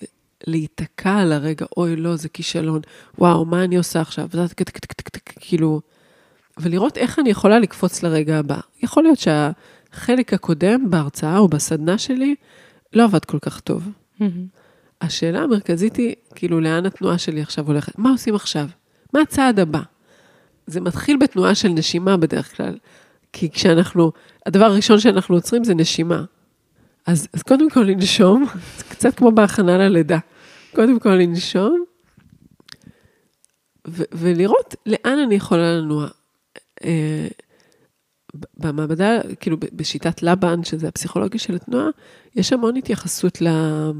להיתקע 0.47 1.15
על 1.15 1.31
הרגע, 1.31 1.65
אוי, 1.77 1.95
לא, 1.95 2.15
זה 2.15 2.29
כישלון, 2.29 2.81
וואו, 3.17 3.45
מה 3.45 3.63
אני 3.63 3.77
עושה 3.77 4.01
עכשיו? 4.01 4.27
כאילו, 5.35 5.81
ולראות 6.59 6.97
איך 6.97 7.19
אני 7.19 7.29
יכולה 7.29 7.59
לקפוץ 7.59 8.03
לרגע 8.03 8.39
הבא. 8.39 8.59
יכול 8.83 9.03
להיות 9.03 9.19
שהחלק 9.19 10.33
הקודם 10.33 10.89
בהרצאה 10.89 11.37
או 11.37 11.47
בסדנה 11.47 11.97
שלי 11.97 12.35
לא 12.93 13.03
עבד 13.03 13.25
כל 13.25 13.39
כך 13.39 13.59
טוב. 13.59 13.89
השאלה 15.01 15.39
המרכזית 15.39 15.95
היא, 15.95 16.15
כאילו, 16.35 16.59
לאן 16.59 16.85
התנועה 16.85 17.17
שלי 17.17 17.41
עכשיו 17.41 17.67
הולכת? 17.67 17.99
מה 17.99 18.09
עושים 18.11 18.35
עכשיו? 18.35 18.67
מה 19.13 19.21
הצעד 19.21 19.59
הבא? 19.59 19.81
זה 20.67 20.81
מתחיל 20.81 21.17
בתנועה 21.17 21.55
של 21.55 21.69
נשימה 21.69 22.17
בדרך 22.17 22.57
כלל. 22.57 22.77
כי 23.33 23.49
כשאנחנו, 23.49 24.11
הדבר 24.45 24.65
הראשון 24.65 24.99
שאנחנו 24.99 25.35
עוצרים 25.35 25.63
זה 25.63 25.75
נשימה. 25.75 26.23
אז, 27.09 27.27
אז 27.33 27.43
קודם 27.43 27.69
כל 27.69 27.79
לנשום, 27.79 28.45
זה 28.77 28.83
קצת 28.83 29.15
כמו 29.15 29.31
בהכנה 29.31 29.77
ללידה. 29.77 30.17
קודם 30.75 30.99
כל 30.99 31.09
לנשום, 31.09 31.83
ו- 33.87 34.03
ולראות 34.11 34.75
לאן 34.85 35.19
אני 35.25 35.35
יכולה 35.35 35.77
לנוע. 35.77 36.07
אה, 36.83 37.27
במעבדה, 38.57 39.19
כאילו 39.39 39.57
בשיטת 39.73 40.23
לבן, 40.23 40.63
שזה 40.63 40.87
הפסיכולוגיה 40.87 41.39
של 41.39 41.55
התנועה, 41.55 41.89
יש 42.35 42.53
המון 42.53 42.75
התייחסות. 42.75 43.41
ל- 43.41 43.91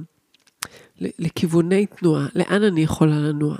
לכיווני 1.19 1.85
תנועה, 1.85 2.27
לאן 2.35 2.63
אני 2.63 2.81
יכולה 2.81 3.19
לנוע. 3.19 3.57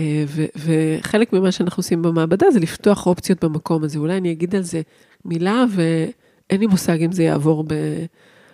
אה, 0.00 0.24
ו- 0.28 0.46
וחלק 0.56 1.32
ממה 1.32 1.52
שאנחנו 1.52 1.80
עושים 1.80 2.02
במעבדה 2.02 2.50
זה 2.50 2.60
לפתוח 2.60 3.06
אופציות 3.06 3.44
במקום 3.44 3.84
הזה. 3.84 3.98
אולי 3.98 4.16
אני 4.16 4.32
אגיד 4.32 4.54
על 4.54 4.62
זה 4.62 4.82
מילה, 5.24 5.64
ואין 5.70 6.60
לי 6.60 6.66
מושג 6.66 7.02
אם 7.02 7.12
זה 7.12 7.22
יעבור 7.22 7.64
ב- 7.66 8.04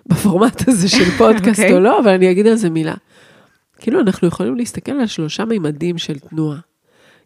בפורמט 0.09 0.69
הזה 0.69 0.89
של 0.89 1.11
פודקאסט 1.19 1.61
אוקיי. 1.61 1.73
או 1.73 1.81
לא, 1.81 2.01
אבל 2.01 2.09
אני 2.11 2.31
אגיד 2.31 2.47
על 2.47 2.55
זה 2.57 2.71
מילה. 2.71 2.95
כאילו, 3.79 4.01
אנחנו 4.01 4.29
יכולים 4.29 4.57
להסתכל 4.57 4.93
על 4.93 5.07
שלושה 5.07 5.45
מימדים 5.45 5.99
של 5.99 6.19
תנועה. 6.19 6.59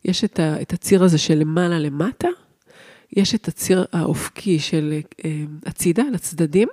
יש 0.05 0.25
את, 0.25 0.39
ה- 0.39 0.61
את 0.63 0.73
הציר 0.73 1.05
הזה 1.05 1.19
של 1.19 1.35
למעלה 1.35 1.79
למטה, 1.79 2.29
יש 3.17 3.35
את 3.35 3.49
הציר 3.49 3.85
האופקי 3.93 4.59
של 4.59 5.01
אה, 5.25 5.31
הצידה, 5.67 6.03
לצדדים, 6.13 6.69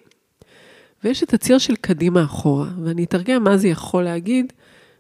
ויש 1.03 1.23
את 1.23 1.33
הציר 1.33 1.57
של 1.57 1.75
קדימה 1.75 2.23
אחורה. 2.23 2.67
ואני 2.83 3.03
אתרגם 3.03 3.43
מה 3.43 3.57
זה 3.57 3.67
יכול 3.67 4.03
להגיד 4.03 4.53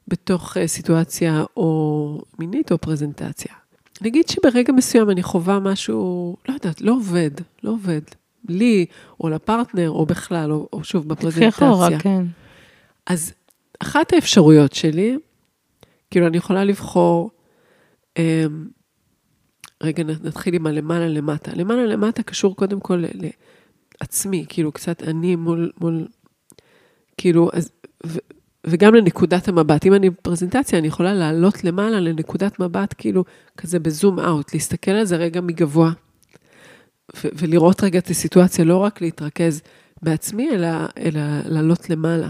בתוך 0.07 0.57
אה, 0.57 0.67
סיטואציה 0.67 1.43
או 1.57 2.21
מינית 2.39 2.71
או 2.71 2.77
פרזנטציה. 2.77 3.53
נגיד 4.01 4.29
שברגע 4.29 4.73
מסוים 4.73 5.09
אני 5.09 5.23
חווה 5.23 5.59
משהו, 5.59 6.35
לא 6.49 6.53
יודעת, 6.53 6.81
לא 6.81 6.91
עובד, 6.91 7.31
לא 7.63 7.71
עובד. 7.71 8.01
לי, 8.49 8.85
או 9.19 9.29
לפרטנר, 9.29 9.89
או 9.89 10.05
בכלל, 10.05 10.51
או, 10.51 10.69
או 10.73 10.83
שוב, 10.83 11.03
תקחי 11.03 11.15
בפרזנטציה. 11.15 11.49
אחורה, 11.49 11.99
כן. 11.99 12.23
אז 13.05 13.33
אחת 13.79 14.13
האפשרויות 14.13 14.73
שלי, 14.73 15.17
כאילו, 16.11 16.27
אני 16.27 16.37
יכולה 16.37 16.63
לבחור, 16.63 17.31
אמ, 18.17 18.67
רגע, 19.83 20.03
נתחיל 20.03 20.53
עם 20.55 20.67
הלמעלה 20.67 21.07
למטה. 21.07 21.51
למעלה 21.55 21.85
למטה 21.85 22.23
קשור 22.23 22.55
קודם 22.55 22.79
כל 22.79 23.03
לעצמי, 24.01 24.45
כאילו, 24.49 24.71
קצת 24.71 25.03
אני 25.03 25.35
מול, 25.35 25.71
מול, 25.81 26.07
כאילו, 27.17 27.49
אז, 27.53 27.71
ו, 28.05 28.17
וגם 28.67 28.95
לנקודת 28.95 29.47
המבט. 29.47 29.85
אם 29.85 29.93
אני 29.93 30.09
בפרזנטציה, 30.09 30.79
אני 30.79 30.87
יכולה 30.87 31.13
לעלות 31.13 31.63
למעלה 31.63 31.99
לנקודת 31.99 32.59
מבט, 32.59 32.95
כאילו, 32.97 33.23
כזה 33.57 33.79
בזום 33.79 34.19
אאוט, 34.19 34.53
להסתכל 34.53 34.91
על 34.91 35.05
זה 35.05 35.15
רגע 35.15 35.41
מגבוה, 35.41 35.91
ו- 37.15 37.27
ולראות 37.33 37.83
רגע 37.83 37.99
את 37.99 38.09
הסיטואציה, 38.09 38.65
לא 38.65 38.77
רק 38.77 39.01
להתרכז 39.01 39.61
בעצמי, 40.01 40.49
אלא, 40.51 40.67
אלא 40.97 41.21
לעלות 41.45 41.89
למעלה 41.89 42.29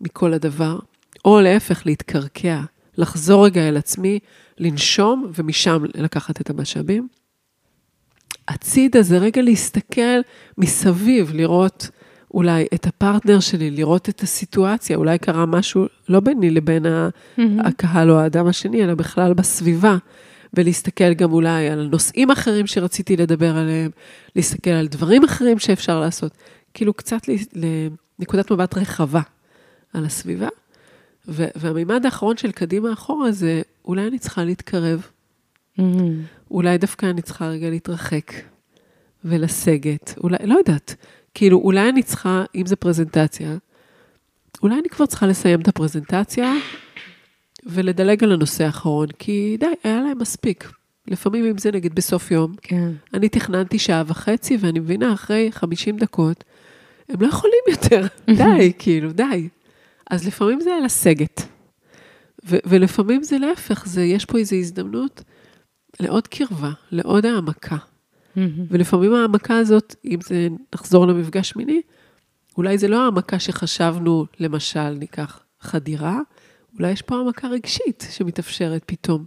מכל 0.00 0.32
הדבר, 0.32 0.78
או 1.24 1.40
להפך, 1.40 1.82
להתקרקע, 1.86 2.60
לחזור 2.98 3.44
רגע 3.46 3.68
אל 3.68 3.76
עצמי, 3.76 4.18
לנשום, 4.58 5.30
ומשם 5.38 5.84
לקחת 5.94 6.40
את 6.40 6.50
המשאבים. 6.50 7.08
הצידה 8.48 9.02
זה 9.02 9.18
רגע 9.18 9.42
להסתכל 9.42 10.20
מסביב, 10.58 11.30
לראות 11.34 11.88
אולי 12.34 12.66
את 12.74 12.86
הפרטנר 12.86 13.40
שלי, 13.40 13.70
לראות 13.70 14.08
את 14.08 14.20
הסיטואציה, 14.20 14.96
אולי 14.96 15.18
קרה 15.18 15.46
משהו 15.46 15.86
לא 16.08 16.20
ביני 16.20 16.50
לבין 16.50 16.86
ה- 16.86 17.08
הקהל 17.64 18.10
או 18.10 18.18
האדם 18.18 18.46
השני, 18.46 18.84
אלא 18.84 18.94
בכלל 18.94 19.34
בסביבה, 19.34 19.96
ולהסתכל 20.54 21.14
גם 21.14 21.32
אולי 21.32 21.68
על 21.68 21.88
נושאים 21.92 22.30
אחרים 22.30 22.66
שרציתי 22.66 23.16
לדבר 23.16 23.56
עליהם, 23.56 23.90
להסתכל 24.36 24.70
על 24.70 24.88
דברים 24.88 25.24
אחרים 25.24 25.58
שאפשר 25.58 26.00
לעשות, 26.00 26.32
כאילו 26.74 26.94
קצת 26.94 27.20
לנקודת 28.18 28.50
מבט 28.50 28.76
רחבה 28.76 29.20
על 29.92 30.04
הסביבה. 30.04 30.48
ו- 31.28 31.48
והמימד 31.56 32.04
האחרון 32.04 32.36
של 32.36 32.52
קדימה 32.52 32.92
אחורה 32.92 33.32
זה, 33.32 33.62
אולי 33.84 34.06
אני 34.06 34.18
צריכה 34.18 34.44
להתקרב, 34.44 35.06
אולי 36.50 36.78
דווקא 36.78 37.06
אני 37.06 37.22
צריכה 37.22 37.48
רגע 37.48 37.70
להתרחק 37.70 38.32
ולסגת, 39.24 40.14
אולי, 40.22 40.36
לא 40.44 40.54
יודעת, 40.54 40.94
כאילו, 41.34 41.58
אולי 41.58 41.88
אני 41.88 42.02
צריכה, 42.02 42.44
אם 42.54 42.66
זה 42.66 42.76
פרזנטציה, 42.76 43.56
אולי 44.62 44.74
אני 44.78 44.88
כבר 44.88 45.06
צריכה 45.06 45.26
לסיים 45.26 45.60
את 45.60 45.68
הפרזנטציה 45.68 46.52
ולדלג 47.66 48.24
על 48.24 48.32
הנושא 48.32 48.64
האחרון, 48.64 49.06
כי 49.18 49.56
די, 49.60 49.66
היה 49.84 50.00
להם 50.00 50.18
מספיק. 50.18 50.72
לפעמים 51.08 51.44
אם 51.44 51.58
זה 51.58 51.70
נגיד 51.70 51.94
בסוף 51.94 52.30
יום, 52.30 52.54
כן. 52.62 52.92
אני 53.14 53.28
תכננתי 53.28 53.78
שעה 53.78 54.02
וחצי, 54.06 54.56
ואני 54.60 54.78
מבינה, 54.78 55.12
אחרי 55.12 55.48
50 55.52 55.96
דקות, 55.96 56.44
הם 57.08 57.20
לא 57.20 57.26
יכולים 57.26 57.60
יותר, 57.68 58.06
די, 58.38 58.72
כאילו, 58.78 59.12
די. 59.12 59.48
אז 60.10 60.26
לפעמים 60.26 60.60
זה 60.60 60.70
לסגת. 60.84 61.42
ו- 62.44 62.56
ולפעמים 62.66 63.22
זה 63.22 63.38
להפך, 63.38 63.86
זה, 63.86 64.02
יש 64.02 64.24
פה 64.24 64.38
איזו 64.38 64.56
הזדמנות 64.56 65.22
לעוד 66.00 66.26
קרבה, 66.26 66.70
לעוד 66.90 67.26
העמקה. 67.26 67.76
ולפעמים 68.70 69.14
העמקה 69.14 69.56
הזאת, 69.56 69.94
אם 70.04 70.18
זה 70.22 70.48
נחזור 70.74 71.06
למפגש 71.06 71.56
מיני, 71.56 71.80
אולי 72.56 72.78
זה 72.78 72.88
לא 72.88 73.04
העמקה 73.04 73.38
שחשבנו, 73.38 74.26
למשל, 74.40 74.90
ניקח 74.90 75.40
חדירה, 75.60 76.20
אולי 76.78 76.90
יש 76.90 77.02
פה 77.02 77.16
העמקה 77.16 77.48
רגשית 77.48 78.06
שמתאפשרת 78.10 78.82
פתאום. 78.86 79.24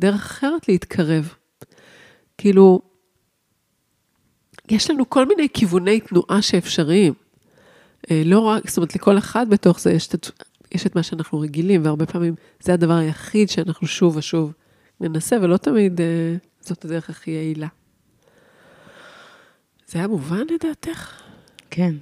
דרך 0.00 0.14
אחרת 0.14 0.68
להתקרב. 0.68 1.34
כאילו, 2.38 2.80
יש 4.70 4.90
לנו 4.90 5.10
כל 5.10 5.26
מיני 5.26 5.48
כיווני 5.54 6.00
תנועה 6.00 6.42
שאפשריים. 6.42 7.14
אה, 8.10 8.22
לא 8.24 8.40
רק, 8.40 8.68
זאת 8.68 8.76
אומרת, 8.76 8.94
לכל 8.94 9.18
אחד 9.18 9.50
בתוך 9.50 9.80
זה 9.80 9.92
יש 9.92 10.08
את, 10.08 10.30
יש 10.72 10.86
את 10.86 10.96
מה 10.96 11.02
שאנחנו 11.02 11.40
רגילים, 11.40 11.84
והרבה 11.84 12.06
פעמים 12.06 12.34
זה 12.60 12.74
הדבר 12.74 12.94
היחיד 12.94 13.48
שאנחנו 13.48 13.86
שוב 13.86 14.16
ושוב 14.16 14.52
ננסה, 15.00 15.36
ולא 15.42 15.56
תמיד 15.56 16.00
אה, 16.00 16.36
זאת 16.60 16.84
הדרך 16.84 17.10
הכי 17.10 17.30
יעילה. 17.30 17.68
זה 19.86 19.98
היה 19.98 20.08
מובן 20.08 20.42
לדעתך? 20.54 21.22
כן. 21.70 21.94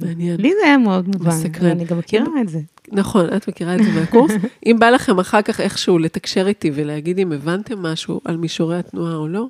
מעניין. 0.00 0.40
לי 0.40 0.52
זה 0.60 0.66
היה 0.66 0.78
מאוד 0.78 1.08
מובן, 1.08 1.28
מסקרן. 1.28 1.68
ואני 1.68 1.84
גם 1.84 1.98
מכירה 1.98 2.26
את 2.42 2.48
זה. 2.48 2.60
נכון, 2.92 3.26
את 3.36 3.48
מכירה 3.48 3.74
את 3.74 3.82
זה 3.84 3.90
מהקורס. 4.00 4.32
אם 4.66 4.76
בא 4.78 4.90
לכם 4.90 5.18
אחר 5.18 5.42
כך 5.42 5.60
איכשהו 5.60 5.98
לתקשר 5.98 6.48
איתי 6.48 6.70
ולהגיד 6.74 7.18
אם 7.18 7.32
הבנתם 7.32 7.82
משהו 7.82 8.20
על 8.24 8.36
מישורי 8.36 8.78
התנועה 8.78 9.14
או 9.14 9.28
לא, 9.28 9.46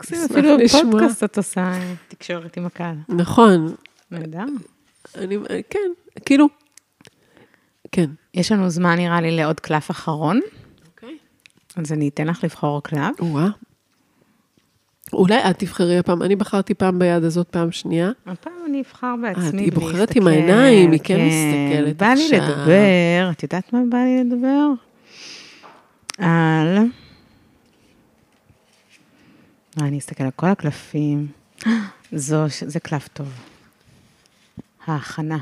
אשמח 0.00 0.18
אפילו 0.30 0.56
לשמוע. 0.56 0.84
בפודקאסט 0.84 1.24
את 1.24 1.36
עושה 1.36 1.72
תקשורת 2.08 2.56
עם 2.56 2.66
הקהל. 2.66 2.96
נכון, 3.08 3.74
נהדר. 4.10 4.44
אני, 5.14 5.38
כן, 5.70 5.90
כאילו, 6.24 6.48
כן. 7.92 8.10
יש 8.34 8.52
לנו 8.52 8.70
זמן, 8.70 8.96
נראה 8.96 9.20
לי, 9.20 9.36
לעוד 9.36 9.60
קלף 9.60 9.90
אחרון, 9.90 10.40
אוקיי. 10.86 11.16
אז 11.76 11.92
אני 11.92 12.08
אתן 12.08 12.26
לך 12.26 12.44
לבחור 12.44 12.82
קלף. 12.82 13.20
וואה. 13.20 13.48
אולי 15.12 15.50
את 15.50 15.58
תבחרי 15.58 15.98
הפעם, 15.98 16.22
אני 16.22 16.36
בחרתי 16.36 16.74
פעם 16.74 16.98
ביד 16.98 17.24
הזאת, 17.24 17.48
פעם 17.48 17.72
שנייה. 17.72 18.10
הפעם 18.26 18.52
אני 18.66 18.80
אבחר 18.80 19.14
בעצמי 19.22 19.62
היא 19.62 19.70
בלי 19.72 19.80
בוחרת 19.80 19.98
להסתכל. 19.98 20.20
עם 20.20 20.26
העיניים, 20.26 20.92
היא 20.92 21.00
כן 21.04 21.18
מסתכלת 21.26 21.96
בא 21.96 22.06
לי 22.06 22.24
עכשיו. 22.24 22.38
לדבר, 22.38 23.30
את 23.30 23.42
יודעת 23.42 23.72
מה 23.72 23.80
בא 23.88 23.98
לי 23.98 24.24
לדבר? 24.24 24.66
על... 26.18 26.78
אה, 29.80 29.86
אני 29.86 29.98
אסתכל 29.98 30.24
על 30.24 30.30
כל 30.36 30.46
הקלפים. 30.46 31.26
זו, 32.12 32.44
זה 32.66 32.80
קלף 32.80 33.08
טוב. 33.08 33.28
ההכנה. 34.86 35.38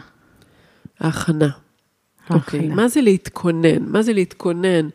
ההכנה. 1.00 1.48
אוקיי, 2.30 2.60
ההכנה. 2.60 2.74
מה 2.74 2.88
זה 2.88 3.00
להתכונן? 3.00 3.82
מה 3.82 4.02
זה 4.02 4.12
להתכונן 4.12 4.88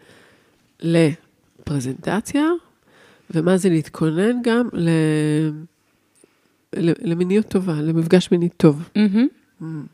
לפרזנטציה, 0.80 2.44
ומה 3.32 3.58
זה 3.58 3.70
להתכונן 3.70 4.42
גם 4.44 4.70
ל... 4.74 4.90
למיניות 6.78 7.48
טובה, 7.48 7.74
למפגש 7.82 8.32
מיני 8.32 8.50
טוב. 8.50 8.90
מהמם. 8.96 9.86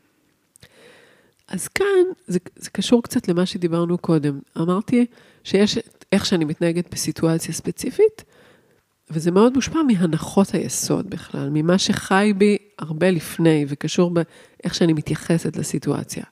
אז 1.48 1.68
כאן, 1.68 1.86
זה, 2.26 2.38
זה 2.56 2.70
קשור 2.70 3.02
קצת 3.02 3.28
למה 3.28 3.46
שדיברנו 3.46 3.98
קודם. 3.98 4.38
אמרתי 4.58 5.06
שיש 5.44 5.78
איך 6.12 6.26
שאני 6.26 6.44
מתנהגת 6.44 6.92
בסיטואציה 6.92 7.54
ספציפית, 7.54 8.24
וזה 9.10 9.30
מאוד 9.30 9.54
מושפע 9.54 9.78
מהנחות 9.82 10.54
היסוד 10.54 11.10
בכלל, 11.10 11.48
ממה 11.52 11.78
שחי 11.78 12.32
בי 12.38 12.58
הרבה 12.78 13.10
לפני, 13.10 13.64
וקשור 13.68 14.10
באיך 14.10 14.74
שאני 14.74 14.92
מתייחסת 14.92 15.56
לסיטואציה. 15.56 16.24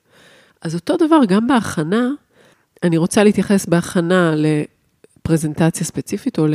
אז 0.61 0.75
אותו 0.75 0.97
דבר, 0.97 1.19
גם 1.27 1.47
בהכנה, 1.47 2.09
אני 2.83 2.97
רוצה 2.97 3.23
להתייחס 3.23 3.65
בהכנה 3.65 4.33
לפרזנטציה 4.35 5.85
ספציפית, 5.85 6.39
או 6.39 6.47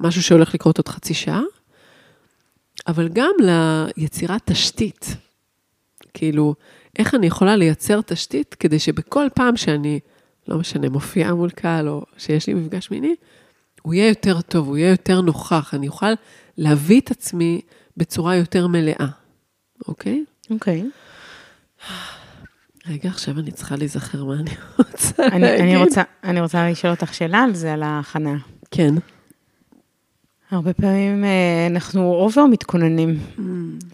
למשהו 0.00 0.22
שהולך 0.22 0.54
לקרות 0.54 0.78
עוד 0.78 0.88
חצי 0.88 1.14
שעה, 1.14 1.42
אבל 2.86 3.08
גם 3.08 3.32
ליצירת 3.96 4.40
תשתית. 4.44 5.16
כאילו, 6.14 6.54
איך 6.98 7.14
אני 7.14 7.26
יכולה 7.26 7.56
לייצר 7.56 8.00
תשתית 8.00 8.54
כדי 8.54 8.78
שבכל 8.78 9.26
פעם 9.34 9.56
שאני, 9.56 10.00
לא 10.48 10.58
משנה, 10.58 10.88
מופיעה 10.88 11.34
מול 11.34 11.50
קהל 11.50 11.88
או 11.88 12.04
שיש 12.18 12.46
לי 12.46 12.54
מפגש 12.54 12.90
מיני, 12.90 13.14
הוא 13.82 13.94
יהיה 13.94 14.08
יותר 14.08 14.40
טוב, 14.40 14.68
הוא 14.68 14.76
יהיה 14.76 14.90
יותר 14.90 15.20
נוכח, 15.20 15.74
אני 15.74 15.88
אוכל 15.88 16.12
להביא 16.58 17.00
את 17.00 17.10
עצמי 17.10 17.60
בצורה 17.96 18.36
יותר 18.36 18.66
מלאה, 18.66 19.06
אוקיי? 19.88 20.24
אוקיי. 20.50 20.84
רגע, 22.88 23.08
עכשיו 23.08 23.38
אני 23.38 23.52
צריכה 23.52 23.76
להיזכר 23.76 24.24
מה 24.24 24.34
אני 24.34 24.50
רוצה 24.78 25.26
אני, 25.26 25.40
להגיד. 25.40 25.98
אני 26.24 26.40
רוצה 26.40 26.70
לשאול 26.70 26.92
אותך 26.92 27.14
שאלה 27.14 27.38
על 27.38 27.54
זה, 27.54 27.72
על 27.72 27.82
ההכנה. 27.82 28.36
כן. 28.70 28.94
הרבה 30.50 30.72
פעמים 30.74 31.24
אה, 31.24 31.66
אנחנו 31.70 32.12
אובר 32.14 32.46
מתכוננים, 32.46 33.18
Mm, 33.38 33.40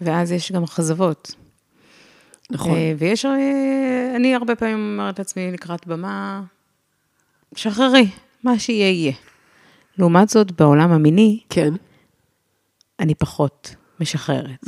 ואז 0.01 0.31
יש 0.31 0.51
גם 0.51 0.63
אכזבות. 0.63 1.35
נכון. 2.51 2.71
אה, 2.75 2.93
ויש, 2.97 3.25
אה, 3.25 4.13
אני 4.15 4.35
הרבה 4.35 4.55
פעמים 4.55 4.77
אומרת 4.99 5.19
לעצמי 5.19 5.51
לקראת 5.51 5.87
במה, 5.87 6.41
שחררי, 7.55 8.07
מה 8.43 8.59
שיהיה 8.59 8.89
יהיה. 8.89 9.13
לעומת 9.97 10.29
זאת, 10.29 10.51
בעולם 10.51 10.91
המיני, 10.91 11.39
כן. 11.49 11.73
אני 12.99 13.15
פחות 13.15 13.75
משחררת. 13.99 14.63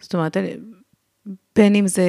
זאת 0.00 0.14
אומרת, 0.14 0.36
אני- 0.36 0.54
בין 1.56 1.74
אם 1.74 1.86
זה, 1.88 2.02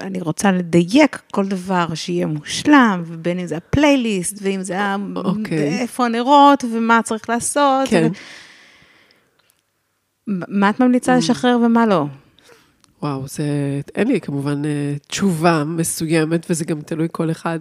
אני 0.00 0.20
רוצה 0.20 0.52
לדייק 0.52 1.22
כל 1.32 1.46
דבר 1.46 1.94
שיהיה 1.94 2.26
מושלם, 2.26 3.02
ובין 3.06 3.38
אם 3.38 3.46
זה 3.46 3.56
הפלייליסט, 3.56 4.38
ואם 4.42 4.62
זה 4.62 4.80
ה- 4.80 4.96
אוקיי. 5.16 5.78
איפה 5.80 6.06
הנרות, 6.06 6.64
ומה 6.72 7.00
צריך 7.04 7.30
לעשות. 7.30 7.88
כן. 7.88 8.08
ו- 8.12 8.16
מה 10.26 10.70
את 10.70 10.80
ממליצה 10.80 11.16
לשחרר 11.16 11.58
ומה 11.64 11.86
לא? 11.86 12.04
וואו, 13.02 13.28
זה, 13.28 13.44
אין 13.94 14.08
לי 14.08 14.20
כמובן 14.20 14.64
אה, 14.64 14.94
תשובה 15.06 15.64
מסוימת, 15.64 16.46
וזה 16.50 16.64
גם 16.64 16.80
תלוי 16.80 17.08
כל 17.12 17.30
אחד, 17.30 17.58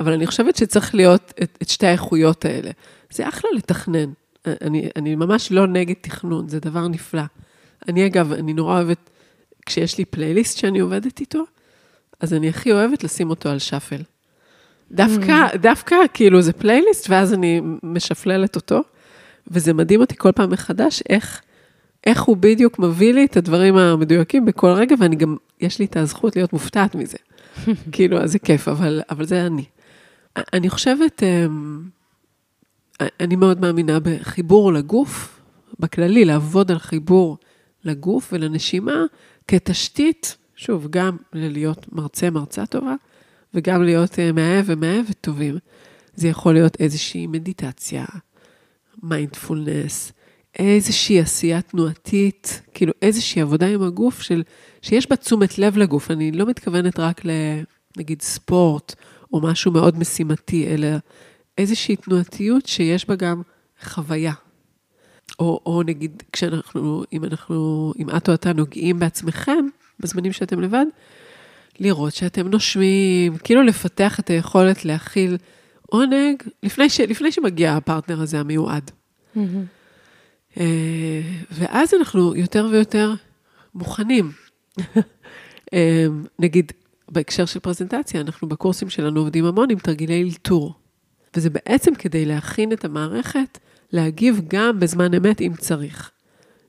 אבל 0.00 0.12
אני 0.12 0.26
חושבת 0.26 0.56
שצריך 0.56 0.94
להיות 0.94 1.32
את, 1.42 1.58
את 1.62 1.68
שתי 1.68 1.86
האיכויות 1.86 2.44
האלה. 2.44 2.70
זה 3.10 3.28
אחלה 3.28 3.50
לתכנן. 3.56 4.12
אה, 4.46 4.54
אני, 4.62 4.88
אני 4.96 5.14
ממש 5.14 5.52
לא 5.52 5.66
נגד 5.66 5.94
תכנון, 6.00 6.48
זה 6.48 6.60
דבר 6.60 6.88
נפלא. 6.88 7.22
אני 7.88 8.06
אגב, 8.06 8.32
אני 8.32 8.52
נורא 8.52 8.74
אוהבת, 8.74 9.10
כשיש 9.66 9.98
לי 9.98 10.04
פלייליסט 10.04 10.58
שאני 10.58 10.80
עובדת 10.80 11.20
איתו, 11.20 11.44
אז 12.20 12.34
אני 12.34 12.48
הכי 12.48 12.72
אוהבת 12.72 13.04
לשים 13.04 13.30
אותו 13.30 13.48
על 13.48 13.58
שאפל. 13.58 14.02
דווקא, 14.90 15.56
דווקא 15.56 15.96
כאילו 16.14 16.42
זה 16.42 16.52
פלייליסט, 16.52 17.10
ואז 17.10 17.34
אני 17.34 17.60
משפללת 17.82 18.56
אותו, 18.56 18.80
וזה 19.48 19.72
מדהים 19.72 20.00
אותי 20.00 20.14
כל 20.18 20.32
פעם 20.32 20.50
מחדש, 20.50 21.02
איך, 21.08 21.42
איך 22.06 22.22
הוא 22.22 22.36
בדיוק 22.36 22.78
מביא 22.78 23.14
לי 23.14 23.24
את 23.24 23.36
הדברים 23.36 23.76
המדויקים 23.76 24.44
בכל 24.44 24.70
רגע, 24.70 24.94
ואני 24.98 25.16
גם, 25.16 25.36
יש 25.60 25.78
לי 25.78 25.84
את 25.84 25.96
הזכות 25.96 26.36
להיות 26.36 26.52
מופתעת 26.52 26.94
מזה. 26.94 27.18
כאילו, 27.92 28.18
אז 28.18 28.32
זה 28.32 28.38
כיף, 28.38 28.68
אבל, 28.68 29.02
אבל 29.10 29.26
זה 29.26 29.46
אני. 29.46 29.64
אני 30.52 30.70
חושבת, 30.70 31.22
אמ, 31.22 31.82
אני 33.00 33.36
מאוד 33.36 33.60
מאמינה 33.60 33.98
בחיבור 34.00 34.72
לגוף, 34.72 35.40
בכללי, 35.78 36.24
לעבוד 36.24 36.70
על 36.70 36.78
חיבור 36.78 37.38
לגוף 37.84 38.32
ולנשימה 38.32 39.04
כתשתית, 39.48 40.36
שוב, 40.56 40.86
גם 40.90 41.16
ללהיות 41.32 41.92
מרצה, 41.92 42.30
מרצה 42.30 42.66
טובה, 42.66 42.94
וגם 43.54 43.82
להיות 43.82 44.18
אה, 44.18 44.32
מאהב 44.32 44.64
ומאהבת 44.68 45.16
טובים. 45.20 45.58
זה 46.14 46.28
יכול 46.28 46.54
להיות 46.54 46.76
איזושהי 46.80 47.26
מדיטציה, 47.26 48.04
מיינדפולנס, 49.02 50.12
איזושהי 50.58 51.20
עשייה 51.20 51.62
תנועתית, 51.62 52.62
כאילו 52.74 52.92
איזושהי 53.02 53.42
עבודה 53.42 53.66
עם 53.66 53.82
הגוף 53.82 54.22
של, 54.22 54.42
שיש 54.82 55.10
בה 55.10 55.16
תשומת 55.16 55.58
לב 55.58 55.76
לגוף. 55.76 56.10
אני 56.10 56.32
לא 56.32 56.46
מתכוונת 56.46 56.98
רק 56.98 57.22
לנגיד 57.24 58.22
ספורט 58.22 58.94
או 59.32 59.40
משהו 59.40 59.72
מאוד 59.72 59.98
משימתי, 59.98 60.66
אלא 60.66 60.88
איזושהי 61.58 61.96
תנועתיות 61.96 62.66
שיש 62.66 63.08
בה 63.08 63.16
גם 63.16 63.42
חוויה. 63.82 64.32
או, 65.38 65.60
או 65.66 65.82
נגיד, 65.82 66.22
כשאנחנו, 66.32 67.02
אם 67.12 67.24
אנחנו, 67.24 67.92
אם 67.98 68.10
את 68.16 68.28
או 68.28 68.34
אתה 68.34 68.52
נוגעים 68.52 68.98
בעצמכם, 68.98 69.66
בזמנים 70.00 70.32
שאתם 70.32 70.60
לבד, 70.60 70.86
לראות 71.80 72.14
שאתם 72.14 72.48
נושמים, 72.48 73.36
כאילו 73.44 73.62
לפתח 73.62 74.20
את 74.20 74.30
היכולת 74.30 74.84
להכיל 74.84 75.36
עונג 75.86 76.42
לפני, 76.62 76.90
ש, 76.90 77.00
לפני 77.00 77.32
שמגיע 77.32 77.76
הפרטנר 77.76 78.20
הזה 78.20 78.40
המיועד. 78.40 78.90
Mm-hmm. 79.36 79.40
ואז 81.50 81.94
אנחנו 81.94 82.36
יותר 82.36 82.68
ויותר 82.72 83.14
מוכנים. 83.74 84.32
אה, 85.74 86.06
נגיד, 86.38 86.72
בהקשר 87.10 87.44
של 87.44 87.60
פרזנטציה, 87.60 88.20
אנחנו 88.20 88.48
בקורסים 88.48 88.90
שלנו 88.90 89.20
עובדים 89.20 89.44
המון 89.44 89.70
עם 89.70 89.78
תרגילי 89.78 90.22
אלתור. 90.22 90.74
וזה 91.36 91.50
בעצם 91.50 91.94
כדי 91.94 92.24
להכין 92.24 92.72
את 92.72 92.84
המערכת 92.84 93.58
להגיב 93.92 94.40
גם 94.48 94.80
בזמן 94.80 95.14
אמת 95.14 95.40
אם 95.40 95.52
צריך. 95.58 96.10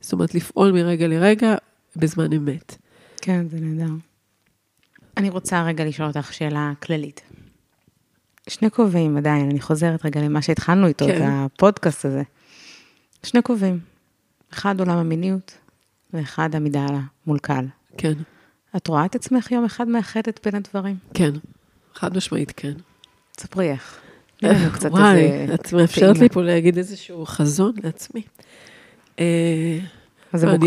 זאת 0.02 0.14
אומרת, 0.14 0.36
לפעול 0.36 0.72
מרגע 0.72 1.08
לרגע 1.08 1.56
בזמן 1.96 2.34
אמת. 2.34 2.76
כן, 3.22 3.46
זה 3.50 3.60
נהדר. 3.60 3.94
אני 5.18 5.30
רוצה 5.30 5.64
רגע 5.64 5.86
לשאול 5.86 6.08
אותך 6.08 6.34
שאלה 6.34 6.72
כללית. 6.84 7.22
שני 8.50 8.72
כובעים 8.72 9.18
עדיין, 9.18 9.50
אני 9.50 9.62
חוזרת 9.62 10.06
רגע 10.06 10.22
למה 10.22 10.42
שהתחלנו 10.42 10.88
איתו, 10.88 11.06
כן. 11.06 11.18
את 11.18 11.28
הפודקאסט 11.28 12.06
הזה. 12.06 12.24
שני 13.26 13.44
כובעים. 13.44 13.80
אחד 14.54 14.80
עולם 14.80 14.98
המיניות, 14.98 15.58
ואחד 16.14 16.56
עמידה 16.56 16.88
מול 17.28 17.40
קהל. 17.40 17.66
כן. 17.98 18.14
את 18.76 18.88
רואה 18.88 19.06
את 19.06 19.16
עצמך 19.16 19.52
יום 19.52 19.66
אחד 19.66 19.88
מאחדת 19.88 20.40
בין 20.46 20.56
הדברים? 20.56 20.96
כן, 21.14 21.32
חד 21.94 22.18
משמעית 22.18 22.54
כן. 22.56 22.74
תספרי 23.36 23.72
איך. 23.72 24.00
וואי, 24.92 25.54
את 25.54 25.74
מאפשרת 25.74 26.18
לי 26.18 26.30
פה 26.30 26.42
להגיד 26.42 26.78
איזשהו 26.78 27.26
חזון 27.26 27.74
לעצמי. 27.84 28.22
אה, 29.20 29.80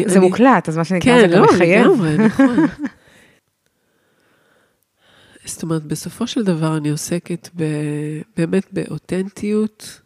זה 0.07 0.21
מוקלט, 0.21 0.69
אז 0.69 0.77
מה 0.77 0.85
שנקרא, 0.85 1.21
זה 1.21 1.27
גם 1.27 1.45
מחייב. 1.45 1.85
כן, 1.85 1.89
לא, 1.89 1.95
לגמרי, 1.95 2.27
נכון. 2.27 2.57
זאת 5.45 5.63
אומרת, 5.63 5.85
בסופו 5.85 6.27
של 6.27 6.45
דבר 6.45 6.77
אני 6.77 6.91
עוסקת 6.91 7.49
באמת 8.37 8.67
באותנטיות, 8.73 10.01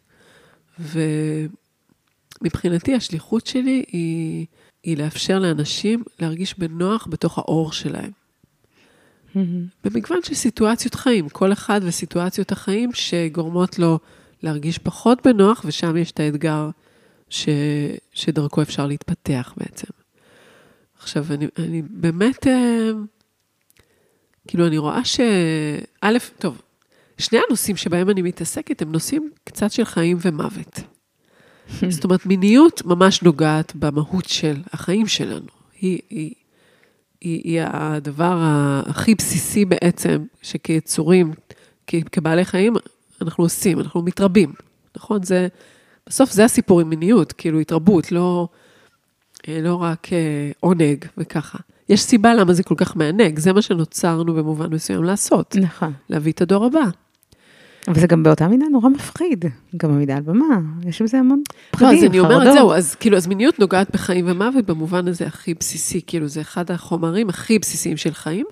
ומבחינתי 2.41 2.95
השליחות 2.95 3.47
שלי 3.47 3.83
היא, 3.87 4.45
היא 4.83 4.97
לאפשר 4.97 5.39
לאנשים 5.39 6.03
להרגיש 6.19 6.59
בנוח 6.59 7.07
בתוך 7.09 7.37
האור 7.37 7.71
שלהם. 7.71 8.11
Mm-hmm. 9.35 9.39
במגוון 9.83 10.19
של 10.23 10.33
סיטואציות 10.33 10.95
חיים, 10.95 11.29
כל 11.29 11.53
אחד 11.53 11.81
וסיטואציות 11.83 12.51
החיים 12.51 12.89
שגורמות 12.93 13.79
לו 13.79 13.99
להרגיש 14.43 14.77
פחות 14.77 15.27
בנוח, 15.27 15.61
ושם 15.65 15.97
יש 15.97 16.11
את 16.11 16.19
האתגר 16.19 16.69
ש, 17.29 17.49
שדרכו 18.13 18.61
אפשר 18.61 18.87
להתפתח 18.87 19.53
בעצם. 19.57 19.87
עכשיו, 20.99 21.25
אני, 21.29 21.47
אני 21.57 21.81
באמת... 21.89 22.47
אה, 22.47 22.91
כאילו, 24.47 24.67
אני 24.67 24.77
רואה 24.77 25.05
ש... 25.05 25.19
א', 26.01 26.17
טוב, 26.39 26.61
שני 27.17 27.39
הנושאים 27.47 27.77
שבהם 27.77 28.09
אני 28.09 28.21
מתעסקת 28.21 28.81
הם 28.81 28.91
נושאים 28.91 29.31
קצת 29.43 29.71
של 29.71 29.85
חיים 29.85 30.17
ומוות. 30.21 30.79
זאת 31.89 32.03
אומרת, 32.03 32.25
מיניות 32.25 32.85
ממש 32.85 33.23
נוגעת 33.23 33.75
במהות 33.75 34.25
של 34.25 34.55
החיים 34.73 35.07
שלנו. 35.07 35.47
היא, 35.81 35.99
היא, 36.09 36.33
היא, 37.21 37.41
היא 37.43 37.61
הדבר 37.63 38.37
הכי 38.85 39.15
בסיסי 39.15 39.65
בעצם, 39.65 40.23
שכיצורים, 40.41 41.33
כבעלי 41.87 42.45
חיים, 42.45 42.73
אנחנו 43.21 43.43
עושים, 43.43 43.79
אנחנו 43.79 44.01
מתרבים, 44.01 44.53
נכון? 44.97 45.23
זה, 45.23 45.47
בסוף 46.07 46.31
זה 46.31 46.45
הסיפור 46.45 46.81
עם 46.81 46.89
מיניות, 46.89 47.31
כאילו 47.31 47.59
התרבות, 47.59 48.11
לא, 48.11 48.47
לא 49.47 49.75
רק 49.75 50.13
אה, 50.13 50.51
עונג 50.59 51.05
וככה. 51.17 51.57
יש 51.89 52.01
סיבה 52.01 52.33
למה 52.33 52.53
זה 52.53 52.63
כל 52.63 52.75
כך 52.77 52.95
מענג, 52.95 53.39
זה 53.39 53.53
מה 53.53 53.61
שנוצרנו 53.61 54.33
במובן 54.33 54.73
מסוים 54.73 55.03
לעשות. 55.03 55.55
נכון. 55.55 55.93
להביא 56.09 56.31
את 56.31 56.41
הדור 56.41 56.65
הבא. 56.65 56.83
אבל 57.87 57.99
זה 57.99 58.07
גם 58.07 58.23
באותה 58.23 58.47
מידה 58.47 58.65
נורא 58.71 58.89
מפחיד, 58.89 59.45
גם 59.77 59.91
העמידה 59.91 60.15
על 60.15 60.21
במה, 60.21 60.59
יש 60.85 61.01
בזה 61.01 61.17
המון 61.17 61.41
פחדים, 61.71 61.89
חרדות. 61.89 62.01
לא, 62.01 62.07
אז 62.07 62.11
אני 62.11 62.19
אומרת, 62.19 62.53
זהו, 62.53 62.73
אז 62.73 62.95
כאילו, 62.95 63.17
אז 63.17 63.27
מיניות 63.27 63.59
נוגעת 63.59 63.91
בחיים 63.93 64.25
ומוות 64.27 64.65
במובן 64.65 65.07
הזה 65.07 65.27
הכי 65.27 65.53
בסיסי, 65.53 66.01
כאילו, 66.07 66.27
זה 66.27 66.41
אחד 66.41 66.71
החומרים 66.71 67.29
הכי 67.29 67.59
בסיסיים 67.59 67.97
של 67.97 68.13
חיים, 68.13 68.45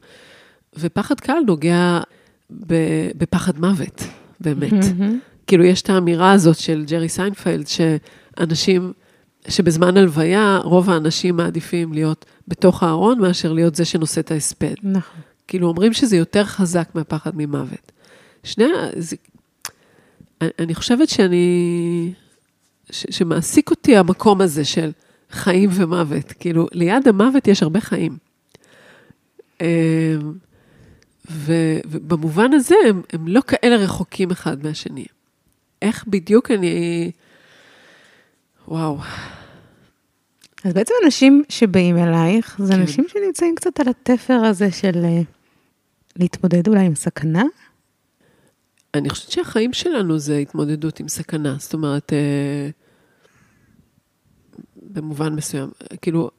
ופחד 0.79 1.19
קהל 1.19 1.37
נוגע 1.47 1.99
בפחד 3.17 3.59
מוות, 3.59 4.03
באמת. 4.39 4.85
כאילו, 5.47 5.63
יש 5.63 5.81
את 5.81 5.89
האמירה 5.89 6.31
הזאת 6.31 6.57
של 6.57 6.83
ג'רי 6.87 7.09
סיינפלד, 7.09 7.65
שאנשים, 7.67 8.93
שבזמן 9.47 9.97
הלוויה, 9.97 10.59
רוב 10.63 10.89
האנשים 10.89 11.35
מעדיפים 11.35 11.93
להיות 11.93 12.25
בתוך 12.47 12.83
הארון, 12.83 13.19
מאשר 13.19 13.53
להיות 13.53 13.75
זה 13.75 13.85
שנושא 13.85 14.21
את 14.21 14.31
ההספד. 14.31 14.73
נכון. 14.83 15.21
כאילו, 15.47 15.67
אומרים 15.67 15.93
שזה 15.93 16.17
יותר 16.17 16.43
חזק 16.43 16.89
מהפחד 16.95 17.31
ממוות. 17.35 17.91
שני, 18.43 18.65
זה, 18.95 19.15
אני 20.41 20.75
חושבת 20.75 21.09
שאני, 21.09 22.13
ש, 22.91 23.05
שמעסיק 23.09 23.69
אותי 23.69 23.97
המקום 23.97 24.41
הזה 24.41 24.65
של 24.65 24.91
חיים 25.31 25.69
ומוות. 25.73 26.33
כאילו, 26.39 26.67
ליד 26.71 27.07
המוות 27.07 27.47
יש 27.47 27.63
הרבה 27.63 27.81
חיים. 27.81 28.17
אמ, 29.61 29.67
ו, 31.31 31.53
ובמובן 31.85 32.53
הזה, 32.53 32.75
הם, 32.89 33.01
הם 33.13 33.27
לא 33.27 33.41
כאלה 33.41 33.75
רחוקים 33.75 34.31
אחד 34.31 34.63
מהשני. 34.63 35.05
איך 35.81 36.05
בדיוק 36.07 36.51
אני... 36.51 37.11
וואו. 38.67 38.97
אז 40.63 40.73
בעצם 40.73 40.93
אנשים 41.05 41.43
שבאים 41.49 41.97
אלייך, 41.97 42.57
זה 42.63 42.73
כן. 42.73 42.79
אנשים 42.79 43.05
שנמצאים 43.07 43.55
קצת 43.55 43.79
על 43.79 43.87
התפר 43.87 44.33
הזה 44.33 44.71
של 44.71 45.05
אה, 45.05 45.21
להתמודד 46.15 46.67
אולי 46.67 46.85
עם 46.85 46.95
סכנה? 46.95 47.43
אני 48.93 49.09
חושבת 49.09 49.31
שהחיים 49.31 49.73
שלנו 49.73 50.19
זה 50.19 50.37
התמודדות 50.37 50.99
עם 50.99 51.07
סכנה. 51.07 51.55
זאת 51.59 51.73
אומרת, 51.73 52.13
אה, 52.13 52.69
במובן 54.75 55.33
מסוים, 55.33 55.69
כאילו, 56.01 56.31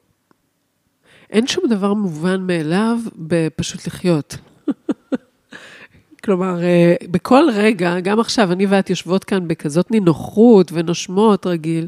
אין 1.29 1.47
שום 1.47 1.63
דבר 1.69 1.93
מובן 1.93 2.41
מאליו 2.47 2.97
בפשוט 3.15 3.87
לחיות. 3.87 4.37
כלומר, 6.23 6.63
אה, 6.63 6.95
בכל 7.11 7.43
רגע, 7.53 7.99
גם 7.99 8.19
עכשיו, 8.19 8.51
אני 8.51 8.65
ואת 8.65 8.89
יושבות 8.89 9.23
כאן 9.23 9.47
בכזאת 9.47 9.91
נינוחות 9.91 10.71
ונושמות 10.73 11.45
רגיל, 11.45 11.87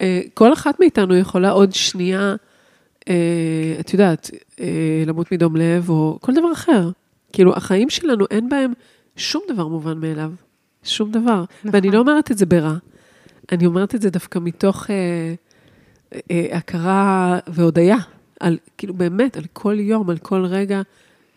אה, 0.00 0.20
כל 0.34 0.52
אחת 0.52 0.80
מאיתנו 0.80 1.16
יכולה 1.16 1.50
עוד 1.50 1.72
שנייה, 1.72 2.34
אה, 3.08 3.76
את 3.80 3.92
יודעת, 3.92 4.30
אה, 4.60 5.02
למות 5.06 5.32
מדום 5.32 5.56
לב, 5.56 5.90
או 5.90 6.18
כל 6.20 6.32
דבר 6.34 6.52
אחר. 6.52 6.90
כאילו, 7.32 7.56
החיים 7.56 7.90
שלנו, 7.90 8.24
אין 8.30 8.48
בהם 8.48 8.72
שום 9.16 9.42
דבר 9.48 9.66
מובן 9.68 9.98
מאליו. 9.98 10.32
שום 10.82 11.10
דבר. 11.10 11.44
נכון. 11.58 11.70
ואני 11.72 11.90
לא 11.90 11.98
אומרת 11.98 12.30
את 12.30 12.38
זה 12.38 12.46
ברע. 12.46 12.74
אני 13.52 13.66
אומרת 13.66 13.94
את 13.94 14.02
זה 14.02 14.10
דווקא 14.10 14.38
מתוך 14.38 14.90
אה, 14.90 15.34
אה, 16.30 16.56
הכרה 16.56 17.38
והודיה. 17.46 17.96
על, 18.40 18.58
כאילו, 18.78 18.94
באמת, 18.94 19.36
על 19.36 19.44
כל 19.52 19.76
יום, 19.80 20.10
על 20.10 20.18
כל 20.18 20.44
רגע 20.44 20.82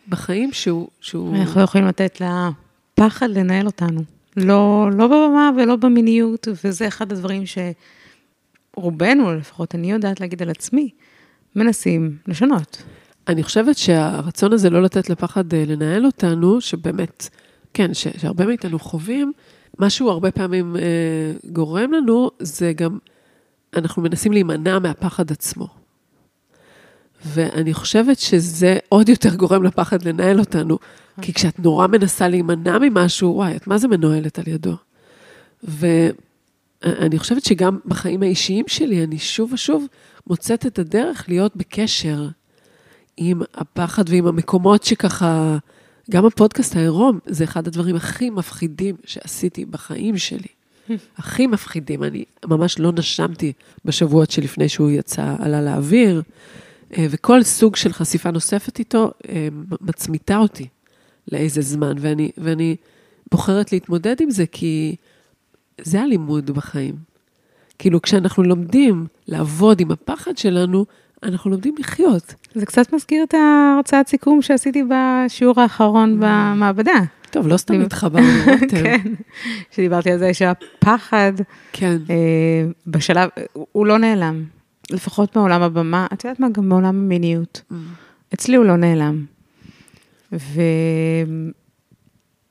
בחיים 0.10 0.54
שהוא... 0.54 0.88
שהוא... 1.02 1.36
אנחנו 1.36 1.62
יכולים 1.62 1.88
לתת 1.88 2.22
לפחד 2.22 3.30
לנהל 3.30 3.66
אותנו. 3.66 4.02
לא, 4.38 4.90
לא 4.98 5.08
בבמה 5.08 5.52
ולא 5.58 5.76
במיניות, 5.76 6.48
וזה 6.64 6.88
אחד 6.88 7.12
הדברים 7.12 7.46
ש... 7.46 7.58
רובנו, 8.76 9.34
לפחות 9.34 9.76
אני 9.76 9.92
יודעת 9.92 10.20
להגיד 10.20 10.42
על 10.42 10.50
עצמי, 10.50 10.90
מנסים 11.56 12.18
לשנות. 12.28 12.84
אני 13.28 13.44
חושבת 13.44 13.78
שהרצון 13.78 14.54
הזה 14.54 14.70
לא 14.70 14.84
לתת 14.84 15.10
לפחד 15.10 15.54
אה, 15.54 15.64
לנהל 15.68 16.06
אותנו, 16.06 16.62
שבאמת, 16.62 17.30
כן, 17.74 17.94
ש, 17.94 18.08
שהרבה 18.18 18.46
מאיתנו 18.46 18.80
חווים, 18.80 19.32
מה 19.80 19.90
שהוא 19.90 20.10
הרבה 20.12 20.32
פעמים 20.32 20.76
אה, 20.76 20.82
גורם 21.52 21.92
לנו, 21.92 22.32
זה 22.40 22.74
גם, 22.74 22.98
אנחנו 23.76 24.02
מנסים 24.02 24.32
להימנע 24.32 24.80
מהפחד 24.80 25.32
עצמו. 25.32 25.68
ואני 27.26 27.74
חושבת 27.74 28.20
שזה 28.20 28.78
עוד 28.90 29.10
יותר 29.10 29.36
גורם 29.36 29.64
לפחד 29.64 30.04
לנהל 30.06 30.40
אותנו, 30.40 30.78
כי 31.22 31.34
כשאת 31.34 31.60
נורא 31.60 31.88
מנסה 31.88 32.28
להימנע 32.28 32.78
ממשהו, 32.82 33.36
וואי, 33.36 33.56
את 33.56 33.68
מה 33.68 33.78
זה 33.78 33.88
מנוהלת 33.88 34.40
על 34.40 34.48
ידו? 34.48 34.76
ו... 35.64 35.88
אני 36.86 37.20
חושבת 37.20 37.44
שגם 37.44 37.80
בחיים 37.86 38.24
האישיים 38.24 38.66
שלי, 38.68 39.04
אני 39.04 39.20
שוב 39.20 39.54
ושוב 39.54 39.86
מוצאת 40.28 40.66
את 40.66 40.80
הדרך 40.80 41.26
להיות 41.30 41.56
בקשר 41.56 42.28
עם 43.18 43.42
הפחד 43.56 44.04
ועם 44.10 44.28
המקומות 44.28 44.84
שככה, 44.84 45.58
גם 46.12 46.26
הפודקאסט 46.26 46.76
העירום, 46.76 47.20
זה 47.26 47.44
אחד 47.44 47.68
הדברים 47.68 47.96
הכי 47.96 48.30
מפחידים 48.30 48.96
שעשיתי 49.06 49.66
בחיים 49.66 50.18
שלי. 50.18 50.48
הכי 51.18 51.48
מפחידים. 51.48 52.04
אני 52.04 52.26
ממש 52.46 52.80
לא 52.80 52.92
נשמתי 52.92 53.54
בשבועות 53.86 54.32
שלפני 54.32 54.70
שהוא 54.70 54.92
יצא, 54.92 55.36
עלה 55.40 55.62
לאוויר, 55.62 56.22
אה, 56.98 57.08
וכל 57.10 57.44
סוג 57.44 57.76
של 57.76 57.94
חשיפה 57.94 58.32
נוספת 58.32 58.80
איתו 58.80 59.12
אה, 59.30 59.48
מצמיתה 59.82 60.38
אותי 60.38 60.68
לאיזה 61.32 61.62
זמן, 61.62 61.96
ואני, 62.00 62.32
ואני 62.38 62.76
בוחרת 63.32 63.72
להתמודד 63.72 64.22
עם 64.22 64.30
זה, 64.30 64.46
כי 64.52 64.96
זה 65.82 66.02
הלימוד 66.02 66.52
בחיים. 66.52 66.96
כאילו, 67.80 68.02
כשאנחנו 68.02 68.44
לומדים 68.44 69.06
לעבוד 69.28 69.80
עם 69.80 69.92
הפחד 69.92 70.38
שלנו, 70.38 70.86
אנחנו 71.24 71.52
לומדים 71.52 71.76
לחיות. 71.80 72.36
זה 72.56 72.66
קצת 72.66 72.94
מזכיר 72.94 73.24
את 73.24 73.34
ההרצאת 73.34 74.08
סיכום 74.08 74.42
שעשיתי 74.42 74.84
בשיעור 74.84 75.62
האחרון 75.62 76.20
במעבדה. 76.20 77.00
טוב, 77.32 77.48
לא 77.48 77.58
סתם 77.58 77.82
התחברנו, 77.82 78.28
רותם. 78.52 78.68
כן, 78.68 79.14
שדיברתי 79.72 80.12
על 80.12 80.20
זה 80.20 80.34
שהפחד, 80.34 81.34
כן. 81.74 81.98
אה, 82.10 82.16
בשלב, 82.88 83.30
הוא 83.72 83.86
לא 83.86 83.98
נעלם. 83.98 84.44
לפחות 84.92 85.36
מעולם 85.36 85.62
הבמה, 85.62 86.08
את 86.14 86.24
יודעת 86.24 86.40
מה, 86.40 86.50
גם 86.50 86.70
מעולם 86.70 86.86
המיניות. 86.86 87.62
אצלי 88.34 88.56
הוא 88.56 88.66
לא 88.66 88.76
נעלם. 88.76 89.26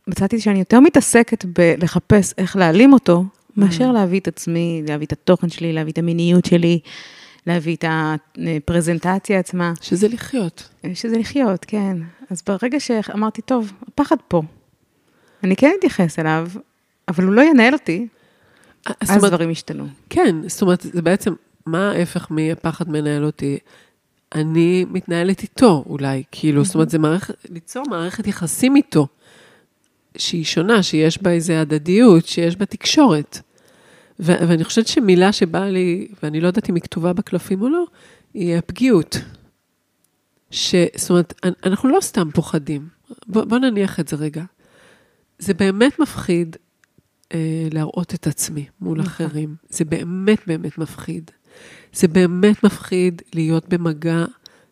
ומצאתי 0.09 0.41
שאני 0.41 0.59
יותר 0.59 0.81
מתעסקת 0.81 1.45
בלחפש 1.45 2.33
איך 2.39 2.57
להעלים 2.57 2.93
אותו, 2.93 3.25
מאשר 3.57 3.93
להביא 3.93 4.21
את 4.21 4.29
עצמי, 4.29 4.83
להביא 4.89 5.07
את 5.07 5.13
התוכן 5.13 5.49
שלי, 5.49 5.73
להביא 5.73 5.93
את 5.93 5.99
המיניות 5.99 6.45
שלי, 6.45 6.81
להביא 7.47 7.77
את 7.77 7.85
הפרזנטציה 7.89 9.39
עצמה. 9.39 9.73
שזה 9.81 10.09
לחיות. 10.09 10.69
שזה 10.95 11.19
לחיות, 11.19 11.65
כן. 11.65 11.97
אז 12.31 12.43
ברגע 12.47 12.81
שאמרתי, 12.81 13.43
טוב, 13.43 13.73
הפחד 13.89 14.17
פה. 14.29 14.43
אני 15.45 15.57
כן 15.57 15.73
אתייחס 15.79 16.19
אליו, 16.19 16.49
אבל 17.09 17.25
הוא 17.25 17.35
לא 17.35 17.43
ינהל 17.43 17.73
אותי, 17.73 18.09
אה, 18.89 18.93
אז 19.01 19.11
אומרת, 19.11 19.33
דברים 19.33 19.51
ישתנו. 19.51 19.87
כן, 20.11 20.49
זאת 20.49 20.63
אומרת, 20.63 20.81
זה 20.81 21.03
בעצם, 21.03 21.35
מה 21.67 21.91
ההפך 21.91 22.27
מהפחד 22.31 22.91
מנהל 22.91 23.25
אותי? 23.25 23.59
אני 24.35 24.85
מתנהלת 24.91 25.43
איתו 25.43 25.85
אולי, 25.87 26.23
כאילו, 26.33 26.65
זאת 26.65 26.75
אומרת, 26.75 26.91
זה 26.91 26.99
מערכת, 26.99 27.35
ליצור 27.51 27.85
מערכת 27.91 28.27
יחסים 28.27 28.77
איתו, 28.77 29.07
שהיא 30.17 30.45
שונה, 30.45 30.83
שיש 30.83 31.23
בה 31.23 31.31
איזו 31.31 31.53
הדדיות, 31.53 32.27
שיש 32.27 32.57
בה 32.57 32.67
תקשורת. 32.67 33.39
ו- 34.23 34.49
ואני 34.49 34.65
חושבת 34.65 34.87
שמילה 34.87 35.33
שבאה 35.33 35.71
לי, 35.71 36.09
ואני 36.23 36.41
לא 36.41 36.47
יודעת 36.47 36.71
אם 36.71 36.75
היא 36.75 36.83
כתובה 36.83 37.13
בקלפים 37.13 37.63
או 37.63 37.69
לא, 37.69 37.85
היא 38.35 38.57
הפגיעות. 38.57 39.17
ש... 40.51 40.75
זאת 40.97 41.11
אומרת, 41.11 41.35
אנ- 41.45 41.53
אנחנו 41.65 41.89
לא 41.89 42.01
סתם 42.01 42.31
פוחדים. 42.35 42.89
בוא, 43.27 43.45
בוא 43.45 43.59
נניח 43.59 44.01
את 44.01 44.09
זה 44.09 44.17
רגע. 44.17 44.45
זה 45.39 45.55
באמת 45.55 45.99
מפחיד 45.99 46.57
אה, 47.35 47.69
להראות 47.73 48.15
את 48.15 48.27
עצמי 48.27 48.67
מול 48.81 48.99
נכון. 48.99 49.27
אחרים. 49.27 49.55
זה 49.69 49.85
באמת 49.85 50.39
באמת 50.47 50.79
מפחיד. 50.79 51.31
זה 51.93 52.09
באמת 52.09 52.65
מפחיד 52.65 53.23
להיות 53.35 53.69
במגע 53.69 54.25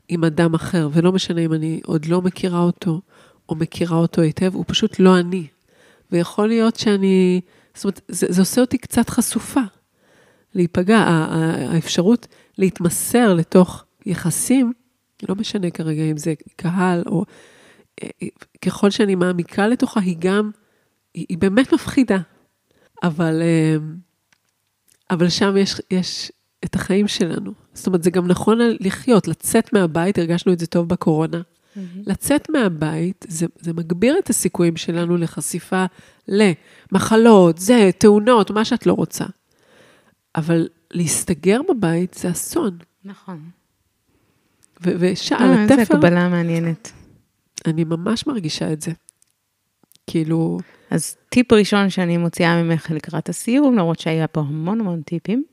עם 0.09 0.25
אדם 0.25 0.55
אחר, 0.55 0.89
ולא 0.93 1.13
משנה 1.13 1.41
אם 1.41 1.53
אני 1.53 1.81
עוד 1.85 2.07
לא 2.07 2.23
מכירה 2.23 2.61
אותו 2.61 3.01
או 3.49 3.55
מכירה 3.55 3.97
אותו 3.97 4.23
היטב, 4.23 4.55
הוא 4.55 4.65
פשוט 4.67 4.99
לא 4.99 5.19
אני. 5.19 5.47
ויכול 6.13 6.49
להיות 6.49 6.77
שאני, 6.77 7.41
זאת 7.75 7.85
אומרת, 7.85 8.01
זה, 8.09 8.27
זה 8.31 8.43
עושה 8.43 8.61
אותי 8.61 8.79
קצת 8.79 9.11
חשופה. 9.11 9.61
להיפגע, 10.55 10.99
האפשרות 10.99 12.27
להתמסר 12.59 13.35
לתוך 13.35 13.85
יחסים, 14.07 14.73
לא 15.29 15.35
משנה 15.35 15.71
כרגע 15.71 16.03
אם 16.03 16.17
זה 16.17 16.35
קהל 16.57 17.03
או... 17.07 17.25
אה, 18.03 18.09
ככל 18.65 18.91
שאני 18.91 19.15
מעמיקה 19.15 19.69
לתוכה, 19.69 20.01
היא 20.01 20.17
גם, 20.19 20.51
היא, 21.15 21.27
היא 21.29 21.39
באמת 21.39 21.73
מפחידה. 21.73 22.19
אבל, 23.03 23.43
אה, 23.43 23.77
אבל 25.11 25.29
שם 25.29 25.57
יש, 25.57 25.81
יש 25.91 26.33
את 26.65 26.75
החיים 26.75 27.09
שלנו. 27.09 27.53
זאת 27.75 27.87
אומרת, 27.87 28.03
זה 28.03 28.11
גם 28.11 28.27
נכון 28.27 28.59
לחיות, 28.81 29.29
לצאת 29.29 29.73
מהבית, 29.73 30.19
הרגשנו 30.19 30.53
את 30.53 30.59
זה 30.59 30.67
טוב 30.67 30.89
בקורונה. 30.89 31.41
לצאת 32.07 32.51
מהבית, 32.51 33.27
זה, 33.29 33.47
זה 33.59 33.73
מגביר 33.73 34.19
את 34.19 34.31
הסיכויים 34.31 34.77
שלנו 34.77 35.17
לחשיפה 35.17 35.85
למחלות, 36.31 37.59
זה, 37.59 37.91
תאונות, 37.99 38.51
מה 38.51 38.65
שאת 38.65 38.87
לא 38.87 38.93
רוצה. 38.93 39.25
אבל 40.37 40.69
להסתגר 40.91 41.61
בבית 41.69 42.15
זה 42.15 42.31
אסון. 42.31 42.79
נכון. 43.05 43.51
ושעל 44.81 45.53
איזה 45.53 45.75
התפר, 45.75 45.97
הקבלה 45.97 46.29
מעניינת. 46.29 46.93
אני 47.67 47.85
ממש 47.85 48.27
מרגישה 48.27 48.73
את 48.73 48.83
זה. 48.83 48.93
כאילו, 50.07 50.59
אז 50.91 51.17
טיפ 51.29 51.53
ראשון 51.53 51.91
שאני 51.91 52.17
מוציאה 52.17 52.63
ממך 52.63 52.91
לקראת 52.91 53.29
הסיום, 53.29 53.79
למרות 53.79 54.01
שהיה 54.01 54.27
פה 54.27 54.41
המון 54.41 54.81
המון 54.81 55.03
טיפים, 55.03 55.45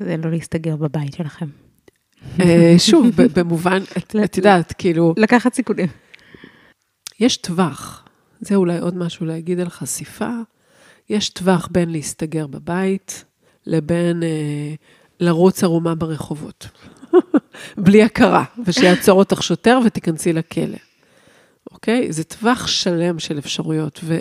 זה 0.00 0.16
לא 0.16 0.30
להסתגר 0.30 0.76
בבית 0.76 1.14
שלכם. 1.14 1.46
אה, 2.40 2.74
שוב, 2.78 3.06
במובן, 3.34 3.82
את, 3.96 4.16
את 4.24 4.36
יודעת, 4.36 4.72
כאילו, 4.78 5.14
לקחת 5.16 5.54
סיכונים. 5.54 5.88
יש 7.20 7.36
טווח. 7.36 8.04
זה 8.40 8.54
אולי 8.54 8.78
עוד 8.78 8.96
משהו 8.96 9.26
להגיד 9.26 9.60
על 9.60 9.68
חשיפה. 9.68 10.30
יש 11.08 11.28
טווח 11.28 11.68
בין 11.70 11.90
להסתגר 11.90 12.46
בבית 12.46 13.24
לבין 13.66 14.22
אה, 14.22 14.74
לרוץ 15.20 15.64
ערומה 15.64 15.94
ברחובות. 15.94 16.68
בלי 17.84 18.02
הכרה, 18.02 18.44
ושיעצור 18.64 19.18
אותך 19.18 19.42
שוטר 19.42 19.78
ותיכנסי 19.84 20.32
לכלא. 20.32 20.76
אוקיי? 21.72 22.12
זה 22.12 22.24
טווח 22.24 22.66
שלם 22.66 23.18
של 23.18 23.38
אפשרויות, 23.38 24.00
ו, 24.04 24.18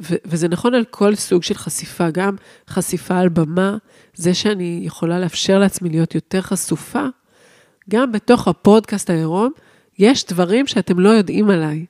ו, 0.00 0.14
וזה 0.24 0.48
נכון 0.48 0.74
על 0.74 0.84
כל 0.84 1.14
סוג 1.14 1.42
של 1.42 1.54
חשיפה, 1.54 2.10
גם 2.10 2.36
חשיפה 2.68 3.18
על 3.18 3.28
במה, 3.28 3.76
זה 4.14 4.34
שאני 4.34 4.80
יכולה 4.84 5.20
לאפשר 5.20 5.58
לעצמי 5.58 5.88
להיות 5.88 6.14
יותר 6.14 6.40
חשופה, 6.40 7.06
גם 7.90 8.12
בתוך 8.12 8.48
הפודקאסט 8.48 9.10
העירום, 9.10 9.52
יש 9.98 10.26
דברים 10.26 10.66
שאתם 10.66 11.00
לא 11.00 11.08
יודעים 11.08 11.50
עליי. 11.50 11.86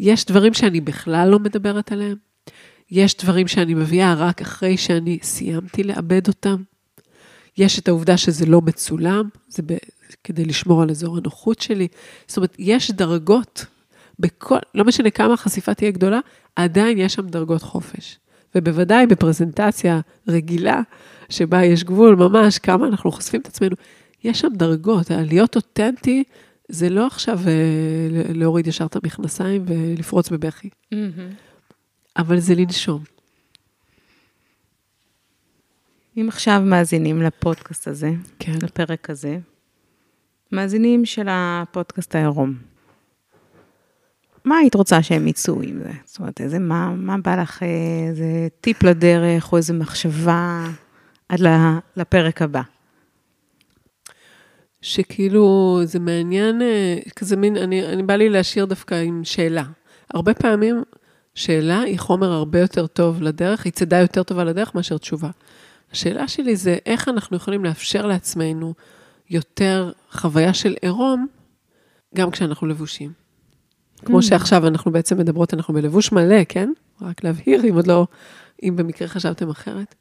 יש 0.00 0.24
דברים 0.24 0.54
שאני 0.54 0.80
בכלל 0.80 1.28
לא 1.28 1.38
מדברת 1.38 1.92
עליהם. 1.92 2.16
יש 2.90 3.16
דברים 3.16 3.48
שאני 3.48 3.74
מביאה 3.74 4.14
רק 4.14 4.40
אחרי 4.40 4.76
שאני 4.76 5.18
סיימתי 5.22 5.82
לעבד 5.82 6.28
אותם. 6.28 6.62
יש 7.56 7.78
את 7.78 7.88
העובדה 7.88 8.16
שזה 8.16 8.46
לא 8.46 8.60
מצולם, 8.60 9.28
זה 9.48 9.62
ב, 9.66 9.72
כדי 10.24 10.44
לשמור 10.44 10.82
על 10.82 10.90
אזור 10.90 11.16
הנוחות 11.16 11.60
שלי. 11.60 11.88
זאת 12.26 12.36
אומרת, 12.36 12.56
יש 12.58 12.90
דרגות 12.90 13.66
בכל, 14.18 14.58
לא 14.74 14.84
משנה 14.84 15.10
כמה 15.10 15.34
החשיפה 15.34 15.74
תהיה 15.74 15.90
גדולה, 15.90 16.20
עדיין 16.56 16.98
יש 16.98 17.14
שם 17.14 17.26
דרגות 17.26 17.62
חופש. 17.62 18.18
ובוודאי 18.54 19.06
בפרזנטציה 19.06 20.00
רגילה, 20.28 20.80
שבה 21.28 21.64
יש 21.64 21.84
גבול 21.84 22.16
ממש, 22.16 22.58
כמה 22.58 22.86
אנחנו 22.86 23.12
חושפים 23.12 23.40
את 23.40 23.46
עצמנו, 23.46 23.76
יש 24.24 24.40
שם 24.40 24.48
דרגות. 24.52 25.10
להיות 25.10 25.56
אותנטי 25.56 26.24
זה 26.68 26.88
לא 26.88 27.06
עכשיו 27.06 27.38
אה, 27.46 27.52
להוריד 28.10 28.66
ישר 28.66 28.86
את 28.86 28.96
המכנסיים 28.96 29.64
ולפרוץ 29.66 30.28
בבכי, 30.28 30.68
אבל 32.16 32.38
זה 32.38 32.54
לנשום. 32.54 33.02
אם 36.16 36.28
עכשיו 36.28 36.62
מאזינים 36.64 37.22
לפודקאסט 37.22 37.88
הזה, 37.88 38.10
כן. 38.38 38.58
לפרק 38.62 39.10
הזה, 39.10 39.38
מאזינים 40.52 41.04
של 41.04 41.26
הפודקאסט 41.30 42.14
העירום, 42.14 42.54
מה 44.44 44.56
היית 44.56 44.74
רוצה 44.74 45.02
שהם 45.02 45.28
יצאו 45.28 45.62
עם 45.62 45.78
זה? 45.78 45.90
זאת 46.04 46.18
אומרת, 46.18 46.40
איזה, 46.40 46.58
מה, 46.58 46.90
מה 46.90 47.16
בא 47.18 47.42
לך, 47.42 47.62
איזה 48.08 48.48
טיפ 48.60 48.82
לדרך, 48.82 49.52
או 49.52 49.56
איזה 49.56 49.72
מחשבה 49.72 50.64
עד 51.28 51.40
לפרק 51.96 52.42
הבא? 52.42 52.62
שכאילו 54.88 55.78
זה 55.84 55.98
מעניין, 55.98 56.62
אה, 56.62 56.98
כזה 57.16 57.36
מין, 57.36 57.56
אני, 57.56 57.86
אני 57.86 58.02
בא 58.02 58.16
לי 58.16 58.28
להשאיר 58.28 58.64
דווקא 58.64 58.94
עם 58.94 59.24
שאלה. 59.24 59.64
הרבה 60.14 60.34
פעמים 60.34 60.82
שאלה 61.34 61.80
היא 61.80 61.98
חומר 61.98 62.32
הרבה 62.32 62.60
יותר 62.60 62.86
טוב 62.86 63.22
לדרך, 63.22 63.64
היא 63.64 63.72
צידה 63.72 63.98
יותר 63.98 64.22
טובה 64.22 64.44
לדרך 64.44 64.74
מאשר 64.74 64.98
תשובה. 64.98 65.30
השאלה 65.92 66.28
שלי 66.28 66.56
זה 66.56 66.76
איך 66.86 67.08
אנחנו 67.08 67.36
יכולים 67.36 67.64
לאפשר 67.64 68.06
לעצמנו 68.06 68.74
יותר 69.30 69.92
חוויה 70.10 70.54
של 70.54 70.74
עירום, 70.82 71.26
גם 72.14 72.30
כשאנחנו 72.30 72.66
לבושים. 72.66 73.12
כמו 74.04 74.22
שעכשיו 74.22 74.66
אנחנו 74.66 74.92
בעצם 74.92 75.18
מדברות, 75.18 75.54
אנחנו 75.54 75.74
בלבוש 75.74 76.12
מלא, 76.12 76.44
כן? 76.48 76.70
רק 77.02 77.24
להבהיר, 77.24 77.64
אם 77.64 77.74
עוד 77.74 77.86
לא, 77.86 78.06
אם 78.62 78.76
במקרה 78.76 79.08
חשבתם 79.08 79.50
אחרת. 79.50 79.94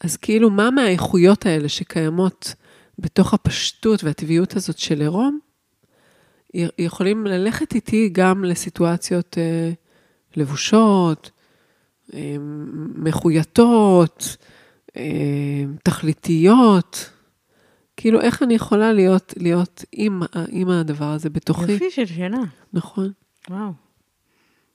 אז 0.00 0.16
כאילו, 0.16 0.50
מה 0.50 0.70
מהאיכויות 0.70 1.46
האלה 1.46 1.68
שקיימות 1.68 2.54
בתוך 2.98 3.34
הפשטות 3.34 4.04
והטבעיות 4.04 4.56
הזאת 4.56 4.78
של 4.78 5.00
עירום, 5.00 5.38
יכולים 6.78 7.26
ללכת 7.26 7.74
איתי 7.74 8.08
גם 8.12 8.44
לסיטואציות 8.44 9.38
אה, 9.38 9.72
לבושות, 10.36 11.30
אה, 12.14 12.36
מחויטות, 12.94 14.36
אה, 14.96 15.64
תכליתיות. 15.82 17.10
כאילו, 17.96 18.20
איך 18.20 18.42
אני 18.42 18.54
יכולה 18.54 18.92
להיות, 18.92 19.34
להיות 19.36 19.84
עם, 19.92 20.22
עם 20.48 20.68
הדבר 20.68 21.04
הזה 21.04 21.30
בתוכי? 21.30 21.72
יופי 21.72 21.90
של 21.90 22.06
שאלה, 22.06 22.38
נכון. 22.72 23.12
וואו. 23.50 23.72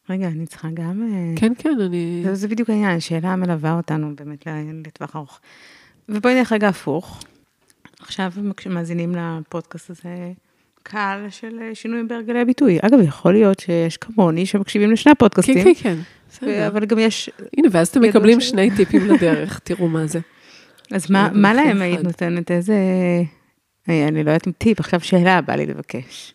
רגע, 0.10 0.28
אני 0.28 0.46
צריכה 0.46 0.68
גם... 0.74 1.04
אה, 1.14 1.40
כן, 1.40 1.54
כן, 1.58 1.80
אני... 1.82 2.22
זה, 2.26 2.36
זה 2.36 2.48
בדיוק 2.48 2.70
העניין, 2.70 2.98
השאלה 2.98 3.36
מלווה 3.36 3.74
אותנו 3.74 4.16
באמת 4.16 4.48
לטווח 4.88 5.16
ארוך. 5.16 5.40
ובואי 6.10 6.36
נלך 6.36 6.52
רגע 6.52 6.70
הפוך. 6.70 7.24
עכשיו, 8.02 8.32
כשמאזינים 8.58 9.16
לפודקאסט 9.16 9.90
הזה, 9.90 10.32
קהל 10.84 11.30
של 11.30 11.60
אה, 11.62 11.76
שינויים 11.76 12.08
בהרגלי 12.08 12.42
הביטוי. 12.42 12.80
אגב, 12.82 13.00
יכול 13.02 13.34
להיות 13.34 13.60
שיש 13.60 13.98
כמוני 13.98 14.46
שמקשיבים 14.46 14.92
לשני 14.92 15.12
הפודקאסטים. 15.12 15.64
כן, 15.64 15.74
כן, 15.74 15.98
כן. 16.40 16.68
אבל 16.68 16.86
גם 16.86 17.00
יש... 17.00 17.30
הנה, 17.58 17.68
ואז 17.72 17.88
אתם 17.88 18.02
מקבלים 18.02 18.42
שני 18.42 18.70
טיפים 18.76 19.08
לדרך, 19.08 19.60
תראו 19.64 19.88
מה 19.88 20.08
זה. 20.08 20.20
אז 20.92 21.12
מה, 21.12 21.54
להם 21.54 21.82
היית. 21.82 22.04
נותנת? 22.04 22.52
איזה... 22.52 22.76
אה, 23.90 24.08
אני 24.08 24.24
לא 24.24 24.30
יודעת 24.30 24.48
אם 24.48 24.52
טיפ, 24.52 24.80
עכשיו 24.80 25.00
שאלה 25.00 25.42
בא 25.42 25.56
לי 25.56 25.66
לבקש. 25.66 26.34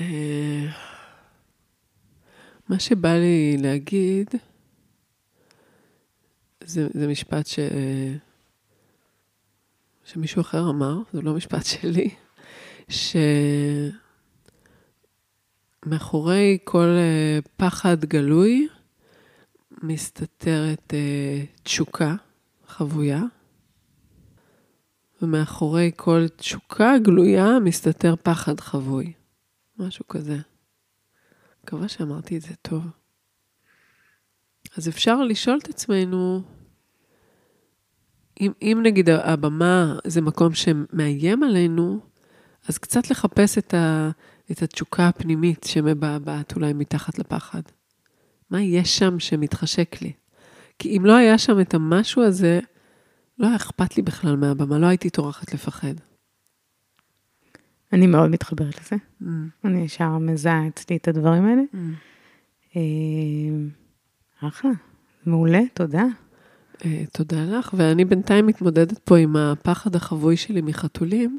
אה, 0.00 0.66
מה 2.68 2.78
שבא 2.78 3.12
לי 3.12 3.56
להגיד, 3.58 4.30
זה, 6.64 6.88
זה 6.94 7.06
משפט 7.06 7.46
ש... 7.46 7.58
שמישהו 10.12 10.40
אחר 10.40 10.70
אמר, 10.70 10.98
זה 11.12 11.22
לא 11.22 11.34
משפט 11.34 11.64
שלי, 11.64 12.10
שמאחורי 15.86 16.58
כל 16.64 16.86
אה, 16.86 17.38
פחד 17.56 18.04
גלוי 18.04 18.68
מסתתרת 19.82 20.94
אה, 20.94 21.44
תשוקה 21.62 22.14
חבויה, 22.66 23.22
ומאחורי 25.22 25.90
כל 25.96 26.28
תשוקה 26.36 26.92
גלויה 27.02 27.58
מסתתר 27.64 28.14
פחד 28.22 28.60
חבוי. 28.60 29.12
משהו 29.78 30.08
כזה. 30.08 30.38
מקווה 31.64 31.88
שאמרתי 31.88 32.36
את 32.36 32.42
זה 32.42 32.54
טוב. 32.62 32.82
אז 34.76 34.88
אפשר 34.88 35.24
לשאול 35.24 35.58
את 35.62 35.68
עצמנו, 35.68 36.42
אם, 38.40 38.52
אם 38.62 38.80
נגיד 38.82 39.10
הבמה 39.10 39.98
זה 40.06 40.20
מקום 40.20 40.54
שמאיים 40.54 41.42
עלינו, 41.42 42.00
אז 42.68 42.78
קצת 42.78 43.10
לחפש 43.10 43.58
את, 43.58 43.74
ה, 43.74 44.10
את 44.50 44.62
התשוקה 44.62 45.08
הפנימית 45.08 45.64
שמבעבעת 45.64 46.56
אולי 46.56 46.72
מתחת 46.72 47.18
לפחד. 47.18 47.62
מה 48.50 48.62
יש 48.62 48.98
שם 48.98 49.18
שמתחשק 49.18 50.02
לי? 50.02 50.12
כי 50.78 50.96
אם 50.96 51.06
לא 51.06 51.16
היה 51.16 51.38
שם 51.38 51.60
את 51.60 51.74
המשהו 51.74 52.22
הזה, 52.22 52.60
לא 53.38 53.46
היה 53.46 53.56
אכפת 53.56 53.96
לי 53.96 54.02
בכלל 54.02 54.36
מהבמה, 54.36 54.78
לא 54.78 54.86
הייתי 54.86 55.10
טורחת 55.10 55.54
לפחד. 55.54 55.94
אני 57.92 58.06
מאוד 58.06 58.30
מתחברת 58.30 58.80
לזה. 58.80 58.96
Mm, 59.22 59.24
אני 59.64 59.84
ישר 59.84 60.18
מזהה 60.18 60.68
אצלי 60.68 60.96
את 60.96 61.08
הדברים 61.08 61.44
האלה. 61.46 61.62
mm. 61.72 61.76
אה, 62.76 64.48
אחלה, 64.48 64.70
מעולה, 65.26 65.60
תודה. 65.74 66.04
אה, 66.84 67.02
תודה 67.12 67.44
לך, 67.44 67.74
ואני 67.76 68.04
בינתיים 68.04 68.46
מתמודדת 68.46 68.98
פה 68.98 69.18
עם 69.18 69.36
הפחד 69.36 69.96
החבוי 69.96 70.36
שלי 70.36 70.60
מחתולים, 70.60 71.38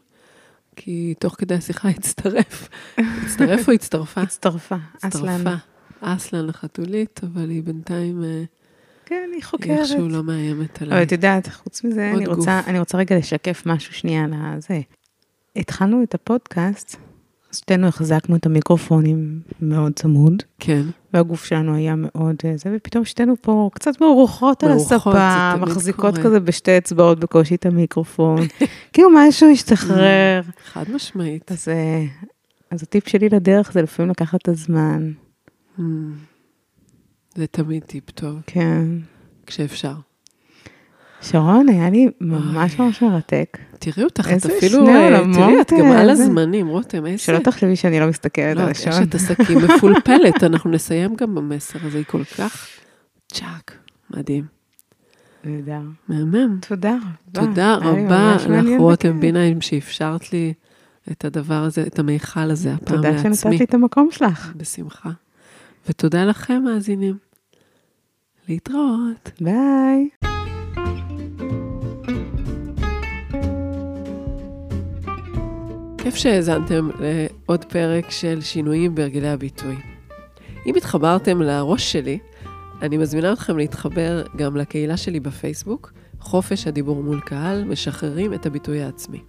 כי 0.75 1.13
תוך 1.19 1.35
כדי 1.37 1.55
השיחה 1.55 1.89
הצטרף. 1.97 2.69
הצטרף 2.97 3.67
או 3.67 3.73
הצטרפה? 3.73 4.21
הצטרפה, 4.21 4.75
אסלן. 5.01 5.29
הצטרפה. 5.29 5.55
אסלן 6.01 6.49
החתולית, 6.49 7.19
אבל 7.23 7.49
היא 7.49 7.63
בינתיים 7.63 8.23
אה, 8.23 8.43
כן, 9.05 9.29
היא 9.33 9.35
היא 9.35 9.43
חוקרת. 9.43 9.79
איכשהו 9.79 10.09
לא 10.09 10.23
מאיימת 10.23 10.81
אבל 10.81 10.91
עליי. 10.91 11.03
את 11.03 11.11
יודעת, 11.11 11.47
חוץ 11.47 11.83
מזה, 11.83 12.11
אני 12.15 12.27
רוצה. 12.27 12.61
אני 12.67 12.79
רוצה 12.79 12.97
רגע 12.97 13.17
לשקף 13.17 13.63
משהו 13.65 13.93
שנייה 13.93 14.23
על 14.23 14.33
הזה. 14.33 14.81
התחלנו 15.55 16.03
את 16.03 16.15
הפודקאסט, 16.15 16.95
שתינו 17.51 17.87
החזקנו 17.87 18.35
את 18.35 18.45
המיקרופונים 18.45 19.39
מאוד 19.61 19.93
צמוד, 19.93 20.43
כן, 20.59 20.83
והגוף 21.13 21.45
שלנו 21.45 21.75
היה 21.75 21.95
מאוד 21.97 22.35
אה, 22.45 22.53
זה, 22.55 22.73
ופתאום 22.75 23.05
שתינו 23.05 23.33
פה 23.41 23.69
קצת 23.73 24.01
מרוחות 24.01 24.63
על 24.63 24.71
הספה, 24.71 25.55
מחזיקות 25.55 26.15
קורה. 26.15 26.23
כזה 26.23 26.39
בשתי 26.39 26.77
אצבעות 26.77 27.19
בקושי 27.19 27.55
את 27.55 27.65
המיקרופון. 27.65 28.39
כאילו 28.93 29.09
משהו 29.15 29.49
השתחרר. 29.49 30.41
חד 30.65 30.85
משמעית. 30.93 31.51
אז, 31.51 31.67
אה, 31.67 32.03
אז 32.71 32.83
הטיפ 32.83 33.07
שלי 33.07 33.29
לדרך 33.29 33.71
זה 33.71 33.81
לפעמים 33.81 34.11
לקחת 34.11 34.41
את 34.41 34.47
הזמן. 34.47 35.11
Mm. 35.77 35.81
זה 37.35 37.47
תמיד 37.47 37.83
טיפ 37.83 38.11
טוב, 38.11 38.35
כן. 38.47 38.85
כשאפשר. 39.45 39.93
שרון, 41.21 41.69
היה 41.69 41.89
לי 41.89 42.07
ממש 42.21 42.79
ממש 42.79 43.01
מרתק. 43.01 43.57
תראי 43.79 44.03
אותך, 44.03 44.29
את 44.37 44.45
אפילו, 44.45 44.87
אה, 44.87 45.21
תראי, 45.33 45.61
את 45.61 45.73
גם 45.79 45.91
על. 45.91 46.09
הזמנים, 46.09 46.67
רותם, 46.67 47.05
איזה... 47.05 47.17
שלא 47.17 47.39
תחשבי 47.39 47.75
שאני 47.75 47.99
לא 47.99 48.07
מסתכלת 48.07 48.57
לא, 48.57 48.61
על 48.61 48.71
את 48.71 48.75
השעון. 48.75 48.93
אשת 48.93 49.15
עסקים 49.15 49.57
מפולפלת, 49.57 50.43
אנחנו 50.49 50.69
נסיים 50.71 51.15
גם 51.15 51.35
במסר 51.35 51.79
הזה, 51.83 51.97
היא 51.97 52.05
כל 52.07 52.23
כך 52.23 52.67
צ'אק, 53.33 53.77
מדהים. 54.09 54.45
נהדר. 55.43 55.81
מהמם. 56.07 56.57
תודה 56.67 56.95
רבה. 56.95 57.47
תודה 57.47 57.75
רבה 57.75 58.35
לך, 58.49 58.65
רותם. 58.79 59.19
ביניים, 59.19 59.61
שאפשרת 59.61 60.33
לי 60.33 60.53
את 61.11 61.25
הדבר 61.25 61.63
הזה, 61.63 61.81
את 61.81 61.99
המיכל 61.99 62.51
הזה, 62.51 62.73
הפעם 62.73 62.95
תודה 62.95 63.11
שנתת 63.11 63.25
לעצמי. 63.25 63.57
לי 63.57 63.63
את 63.63 63.73
המקום 63.73 64.09
שלך. 64.11 64.51
בשמחה. 64.55 65.09
ותודה 65.89 66.25
לכם, 66.25 66.63
מאזינים. 66.65 67.17
להתראות. 68.49 69.31
ביי. 69.41 70.09
כיף 76.03 76.15
שהאזנתם 76.15 76.89
לעוד 76.99 77.65
פרק 77.65 78.09
של 78.11 78.41
שינויים 78.41 78.95
בהרגלי 78.95 79.29
הביטוי. 79.29 79.75
אם 80.65 80.75
התחברתם 80.75 81.41
לראש 81.41 81.91
שלי, 81.91 82.19
אני 82.81 82.97
מזמינה 82.97 83.33
אתכם 83.33 83.57
להתחבר 83.57 84.23
גם 84.35 84.57
לקהילה 84.57 84.97
שלי 84.97 85.19
בפייסבוק, 85.19 85.93
חופש 86.19 86.67
הדיבור 86.67 87.03
מול 87.03 87.19
קהל, 87.19 87.63
משחררים 87.63 88.33
את 88.33 88.45
הביטוי 88.45 88.81
העצמי. 88.81 89.21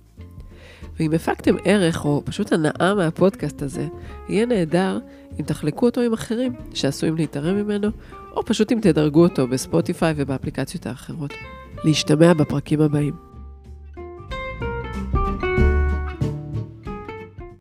ואם 0.98 1.12
הפקתם 1.12 1.54
ערך 1.64 2.04
או 2.04 2.22
פשוט 2.24 2.52
הנאה 2.52 2.94
מהפודקאסט 2.94 3.62
הזה, 3.62 3.86
יהיה 4.28 4.46
נהדר 4.46 4.98
אם 5.40 5.44
תחלקו 5.44 5.86
אותו 5.86 6.00
עם 6.00 6.12
אחרים 6.12 6.52
שעשויים 6.74 7.16
להתערם 7.16 7.56
ממנו, 7.56 7.88
או 8.32 8.44
פשוט 8.44 8.72
אם 8.72 8.78
תדרגו 8.82 9.22
אותו 9.22 9.48
בספוטיפיי 9.48 10.14
ובאפליקציות 10.16 10.86
האחרות. 10.86 11.32
להשתמע 11.84 12.32
בפרקים 12.32 12.80
הבאים. 12.80 13.31